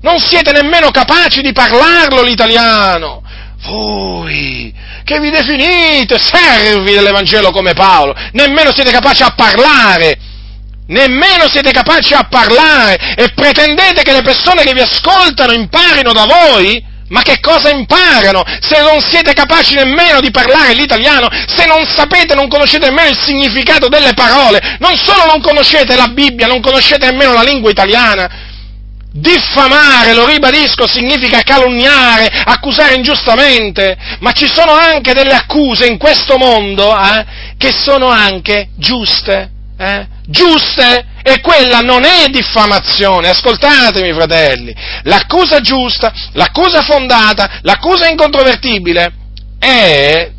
[0.00, 3.22] Non siete nemmeno capaci di parlarlo l'italiano.
[3.64, 10.27] Voi, che vi definite servi dell'Evangelo come Paolo, nemmeno siete capaci a parlare
[10.88, 16.24] nemmeno siete capaci a parlare e pretendete che le persone che vi ascoltano imparino da
[16.24, 16.96] voi?
[17.08, 22.34] Ma che cosa imparano se non siete capaci nemmeno di parlare l'italiano, se non sapete,
[22.34, 27.06] non conoscete nemmeno il significato delle parole, non solo non conoscete la Bibbia, non conoscete
[27.10, 28.28] nemmeno la lingua italiana?
[29.10, 36.36] Diffamare, lo ribadisco, significa calunniare, accusare ingiustamente, ma ci sono anche delle accuse in questo
[36.36, 37.24] mondo eh,
[37.56, 43.28] che sono anche giuste eh, giuste e quella non è diffamazione.
[43.28, 49.12] Ascoltatemi, fratelli, l'accusa giusta, l'accusa fondata, l'accusa incontrovertibile
[49.58, 50.30] è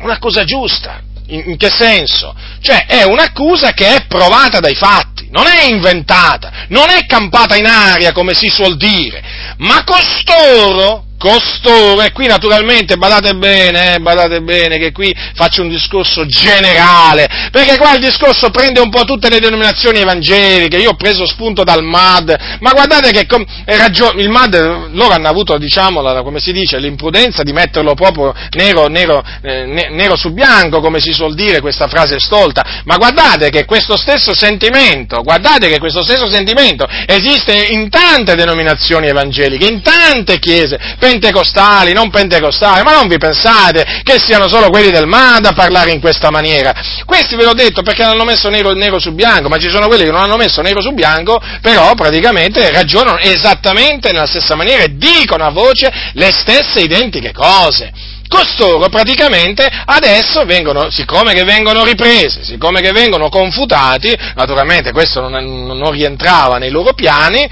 [0.00, 1.00] un'accusa giusta.
[1.26, 2.34] In, in, che senso?
[2.60, 7.66] Cioè è un'accusa che è provata dai fatti, non è inventata, non è campata in
[7.66, 9.22] aria come si suol dire,
[9.58, 15.68] ma costoro costoro, e qui naturalmente badate bene, eh, badate bene che qui faccio un
[15.68, 20.96] discorso generale, perché qua il discorso prende un po' tutte le denominazioni evangeliche, io ho
[20.96, 26.00] preso spunto dal MAD, ma guardate che com- ragione, il MAD, loro hanno avuto, diciamo,
[26.00, 30.98] la, come si dice, l'imprudenza di metterlo proprio nero, nero, eh, nero su bianco, come
[30.98, 36.02] si suol dire questa frase stolta, ma guardate che questo stesso sentimento, guardate che questo
[36.02, 43.06] stesso sentimento esiste in tante denominazioni evangeliche, in tante chiese, pentecostali, non pentecostali, ma non
[43.06, 46.72] vi pensate che siano solo quelli del MAD a parlare in questa maniera.
[47.04, 50.04] Questi ve l'ho detto perché hanno messo nero, nero su bianco, ma ci sono quelli
[50.04, 54.96] che non hanno messo nero su bianco, però praticamente ragionano esattamente nella stessa maniera e
[54.96, 57.92] dicono a voce le stesse identiche cose
[58.32, 65.66] costoro praticamente adesso vengono, siccome che vengono ripresi, siccome che vengono confutati, naturalmente questo non,
[65.66, 67.46] non rientrava nei loro piani,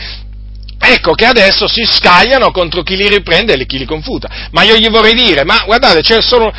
[0.80, 4.48] ecco che adesso si scagliano contro chi li riprende e chi li confuta.
[4.50, 6.52] Ma io gli vorrei dire, ma guardate, c'è solo,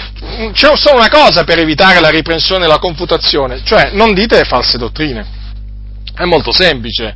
[0.53, 4.77] c'è solo una cosa per evitare la riprensione e la confutazione, cioè non dite false
[4.77, 5.39] dottrine.
[6.15, 7.15] È molto semplice.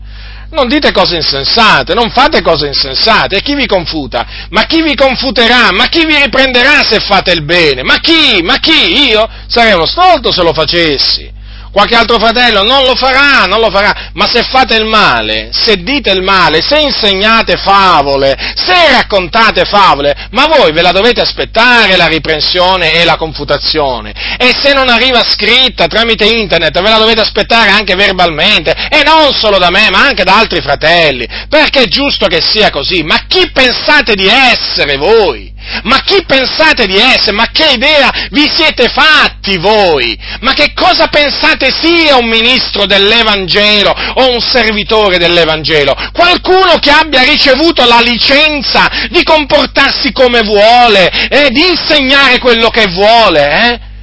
[0.52, 3.38] Non dite cose insensate, non fate cose insensate.
[3.38, 4.26] E chi vi confuta?
[4.49, 5.72] Ma chi vi confuterà?
[5.72, 7.84] Ma chi vi riprenderà se fate il bene?
[7.84, 8.41] Ma chi?
[8.41, 9.10] Ma chi?
[9.10, 9.27] Io?
[9.48, 11.34] Sarei uno stolto se lo facessi
[11.76, 15.84] qualche altro fratello non lo farà, non lo farà, ma se fate il male, se
[15.84, 21.98] dite il male, se insegnate favole, se raccontate favole, ma voi ve la dovete aspettare
[21.98, 27.20] la riprensione e la confutazione, e se non arriva scritta tramite internet, ve la dovete
[27.20, 31.88] aspettare anche verbalmente, e non solo da me, ma anche da altri fratelli, perché è
[31.88, 35.55] giusto che sia così, ma chi pensate di essere voi?
[35.84, 37.34] Ma chi pensate di essere?
[37.34, 40.18] Ma che idea vi siete fatti voi?
[40.42, 45.96] Ma che cosa pensate sia un ministro dell'Evangelo o un servitore dell'Evangelo?
[46.14, 52.88] Qualcuno che abbia ricevuto la licenza di comportarsi come vuole e di insegnare quello che
[52.88, 53.94] vuole, eh?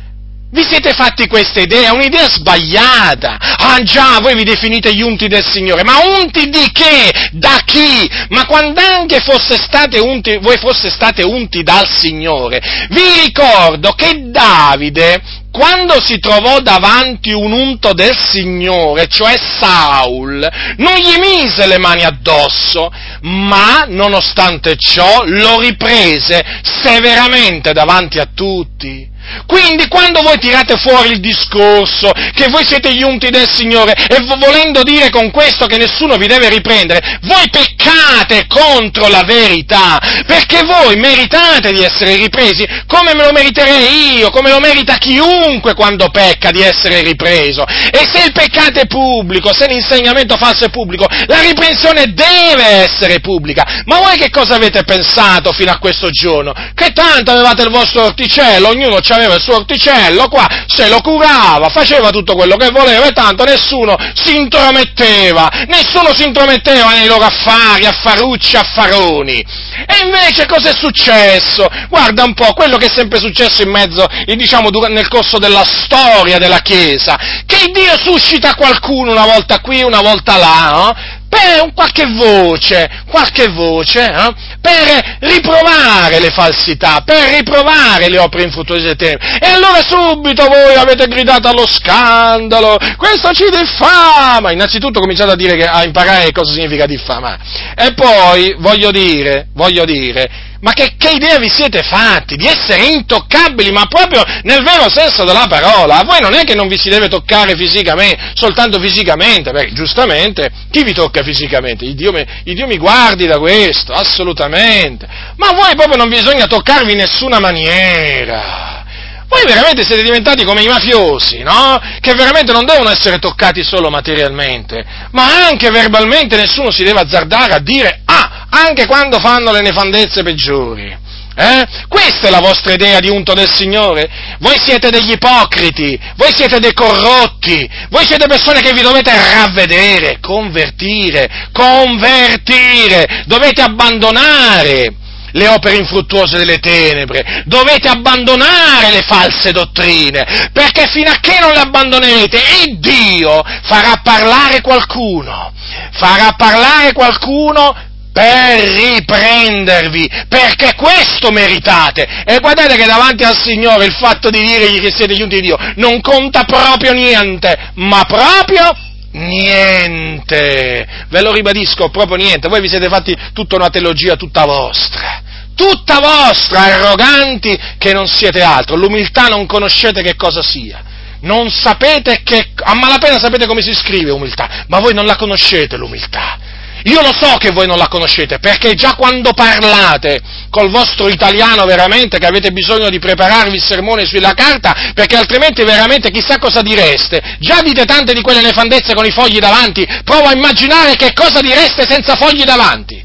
[0.54, 1.94] Vi siete fatti questa idea?
[1.94, 3.38] Un'idea sbagliata.
[3.40, 7.10] Ah già, voi vi definite gli unti del Signore, ma unti di che?
[7.30, 8.06] Da chi?
[8.28, 12.60] Ma quando anche fosse state unti, voi foste state unti dal Signore,
[12.90, 20.46] vi ricordo che Davide, quando si trovò davanti un unto del Signore, cioè Saul,
[20.76, 22.92] non gli mise le mani addosso,
[23.22, 26.44] ma nonostante ciò lo riprese
[26.82, 29.11] severamente davanti a tutti
[29.46, 34.18] Quindi quando voi tirate fuori il discorso che voi siete gli unti del Signore e
[34.38, 40.62] volendo dire con questo che nessuno vi deve riprendere, voi peccate contro la verità, perché
[40.64, 46.08] voi meritate di essere ripresi come me lo meriterei io, come lo merita chiunque quando
[46.10, 47.64] pecca di essere ripreso.
[47.66, 53.20] E se il peccato è pubblico, se l'insegnamento falso è pubblico, la riprensione deve essere
[53.20, 53.82] pubblica.
[53.84, 56.52] Ma voi che cosa avete pensato fino a questo giorno?
[56.74, 61.68] Che tanto avevate il vostro orticello, ognuno aveva il suo orticello qua, se lo curava,
[61.68, 67.24] faceva tutto quello che voleva e tanto nessuno si intrometteva, nessuno si intrometteva nei loro
[67.24, 69.44] affari, affarucci, affaroni.
[69.86, 71.66] E invece cos'è successo?
[71.88, 76.38] Guarda un po', quello che è sempre successo in mezzo, diciamo, nel corso della storia
[76.38, 81.20] della Chiesa, che Dio suscita qualcuno una volta qui, una volta là, no?
[81.32, 88.82] Per qualche voce, qualche voce, eh, per riprovare le falsità, per riprovare le opere infruttuose
[88.82, 89.24] del tempo.
[89.24, 94.52] E allora subito voi avete gridato allo scandalo, questo ci diffama!
[94.52, 97.38] Innanzitutto cominciate a, dire che, a imparare cosa significa diffamare.
[97.76, 102.84] E poi, voglio dire, voglio dire, ma che, che, idea vi siete fatti di essere
[102.84, 105.98] intoccabili, ma proprio nel vero senso della parola?
[105.98, 110.52] A voi non è che non vi si deve toccare fisicamente, soltanto fisicamente, perché giustamente
[110.70, 111.84] chi vi tocca fisicamente?
[111.84, 115.08] Il Dio, il Dio mi guardi da questo, assolutamente.
[115.34, 118.84] Ma a voi proprio non bisogna toccarvi in nessuna maniera.
[119.26, 121.80] Voi veramente siete diventati come i mafiosi, no?
[122.00, 127.54] Che veramente non devono essere toccati solo materialmente, ma anche verbalmente nessuno si deve azzardare
[127.54, 131.00] a dire ah, anche quando fanno le nefandezze peggiori.
[131.34, 131.66] Eh?
[131.88, 134.08] Questa è la vostra idea di unto del Signore?
[134.38, 140.18] Voi siete degli ipocriti, voi siete dei corrotti, voi siete persone che vi dovete ravvedere,
[140.20, 144.96] convertire, convertire, dovete abbandonare
[145.34, 151.52] le opere infruttuose delle tenebre, dovete abbandonare le false dottrine, perché fino a che non
[151.52, 155.50] le abbandonerete, il Dio farà parlare qualcuno,
[155.92, 162.06] farà parlare qualcuno per riprendervi, perché questo meritate.
[162.26, 165.56] E guardate che davanti al Signore il fatto di dirgli che siete giunti di Dio
[165.76, 172.48] non conta proprio niente, ma proprio Niente, ve lo ribadisco, proprio niente.
[172.48, 175.22] Voi vi siete fatti tutta una teologia tutta vostra,
[175.54, 178.74] tutta vostra, arroganti che non siete altro.
[178.74, 180.82] L'umiltà non conoscete che cosa sia.
[181.20, 185.76] Non sapete che, a malapena sapete come si scrive umiltà, ma voi non la conoscete
[185.76, 186.38] l'umiltà.
[186.84, 191.64] Io lo so che voi non la conoscete, perché già quando parlate col vostro italiano
[191.64, 196.62] veramente che avete bisogno di prepararvi il sermone sulla carta, perché altrimenti veramente chissà cosa
[196.62, 197.36] direste.
[197.38, 201.40] Già dite tante di quelle nefandezze con i fogli davanti, provo a immaginare che cosa
[201.40, 203.04] direste senza fogli davanti.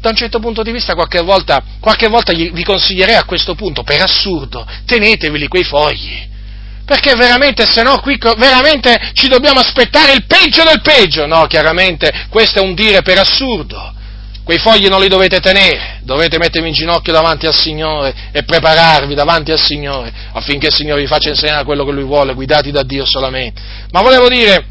[0.00, 3.82] Da un certo punto di vista qualche volta, qualche volta vi consiglierei a questo punto,
[3.82, 6.36] per assurdo, teneteveli quei fogli
[6.88, 11.26] perché veramente, se no, qui veramente ci dobbiamo aspettare il peggio del peggio.
[11.26, 13.92] No, chiaramente, questo è un dire per assurdo.
[14.42, 19.14] Quei fogli non li dovete tenere, dovete mettervi in ginocchio davanti al Signore e prepararvi
[19.14, 22.82] davanti al Signore affinché il Signore vi faccia insegnare quello che Lui vuole, guidati da
[22.82, 23.60] Dio solamente.
[23.90, 24.64] Ma volevo dire,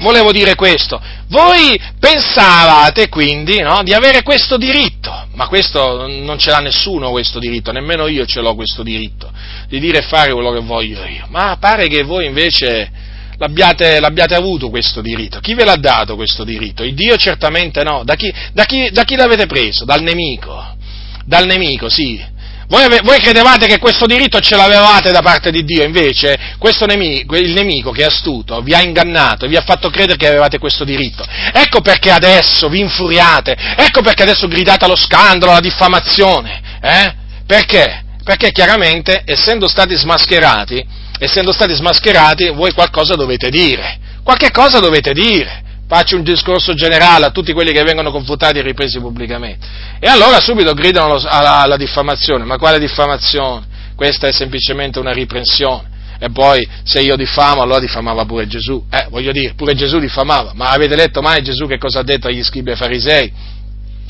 [0.00, 6.50] volevo dire questo, voi pensavate quindi no, di avere questo diritto, ma questo non ce
[6.50, 9.30] l'ha nessuno questo diritto, nemmeno io ce l'ho questo diritto,
[9.68, 12.90] di dire e fare quello che voglio io, ma pare che voi invece
[13.38, 15.40] l'abbiate, l'abbiate avuto questo diritto.
[15.40, 16.82] Chi ve l'ha dato questo diritto?
[16.82, 19.84] Il Dio certamente no, da chi, da chi, da chi l'avete preso?
[19.84, 20.76] Dal nemico,
[21.24, 22.22] dal nemico, sì,
[22.68, 26.38] voi, voi, credevate che questo diritto ce l'avevate da parte di Dio, invece
[26.86, 30.58] nemico, il nemico che è astuto vi ha ingannato vi ha fatto credere che avevate
[30.58, 31.24] questo diritto.
[31.52, 36.60] Ecco perché adesso vi infuriate, ecco perché adesso gridate allo scandalo, alla diffamazione.
[36.80, 37.14] Eh?
[37.46, 38.04] Perché?
[38.24, 40.84] Perché chiaramente, essendo stati smascherati,
[41.18, 43.98] essendo stati smascherati, voi qualcosa dovete dire.
[44.22, 45.62] Qualche cosa dovete dire
[45.94, 49.64] faccio un discorso generale a tutti quelli che vengono confutati e ripresi pubblicamente.
[50.00, 53.64] E allora subito gridano alla, alla diffamazione, ma quale diffamazione?
[53.94, 55.92] Questa è semplicemente una riprensione.
[56.18, 58.84] E poi se io diffamo, allora diffamava pure Gesù.
[58.90, 60.52] Eh, voglio dire, pure Gesù diffamava.
[60.54, 63.32] Ma avete letto mai Gesù che cosa ha detto agli scribi e farisei?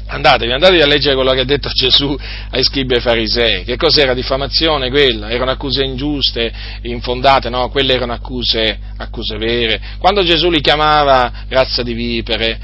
[0.06, 2.16] Andatevi, andatevi a leggere quello che ha detto Gesù
[2.51, 3.64] ai scribi e ai farisei.
[3.64, 5.31] Che cos'era diffamazione quella?
[5.31, 6.52] Erano accuse ingiuste,
[6.82, 7.70] infondate, no?
[7.70, 9.81] Quelle erano accuse, accuse vere.
[9.98, 12.59] Quando Gesù li chiamava razza di vipere,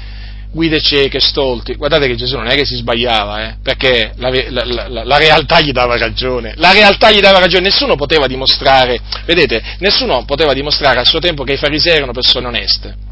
[0.51, 3.55] guide cieche, stolti, guardate che Gesù non è che si sbagliava, eh?
[3.63, 6.53] perché la, la, la, la, realtà gli dava ragione.
[6.57, 11.43] La realtà gli dava ragione, nessuno poteva dimostrare, vedete, nessuno poteva dimostrare al suo tempo
[11.43, 13.09] che i farisei erano persone oneste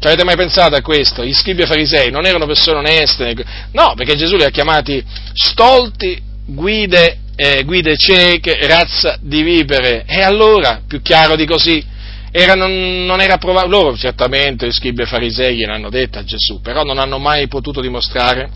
[0.00, 1.24] ci avete mai pensato a questo?
[1.24, 3.34] Gli scribi e farisei non erano persone oneste,
[3.72, 5.04] no, perché Gesù li ha chiamati
[5.34, 10.04] stolti, guide eh, guide cieche, razza di vipere.
[10.06, 11.82] E allora, più chiaro di così,
[12.30, 16.60] era, non, non, era probabile, loro certamente, i scribi e farisei gliel'hanno detto a Gesù,
[16.60, 18.50] però non hanno mai potuto dimostrare,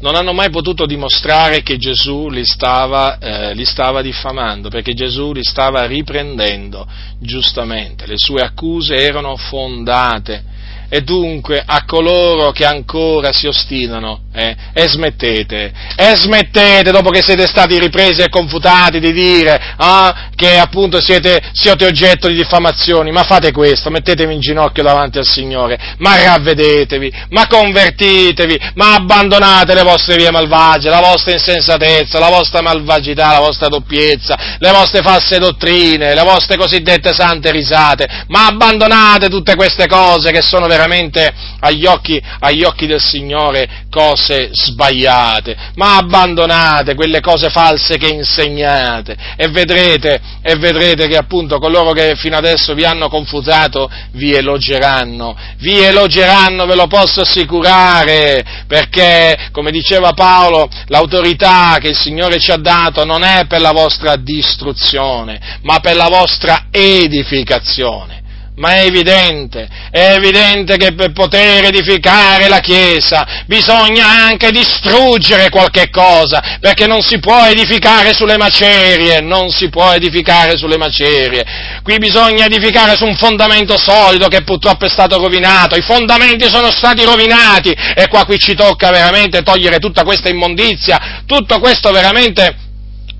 [0.00, 5.32] non hanno mai potuto dimostrare che Gesù li stava, eh, li stava diffamando, perché Gesù
[5.32, 6.86] li stava riprendendo
[7.18, 10.56] giustamente, le sue accuse erano fondate
[10.88, 17.22] e dunque a coloro che ancora si ostinano, eh, e smettete, e smettete dopo che
[17.22, 23.10] siete stati ripresi e confutati di dire ah, che appunto siete, siete oggetto di diffamazioni,
[23.10, 29.74] ma fate questo, mettetevi in ginocchio davanti al Signore, ma ravvedetevi, ma convertitevi, ma abbandonate
[29.74, 35.02] le vostre vie malvagie, la vostra insensatezza, la vostra malvagità, la vostra doppiezza, le vostre
[35.02, 40.76] false dottrine, le vostre cosiddette sante risate, ma abbandonate tutte queste cose che sono veramente
[40.78, 48.08] veramente agli occhi, agli occhi del Signore cose sbagliate, ma abbandonate quelle cose false che
[48.08, 49.16] insegnate.
[49.36, 55.36] E vedrete, e vedrete che appunto coloro che fino adesso vi hanno confutato vi elogieranno,
[55.58, 62.52] vi elogieranno, ve lo posso assicurare, perché come diceva Paolo, l'autorità che il Signore ci
[62.52, 68.26] ha dato non è per la vostra distruzione, ma per la vostra edificazione
[68.58, 75.90] ma è evidente, è evidente che per poter edificare la Chiesa bisogna anche distruggere qualche
[75.90, 81.44] cosa, perché non si può edificare sulle macerie, non si può edificare sulle macerie.
[81.82, 86.70] Qui bisogna edificare su un fondamento solido che purtroppo è stato rovinato, i fondamenti sono
[86.70, 92.66] stati rovinati e qua qui ci tocca veramente togliere tutta questa immondizia, tutto questo veramente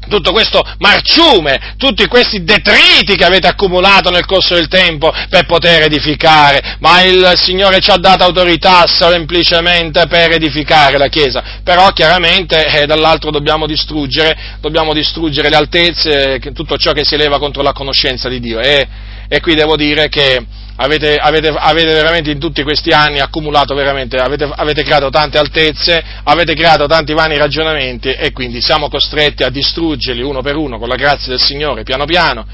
[0.08, 5.82] tutto questo marciume, tutti questi detriti che avete accumulato nel corso del tempo per poter
[5.82, 12.66] edificare, ma il Signore ci ha dato autorità semplicemente per edificare la Chiesa, però chiaramente
[12.66, 17.72] eh, dall'altro dobbiamo distruggere, dobbiamo distruggere le altezze, tutto ciò che si eleva contro la
[17.72, 18.60] conoscenza di Dio.
[18.60, 18.86] E,
[19.28, 20.42] e qui devo dire che
[20.80, 26.02] avete, avete, avete, veramente in tutti questi anni accumulato veramente, avete, avete, creato tante altezze,
[26.24, 30.88] avete creato tanti vani ragionamenti e quindi siamo costretti a distruggerli uno per uno con
[30.88, 32.46] la grazia del Signore piano piano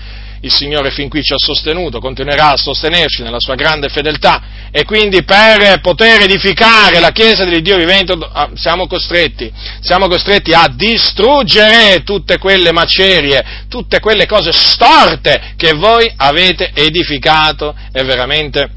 [0.44, 4.84] il Signore fin qui ci ha sostenuto, continuerà a sostenerci nella sua grande fedeltà e
[4.84, 9.50] quindi per poter edificare la Chiesa del Dio vivente ah, siamo costretti,
[9.80, 17.74] siamo costretti a distruggere tutte quelle macerie, tutte quelle cose storte che voi avete edificato
[17.90, 18.68] e veramente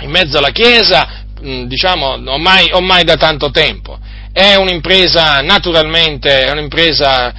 [0.00, 3.98] in mezzo alla Chiesa, diciamo, ormai, ormai da tanto tempo.
[4.30, 7.32] È un'impresa, naturalmente, è un'impresa,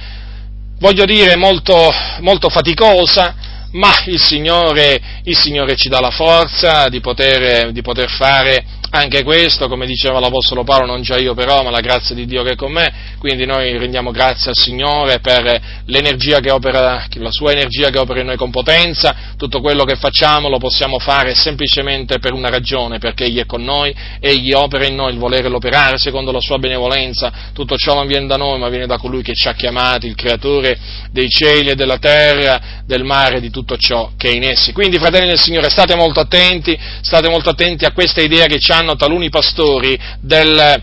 [0.78, 1.90] voglio dire, molto,
[2.20, 3.39] molto faticosa,
[3.72, 9.22] ma il Signore, il Signore, ci dà la forza di poter, di poter fare anche
[9.22, 12.50] questo, come diceva l'Apostolo Paolo, non già io però, ma la grazia di Dio che
[12.50, 17.52] è con me, quindi noi rendiamo grazie al Signore per l'energia che opera, la sua
[17.52, 22.18] energia che opera in noi con potenza, tutto quello che facciamo lo possiamo fare semplicemente
[22.18, 25.50] per una ragione, perché Egli è con noi, Egli opera in noi il volere e
[25.50, 29.22] l'operare secondo la sua benevolenza, tutto ciò non viene da noi, ma viene da colui
[29.22, 30.78] che ci ha chiamati, il creatore
[31.12, 34.72] dei cieli e della terra, del mare e di tutto ciò che è in essi.
[34.72, 38.72] Quindi, fratelli del Signore, state molto attenti, state molto attenti a questa idea che ci
[38.80, 40.82] hanno taluni pastori del,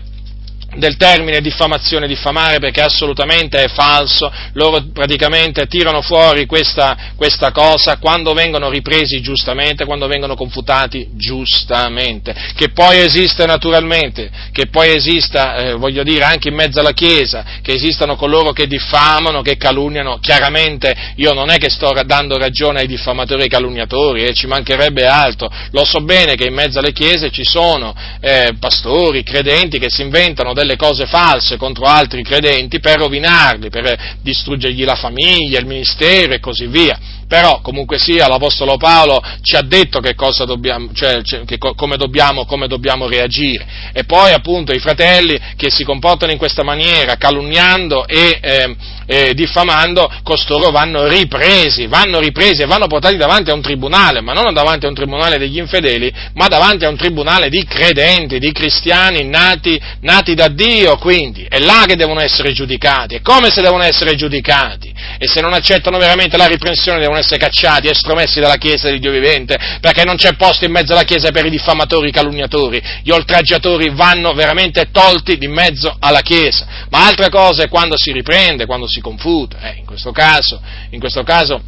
[0.78, 7.98] del termine diffamazione, diffamare perché assolutamente è falso, loro praticamente tirano fuori questa, questa, cosa
[7.98, 15.56] quando vengono ripresi giustamente, quando vengono confutati giustamente, che poi esiste naturalmente, che poi esista,
[15.56, 20.18] eh, voglio dire, anche in mezzo alla Chiesa, che esistano coloro che diffamano, che calunniano,
[20.18, 24.46] chiaramente io non è che sto dando ragione ai diffamatori e ai calunniatori, eh, ci
[24.46, 29.78] mancherebbe altro, lo so bene che in mezzo alle Chiese ci sono eh, pastori, credenti
[29.78, 35.58] che si inventano delle cose false contro altri credenti per rovinarli, per distruggergli la famiglia,
[35.58, 36.98] il ministero e così via
[37.28, 42.46] però comunque sia l'Apostolo Paolo ci ha detto che cosa dobbiamo, cioè, che, come, dobbiamo,
[42.46, 43.66] come dobbiamo reagire.
[43.92, 48.76] E poi appunto i fratelli che si comportano in questa maniera calunniando e eh,
[49.06, 54.32] eh, diffamando, costoro vanno ripresi, vanno ripresi e vanno portati davanti a un tribunale, ma
[54.32, 58.52] non davanti a un tribunale degli infedeli, ma davanti a un tribunale di credenti, di
[58.52, 61.46] cristiani nati, nati da Dio, quindi.
[61.48, 65.52] È là che devono essere giudicati, e come se devono essere giudicati, e se non
[65.52, 70.16] accettano veramente la riprensione devono essere cacciati, estromessi dalla Chiesa di Dio vivente, perché non
[70.16, 74.90] c'è posto in mezzo alla Chiesa per i diffamatori, i calunniatori, gli oltraggiatori vanno veramente
[74.90, 76.66] tolti di mezzo alla Chiesa.
[76.90, 81.00] Ma altra cosa è quando si riprende, quando si confuta, eh, in questo caso, in
[81.00, 81.60] questo caso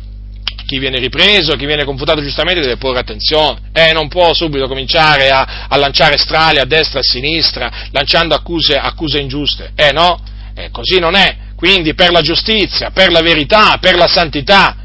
[0.67, 5.29] chi viene ripreso, chi viene confutato giustamente deve porre attenzione eh, non può subito cominciare
[5.31, 9.73] a, a, lanciare strali a destra e a sinistra, lanciando accuse, accuse ingiuste.
[9.75, 10.23] Eh no,
[10.55, 14.77] eh, così non è quindi per la giustizia, per la verità, per la santità.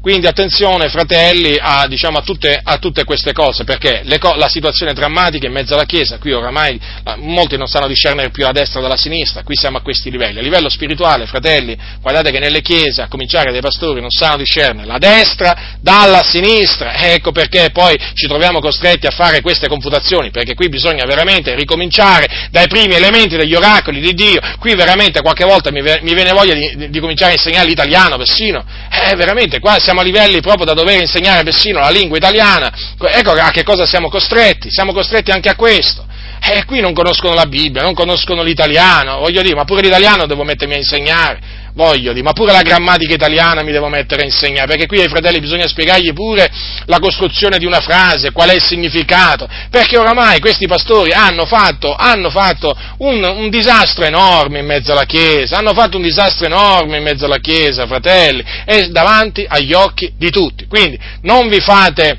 [0.00, 4.92] Quindi attenzione, fratelli, a, diciamo, a, tutte, a tutte, queste cose, perché co- la situazione
[4.92, 8.80] drammatica in mezzo alla Chiesa, qui oramai la, molti non sanno discernere più la destra
[8.80, 10.38] dalla sinistra, qui siamo a questi livelli.
[10.38, 14.86] A livello spirituale, fratelli, guardate che nelle Chiese, a cominciare dai pastori, non sanno discernere
[14.86, 20.54] la destra dalla sinistra, ecco perché poi ci troviamo costretti a fare queste confutazioni, perché
[20.54, 25.72] qui bisogna veramente ricominciare dai primi elementi degli oracoli di Dio, qui veramente qualche volta
[25.72, 30.02] mi, mi viene voglia di, di, cominciare a insegnare l'italiano persino, eh, veramente, qua siamo
[30.02, 32.70] a livelli proprio da dover insegnare persino la lingua italiana,
[33.00, 36.04] ecco a che cosa siamo costretti, siamo costretti anche a questo.
[36.40, 40.26] E eh, qui non conoscono la Bibbia, non conoscono l'italiano, voglio dire, ma pure l'italiano
[40.26, 41.66] devo mettermi a insegnare.
[41.74, 45.08] Voglio dire, ma pure la grammatica italiana mi devo mettere a insegnare, perché qui ai
[45.08, 46.50] fratelli bisogna spiegargli pure
[46.86, 51.94] la costruzione di una frase, qual è il significato, perché oramai questi pastori hanno fatto,
[51.94, 56.96] hanno fatto un, un, disastro enorme in mezzo alla Chiesa, hanno fatto un disastro enorme
[56.96, 60.66] in mezzo alla Chiesa, fratelli, e davanti agli occhi di tutti.
[60.66, 62.18] Quindi non vi fate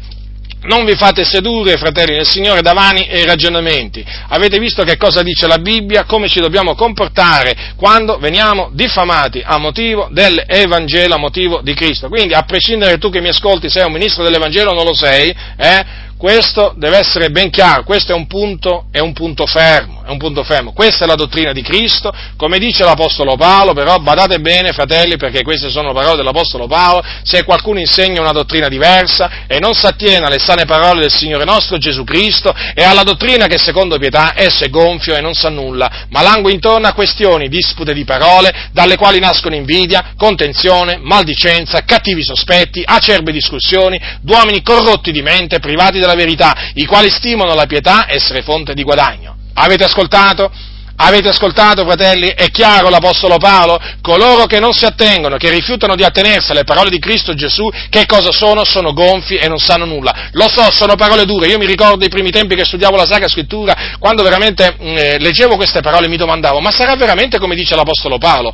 [0.64, 2.74] non vi fate sedurre, fratelli del Signore, da
[3.08, 4.04] e ragionamenti.
[4.30, 9.58] Avete visto che cosa dice la Bibbia, come ci dobbiamo comportare quando veniamo diffamati a
[9.58, 12.10] motivo dell'Evangelo, a motivo di Cristo.
[12.10, 15.34] Quindi, a prescindere tu che mi ascolti, sei un ministro dell'Evangelo o non lo sei,
[15.58, 20.10] eh, questo deve essere ben chiaro, questo è un punto, è un punto fermo, è
[20.10, 20.74] un punto fermo.
[20.74, 25.44] Questa è la dottrina di Cristo, come dice l'Apostolo Paolo, però badate bene, fratelli, perché
[25.44, 29.86] queste sono le parole dell'Apostolo Paolo, se qualcuno insegna una dottrina diversa e non si
[29.86, 34.34] attiene alle sane parole del Signore nostro Gesù Cristo e alla dottrina che secondo pietà
[34.36, 38.68] esso è gonfio e non sa nulla, ma langue intorno a questioni, dispute di parole,
[38.74, 45.98] dalle quali nascono invidia, contenzione, maldicenza, cattivi sospetti, acerbe discussioni, d'uomini corrotti di mente, privati
[45.98, 49.36] della della verità, i quali stimano la pietà essere fonte di guadagno.
[49.54, 50.52] Avete ascoltato?
[51.02, 52.28] Avete ascoltato, fratelli?
[52.28, 53.80] È chiaro l'Apostolo Paolo?
[54.02, 58.06] Coloro che non si attengono, che rifiutano di attenersi alle parole di Cristo Gesù, che
[58.06, 58.66] cosa sono?
[58.66, 60.30] Sono gonfi e non sanno nulla.
[60.34, 61.48] Lo so, sono parole dure.
[61.48, 65.20] Io mi ricordo i primi tempi che studiavo la Sacra Scrittura, quando veramente mm, eh,
[65.20, 68.54] leggevo queste parole mi domandavo, ma sarà veramente come dice l'Apostolo Paolo?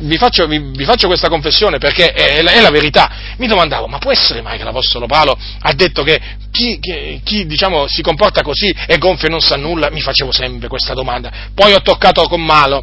[0.00, 3.10] Vi faccio, vi, vi faccio questa confessione perché è, è, la verità.
[3.38, 6.20] Mi domandavo, ma può essere mai che l'Apostolo Paolo ha detto che
[6.50, 9.88] chi, chi, chi diciamo, si comporta così è gonfio e non sa nulla?
[9.90, 11.30] Mi facevo sempre questa domanda.
[11.54, 12.82] Poi ho toccato con mano,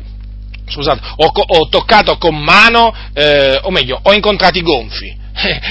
[0.65, 5.21] scusate, ho, ho toccato con mano, eh, o meglio, ho incontrato i gonfi.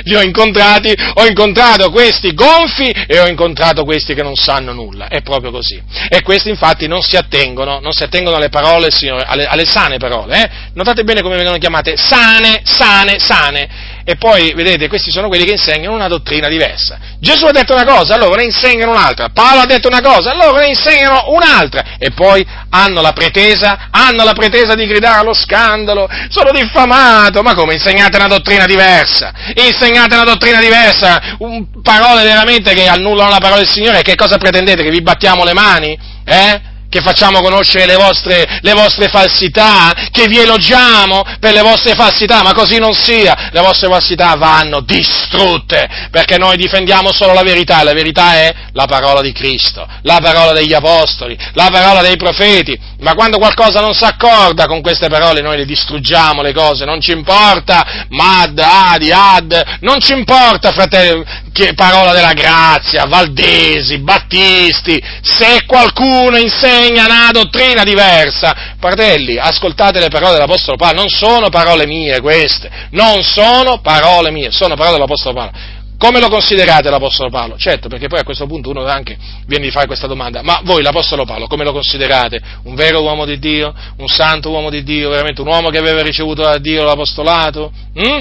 [0.02, 5.06] li ho incontrati, ho incontrato questi gonfi e ho incontrato questi che non sanno nulla,
[5.06, 5.80] è proprio così.
[6.09, 9.98] E questi infatti non si attengono, non si attengono alle parole, Signore, alle, alle sane
[9.98, 10.50] parole, eh?
[10.74, 15.53] Notate bene come vengono chiamate, sane, sane, sane e poi, vedete, questi sono quelli che
[15.53, 16.99] insegnano una dottrina diversa.
[17.20, 19.29] Gesù ha detto una cosa, allora ne insegnano un'altra.
[19.33, 21.97] Paolo ha detto una cosa, allora ne insegnano un'altra.
[21.99, 26.09] E poi hanno la pretesa, hanno la pretesa di gridare allo scandalo.
[26.29, 27.43] Sono diffamato.
[27.43, 29.33] Ma come insegnate una dottrina diversa?
[29.55, 34.03] Insegnate una dottrina diversa, un, parole veramente che annullano la parola del Signore.
[34.03, 34.83] Che cosa pretendete?
[34.83, 35.99] Che vi battiamo le mani?
[36.24, 36.70] Eh?
[36.93, 42.43] Che facciamo conoscere le vostre, le vostre, falsità, che vi elogiamo per le vostre falsità,
[42.43, 43.48] ma così non sia.
[43.51, 48.55] Le vostre falsità vanno distrutte, perché noi difendiamo solo la verità, e la verità è
[48.73, 53.81] la parola di Cristo, la parola degli apostoli, la parola dei profeti, ma quando qualcosa
[53.81, 58.59] non si accorda con queste parole noi le distruggiamo le cose, non ci importa, mad,
[58.59, 66.36] adi, ad, non ci importa, fratelli, che parola della grazia, Valdesi, Battisti, se qualcuno
[66.82, 72.70] insegna una dottrina diversa, fratelli, ascoltate le parole dell'Apostolo Paolo, non sono parole mie queste,
[72.90, 75.52] non sono parole mie, sono parole dell'Apostolo Paolo.
[75.96, 77.56] Come lo considerate l'Apostolo Paolo?
[77.56, 80.82] Certo, perché poi a questo punto uno anche viene di fare questa domanda, ma voi
[80.82, 82.40] l'Apostolo Paolo come lo considerate?
[82.64, 83.72] Un vero uomo di Dio?
[83.98, 85.10] Un santo uomo di Dio?
[85.10, 87.72] Veramente un uomo che aveva ricevuto da Dio l'apostolato?
[87.96, 88.20] Mm?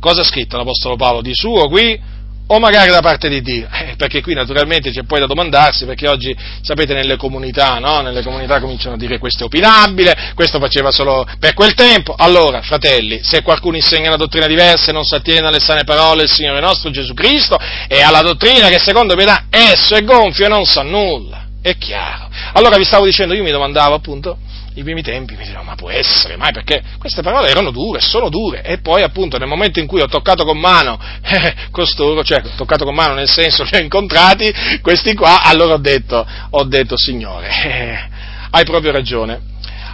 [0.00, 1.20] Cosa ha scritto l'Apostolo Paolo?
[1.20, 2.16] Di suo qui?
[2.50, 3.68] O magari da parte di Dio?
[3.70, 8.00] Eh, perché qui naturalmente c'è poi da domandarsi, perché oggi, sapete, nelle comunità, no?
[8.00, 12.14] Nelle comunità cominciano a dire questo è opinabile, questo faceva solo per quel tempo.
[12.16, 16.20] Allora, fratelli, se qualcuno insegna una dottrina diversa e non si attiene alle sane parole
[16.20, 20.48] del Signore nostro Gesù Cristo e alla dottrina che secondo pietà esso è gonfio e
[20.48, 22.30] non sa nulla, è chiaro.
[22.54, 24.38] Allora vi stavo dicendo, io mi domandavo appunto,
[24.78, 28.28] i primi tempi mi dicono, ma può essere, mai perché queste parole erano dure, sono
[28.28, 32.42] dure, e poi appunto nel momento in cui ho toccato con mano eh, costoro, cioè
[32.44, 36.64] ho toccato con mano nel senso li ho incontrati, questi qua, allora ho detto, ho
[36.64, 38.08] detto Signore, eh,
[38.50, 39.40] hai proprio ragione,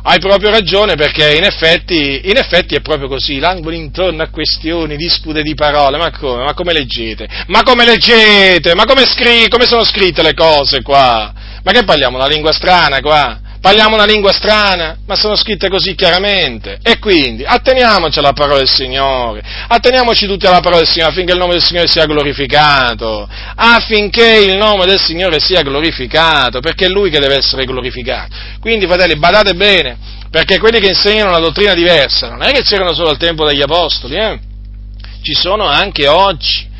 [0.03, 4.97] hai proprio ragione perché in effetti, in effetti, è proprio così, l'angolo intorno a questioni,
[4.97, 7.27] dispute di parole, ma come, ma come leggete?
[7.47, 8.75] Ma come leggete?
[8.75, 11.33] Ma come, scri- come sono scritte le cose qua?
[11.63, 13.41] Ma che parliamo, una lingua strana qua?
[13.65, 16.79] Parliamo una lingua strana, ma sono scritte così chiaramente.
[16.83, 21.39] E quindi atteniamoci alla parola del Signore, atteniamoci tutti alla parola del Signore affinché il
[21.39, 27.09] nome del Signore sia glorificato, affinché il nome del Signore sia glorificato, perché è Lui
[27.09, 28.37] che deve essere glorificato.
[28.61, 29.97] Quindi, fratelli, badate bene,
[30.31, 33.63] perché quelli che insegnano una dottrina diversa non è che c'erano solo al tempo degli
[33.63, 34.39] Apostoli, eh?
[35.23, 36.73] ci sono anche oggi.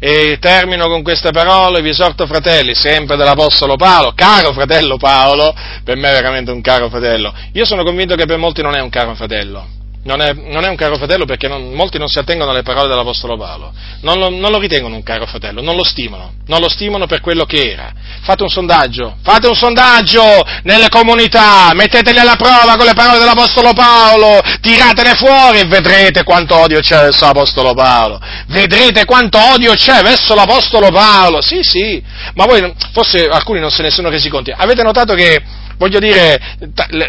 [0.00, 5.52] E termino con queste parole, vi esorto fratelli, sempre dell'Apostolo Paolo, caro fratello Paolo,
[5.82, 7.34] per me è veramente un caro fratello.
[7.52, 9.77] Io sono convinto che per molti non è un caro fratello,
[10.08, 12.88] non è, non è, un caro fratello perché non, molti non si attengono alle parole
[12.88, 16.68] dell'Apostolo Paolo, non lo, non lo, ritengono un caro fratello, non lo stimano, non lo
[16.70, 17.92] stimano per quello che era.
[18.22, 20.22] Fate un sondaggio, fate un sondaggio
[20.62, 26.56] nelle comunità, metteteli alla prova con le parole dell'Apostolo Paolo, tiratene fuori e vedrete quanto
[26.56, 32.02] odio c'è verso l'Apostolo Paolo, vedrete quanto odio c'è verso l'Apostolo Paolo, sì sì,
[32.32, 36.38] ma voi forse alcuni non se ne sono resi conti, avete notato che voglio dire,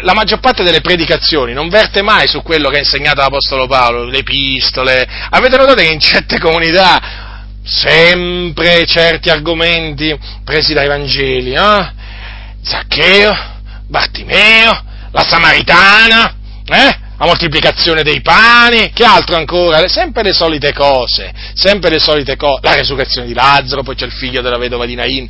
[0.00, 4.04] la maggior parte delle predicazioni non verte mai su quello che ha insegnato l'Apostolo Paolo,
[4.04, 5.06] le epistole.
[5.30, 11.92] Avete notato che in certe comunità sempre certi argomenti presi dai Vangeli, eh?
[12.62, 13.32] Zaccheo,
[13.86, 16.34] Bartimeo, la Samaritana,
[16.66, 16.98] eh?
[17.18, 19.86] la moltiplicazione dei pani, che altro ancora?
[19.88, 24.12] Sempre le solite cose, sempre le solite cose, la resurrezione di Lazzaro, poi c'è il
[24.12, 25.28] figlio della vedova di Nain.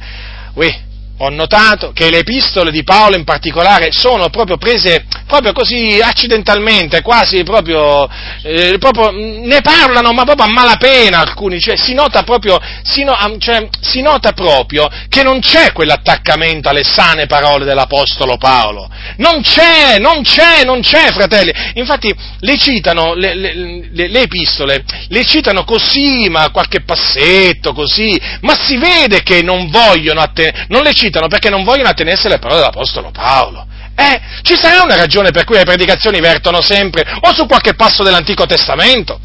[0.54, 0.88] Uè,
[1.22, 7.02] ho notato che le epistole di Paolo in particolare sono proprio prese proprio così accidentalmente,
[7.02, 8.08] quasi proprio,
[8.42, 13.16] eh, proprio ne parlano ma proprio a malapena alcuni, cioè si nota proprio, si, no,
[13.38, 19.98] cioè, si nota proprio che non c'è quell'attaccamento alle sane parole dell'Apostolo Paolo, non c'è,
[19.98, 23.54] non c'è, non c'è fratelli, infatti le citano, le, le,
[23.92, 29.70] le, le epistole, le citano così, ma qualche passetto così, ma si vede che non
[29.70, 33.68] vogliono, atten- non le citano perché non vogliono attenersi alle parole dell'Apostolo Paolo.
[34.00, 38.02] Eh, ci sarà una ragione per cui le predicazioni vertono sempre o su qualche passo
[38.02, 39.20] dell'Antico Testamento,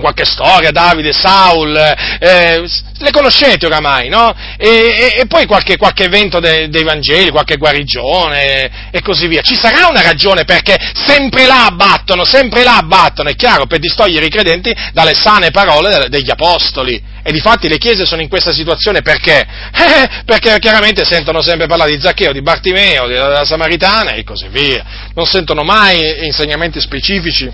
[0.00, 2.62] qualche storia, Davide, Saul, eh,
[2.98, 4.34] le conoscete oramai, no?
[4.56, 9.40] E, e, e poi qualche, qualche evento de, dei Vangeli, qualche guarigione e così via.
[9.40, 14.26] Ci sarà una ragione perché sempre là abbattono, sempre là abbattono, è chiaro, per distogliere
[14.26, 17.02] i credenti dalle sane parole degli Apostoli.
[17.22, 19.46] E difatti le chiese sono in questa situazione perché?
[19.88, 24.84] Eh, perché chiaramente sentono sempre parlare di Zaccheo, di Bartimeo, della Samaritana e così via.
[25.14, 27.50] Non sentono mai insegnamenti specifici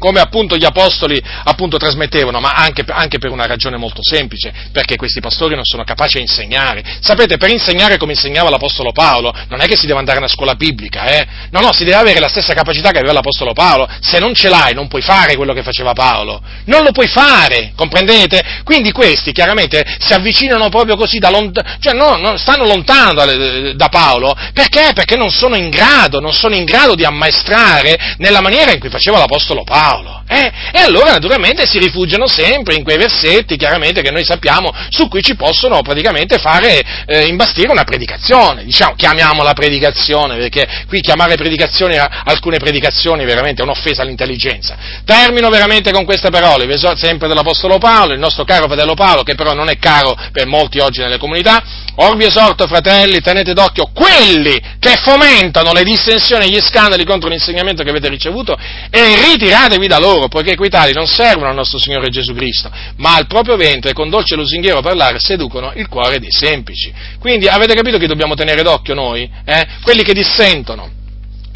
[0.00, 4.96] come appunto gli apostoli appunto trasmettevano, ma anche, anche, per una ragione molto semplice, perché
[4.96, 6.82] questi pastori non sono capaci a insegnare.
[7.00, 10.30] Sapete, per insegnare come insegnava l'apostolo Paolo, non è che si deve andare a una
[10.30, 11.26] scuola biblica, eh?
[11.50, 13.86] No, no, si deve avere la stessa capacità che aveva l'apostolo Paolo.
[14.00, 16.42] Se non ce l'hai, non puoi fare quello che faceva Paolo.
[16.64, 18.62] Non lo puoi fare, comprendete?
[18.64, 23.74] Quindi questi chiaramente si avvicinano proprio così da lontano, cioè no, no, stanno lontano da,
[23.74, 24.92] da Paolo, perché?
[24.94, 28.88] Perché non sono in grado, non sono in grado di ammaestrare nella maniera in cui
[28.88, 29.89] faceva l'apostolo Paolo.
[29.90, 30.22] Paolo.
[30.28, 30.52] Eh?
[30.72, 35.22] E allora naturalmente si rifugiano sempre in quei versetti, chiaramente che noi sappiamo, su cui
[35.22, 38.62] ci possono praticamente fare eh, imbastire una predicazione.
[38.64, 44.76] Diciamo, chiamiamola predicazione, perché qui chiamare predicazione alcune predicazioni veramente è un'offesa all'intelligenza.
[45.04, 49.52] Termino veramente con queste parole, sempre dell'Apostolo Paolo, il nostro caro fratello Paolo, che però
[49.52, 51.88] non è caro per molti oggi nelle comunità.
[52.02, 57.28] Or vi esorto, fratelli, tenete d'occhio quelli che fomentano le dissensioni e gli scandali contro
[57.28, 58.56] l'insegnamento che avete ricevuto
[58.88, 63.16] e ritiratevi da loro, poiché quei tali non servono al nostro Signore Gesù Cristo, ma
[63.16, 66.90] al proprio vento e con dolce lusinghiero parlare seducono il cuore dei semplici.
[67.18, 69.30] Quindi avete capito che dobbiamo tenere d'occhio noi?
[69.44, 69.66] Eh?
[69.82, 70.98] Quelli che dissentono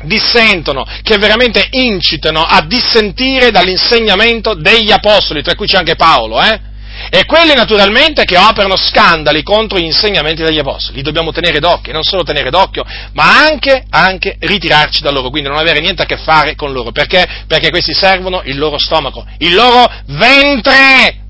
[0.03, 6.73] dissentono, che veramente incitano a dissentire dall'insegnamento degli apostoli, tra cui c'è anche Paolo, eh?
[7.11, 11.91] E quelli naturalmente che operano scandali contro gli insegnamenti degli apostoli, li dobbiamo tenere d'occhio,
[11.91, 16.03] e non solo tenere d'occhio, ma anche, anche ritirarci da loro, quindi non avere niente
[16.03, 17.45] a che fare con loro, perché?
[17.47, 21.23] Perché questi servono il loro stomaco, il loro ventre!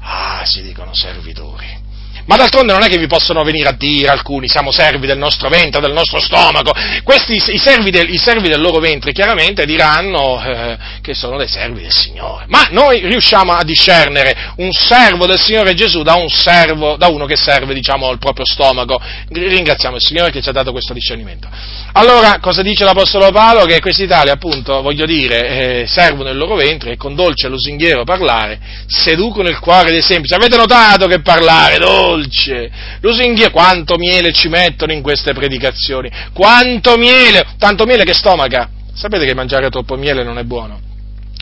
[0.00, 1.81] Ah, si dicono servitori.
[2.26, 5.48] Ma d'altronde non è che vi possono venire a dire alcuni, siamo servi del nostro
[5.48, 6.72] ventre, del nostro stomaco.
[7.02, 11.48] Questi, i servi del, i servi del loro ventre chiaramente diranno eh, che sono dei
[11.48, 12.44] servi del Signore.
[12.48, 17.26] Ma noi riusciamo a discernere un servo del Signore Gesù da un servo, da uno
[17.26, 19.00] che serve, diciamo, il proprio stomaco.
[19.28, 21.48] Ringraziamo il Signore che ci ha dato questo discernimento.
[21.92, 23.64] Allora, cosa dice l'Apostolo Paolo?
[23.64, 28.04] Che questi tali, appunto, voglio dire, eh, servono il loro ventre e con dolce lusinghiero
[28.04, 30.34] parlare seducono il cuore dei semplici.
[30.34, 31.78] Avete notato che parlare
[32.12, 32.70] dolce,
[33.00, 36.10] lusinghiero, quanto miele ci mettono in queste predicazioni?
[36.32, 38.68] Quanto miele, tanto miele che stomaca.
[38.94, 40.80] Sapete che mangiare troppo miele non è buono?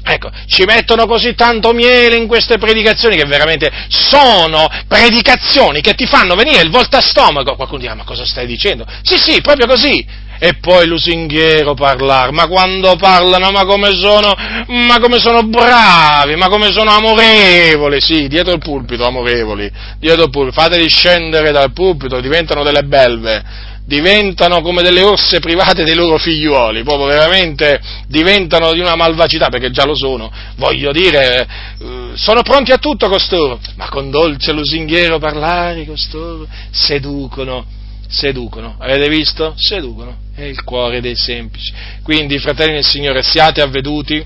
[0.02, 6.06] Ecco, ci mettono così tanto miele in queste predicazioni che veramente sono predicazioni che ti
[6.06, 7.54] fanno venire il volta stomaco.
[7.54, 8.86] Qualcuno dirà, ma cosa stai dicendo?
[9.02, 14.34] Sì, sì, proprio così e poi lusinghiero parlare, ma quando parlano, ma come sono,
[14.68, 20.30] ma come sono bravi, ma come sono amorevoli, sì, dietro il pulpito amorevoli, dietro il
[20.30, 23.44] pulpito, fateli scendere dal pulpito, diventano delle belve,
[23.84, 29.70] diventano come delle orse private dei loro figliuoli, proprio veramente diventano di una malvagità, perché
[29.70, 31.46] già lo sono, voglio dire,
[31.78, 37.78] eh, sono pronti a tutto costoro, ma con dolce lusinghiero parlare costoro, seducono,
[38.10, 39.54] seducono, avete visto?
[39.56, 40.18] Seducono.
[40.34, 41.72] È il cuore dei semplici.
[42.02, 44.24] Quindi, fratelli del Signore, siate avveduti,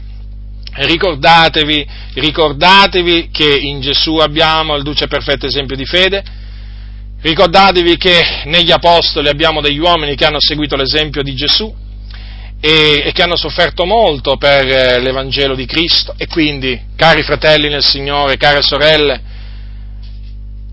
[0.73, 6.23] ricordatevi, ricordatevi che in Gesù abbiamo il duce perfetto esempio di fede,
[7.21, 11.73] ricordatevi che negli Apostoli abbiamo degli uomini che hanno seguito l'esempio di Gesù
[12.61, 16.15] e, e che hanno sofferto molto per eh, l'Evangelo di Cristo.
[16.17, 19.33] E quindi, cari fratelli nel Signore, care sorelle,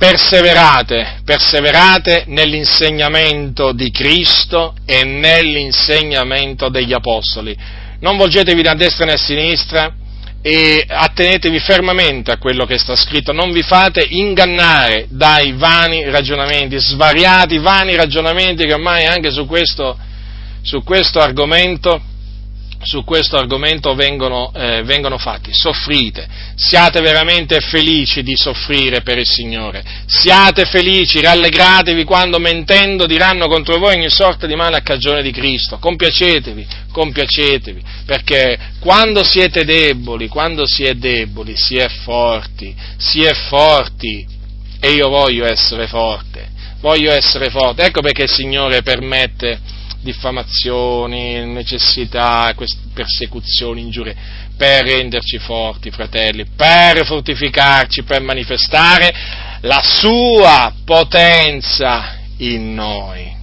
[0.02, 7.56] perseverate, perseverate nell'insegnamento di Cristo e nell'insegnamento degli Apostoli.
[7.99, 9.94] Non volgetevi da destra né a sinistra
[10.41, 16.80] e attenetevi fermamente a quello che sta scritto, non vi fate ingannare dai vani ragionamenti,
[16.80, 19.95] svariati vani ragionamenti che ormai anche su questo,
[20.64, 22.02] su questo argomento
[22.83, 25.53] su questo argomento vengono, eh, vengono, fatti.
[25.53, 33.47] Soffrite, siate veramente felici di soffrire per il Signore, siate felici, rallegratevi quando mentendo diranno
[33.47, 39.63] contro voi ogni sorta di male a cagione di Cristo, compiacetevi, compiacetevi, perché quando siete
[39.63, 44.25] deboli, quando si è deboli, si è forti, si è forti,
[44.79, 46.49] e io voglio essere forte,
[46.81, 52.53] voglio essere forte, ecco perché il Signore permette diffamazioni, necessità,
[52.94, 54.15] persecuzioni, ingiurie,
[54.57, 59.14] per renderci forti, fratelli, per fortificarci, per manifestare
[59.61, 63.40] la sua potenza in noi.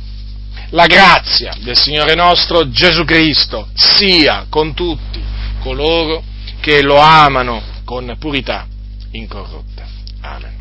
[0.70, 5.20] La grazia del Signore nostro Gesù Cristo sia con tutti
[5.60, 6.22] coloro
[6.60, 8.66] che lo amano con purità
[9.12, 9.86] incorrotta.
[10.20, 10.57] Amen.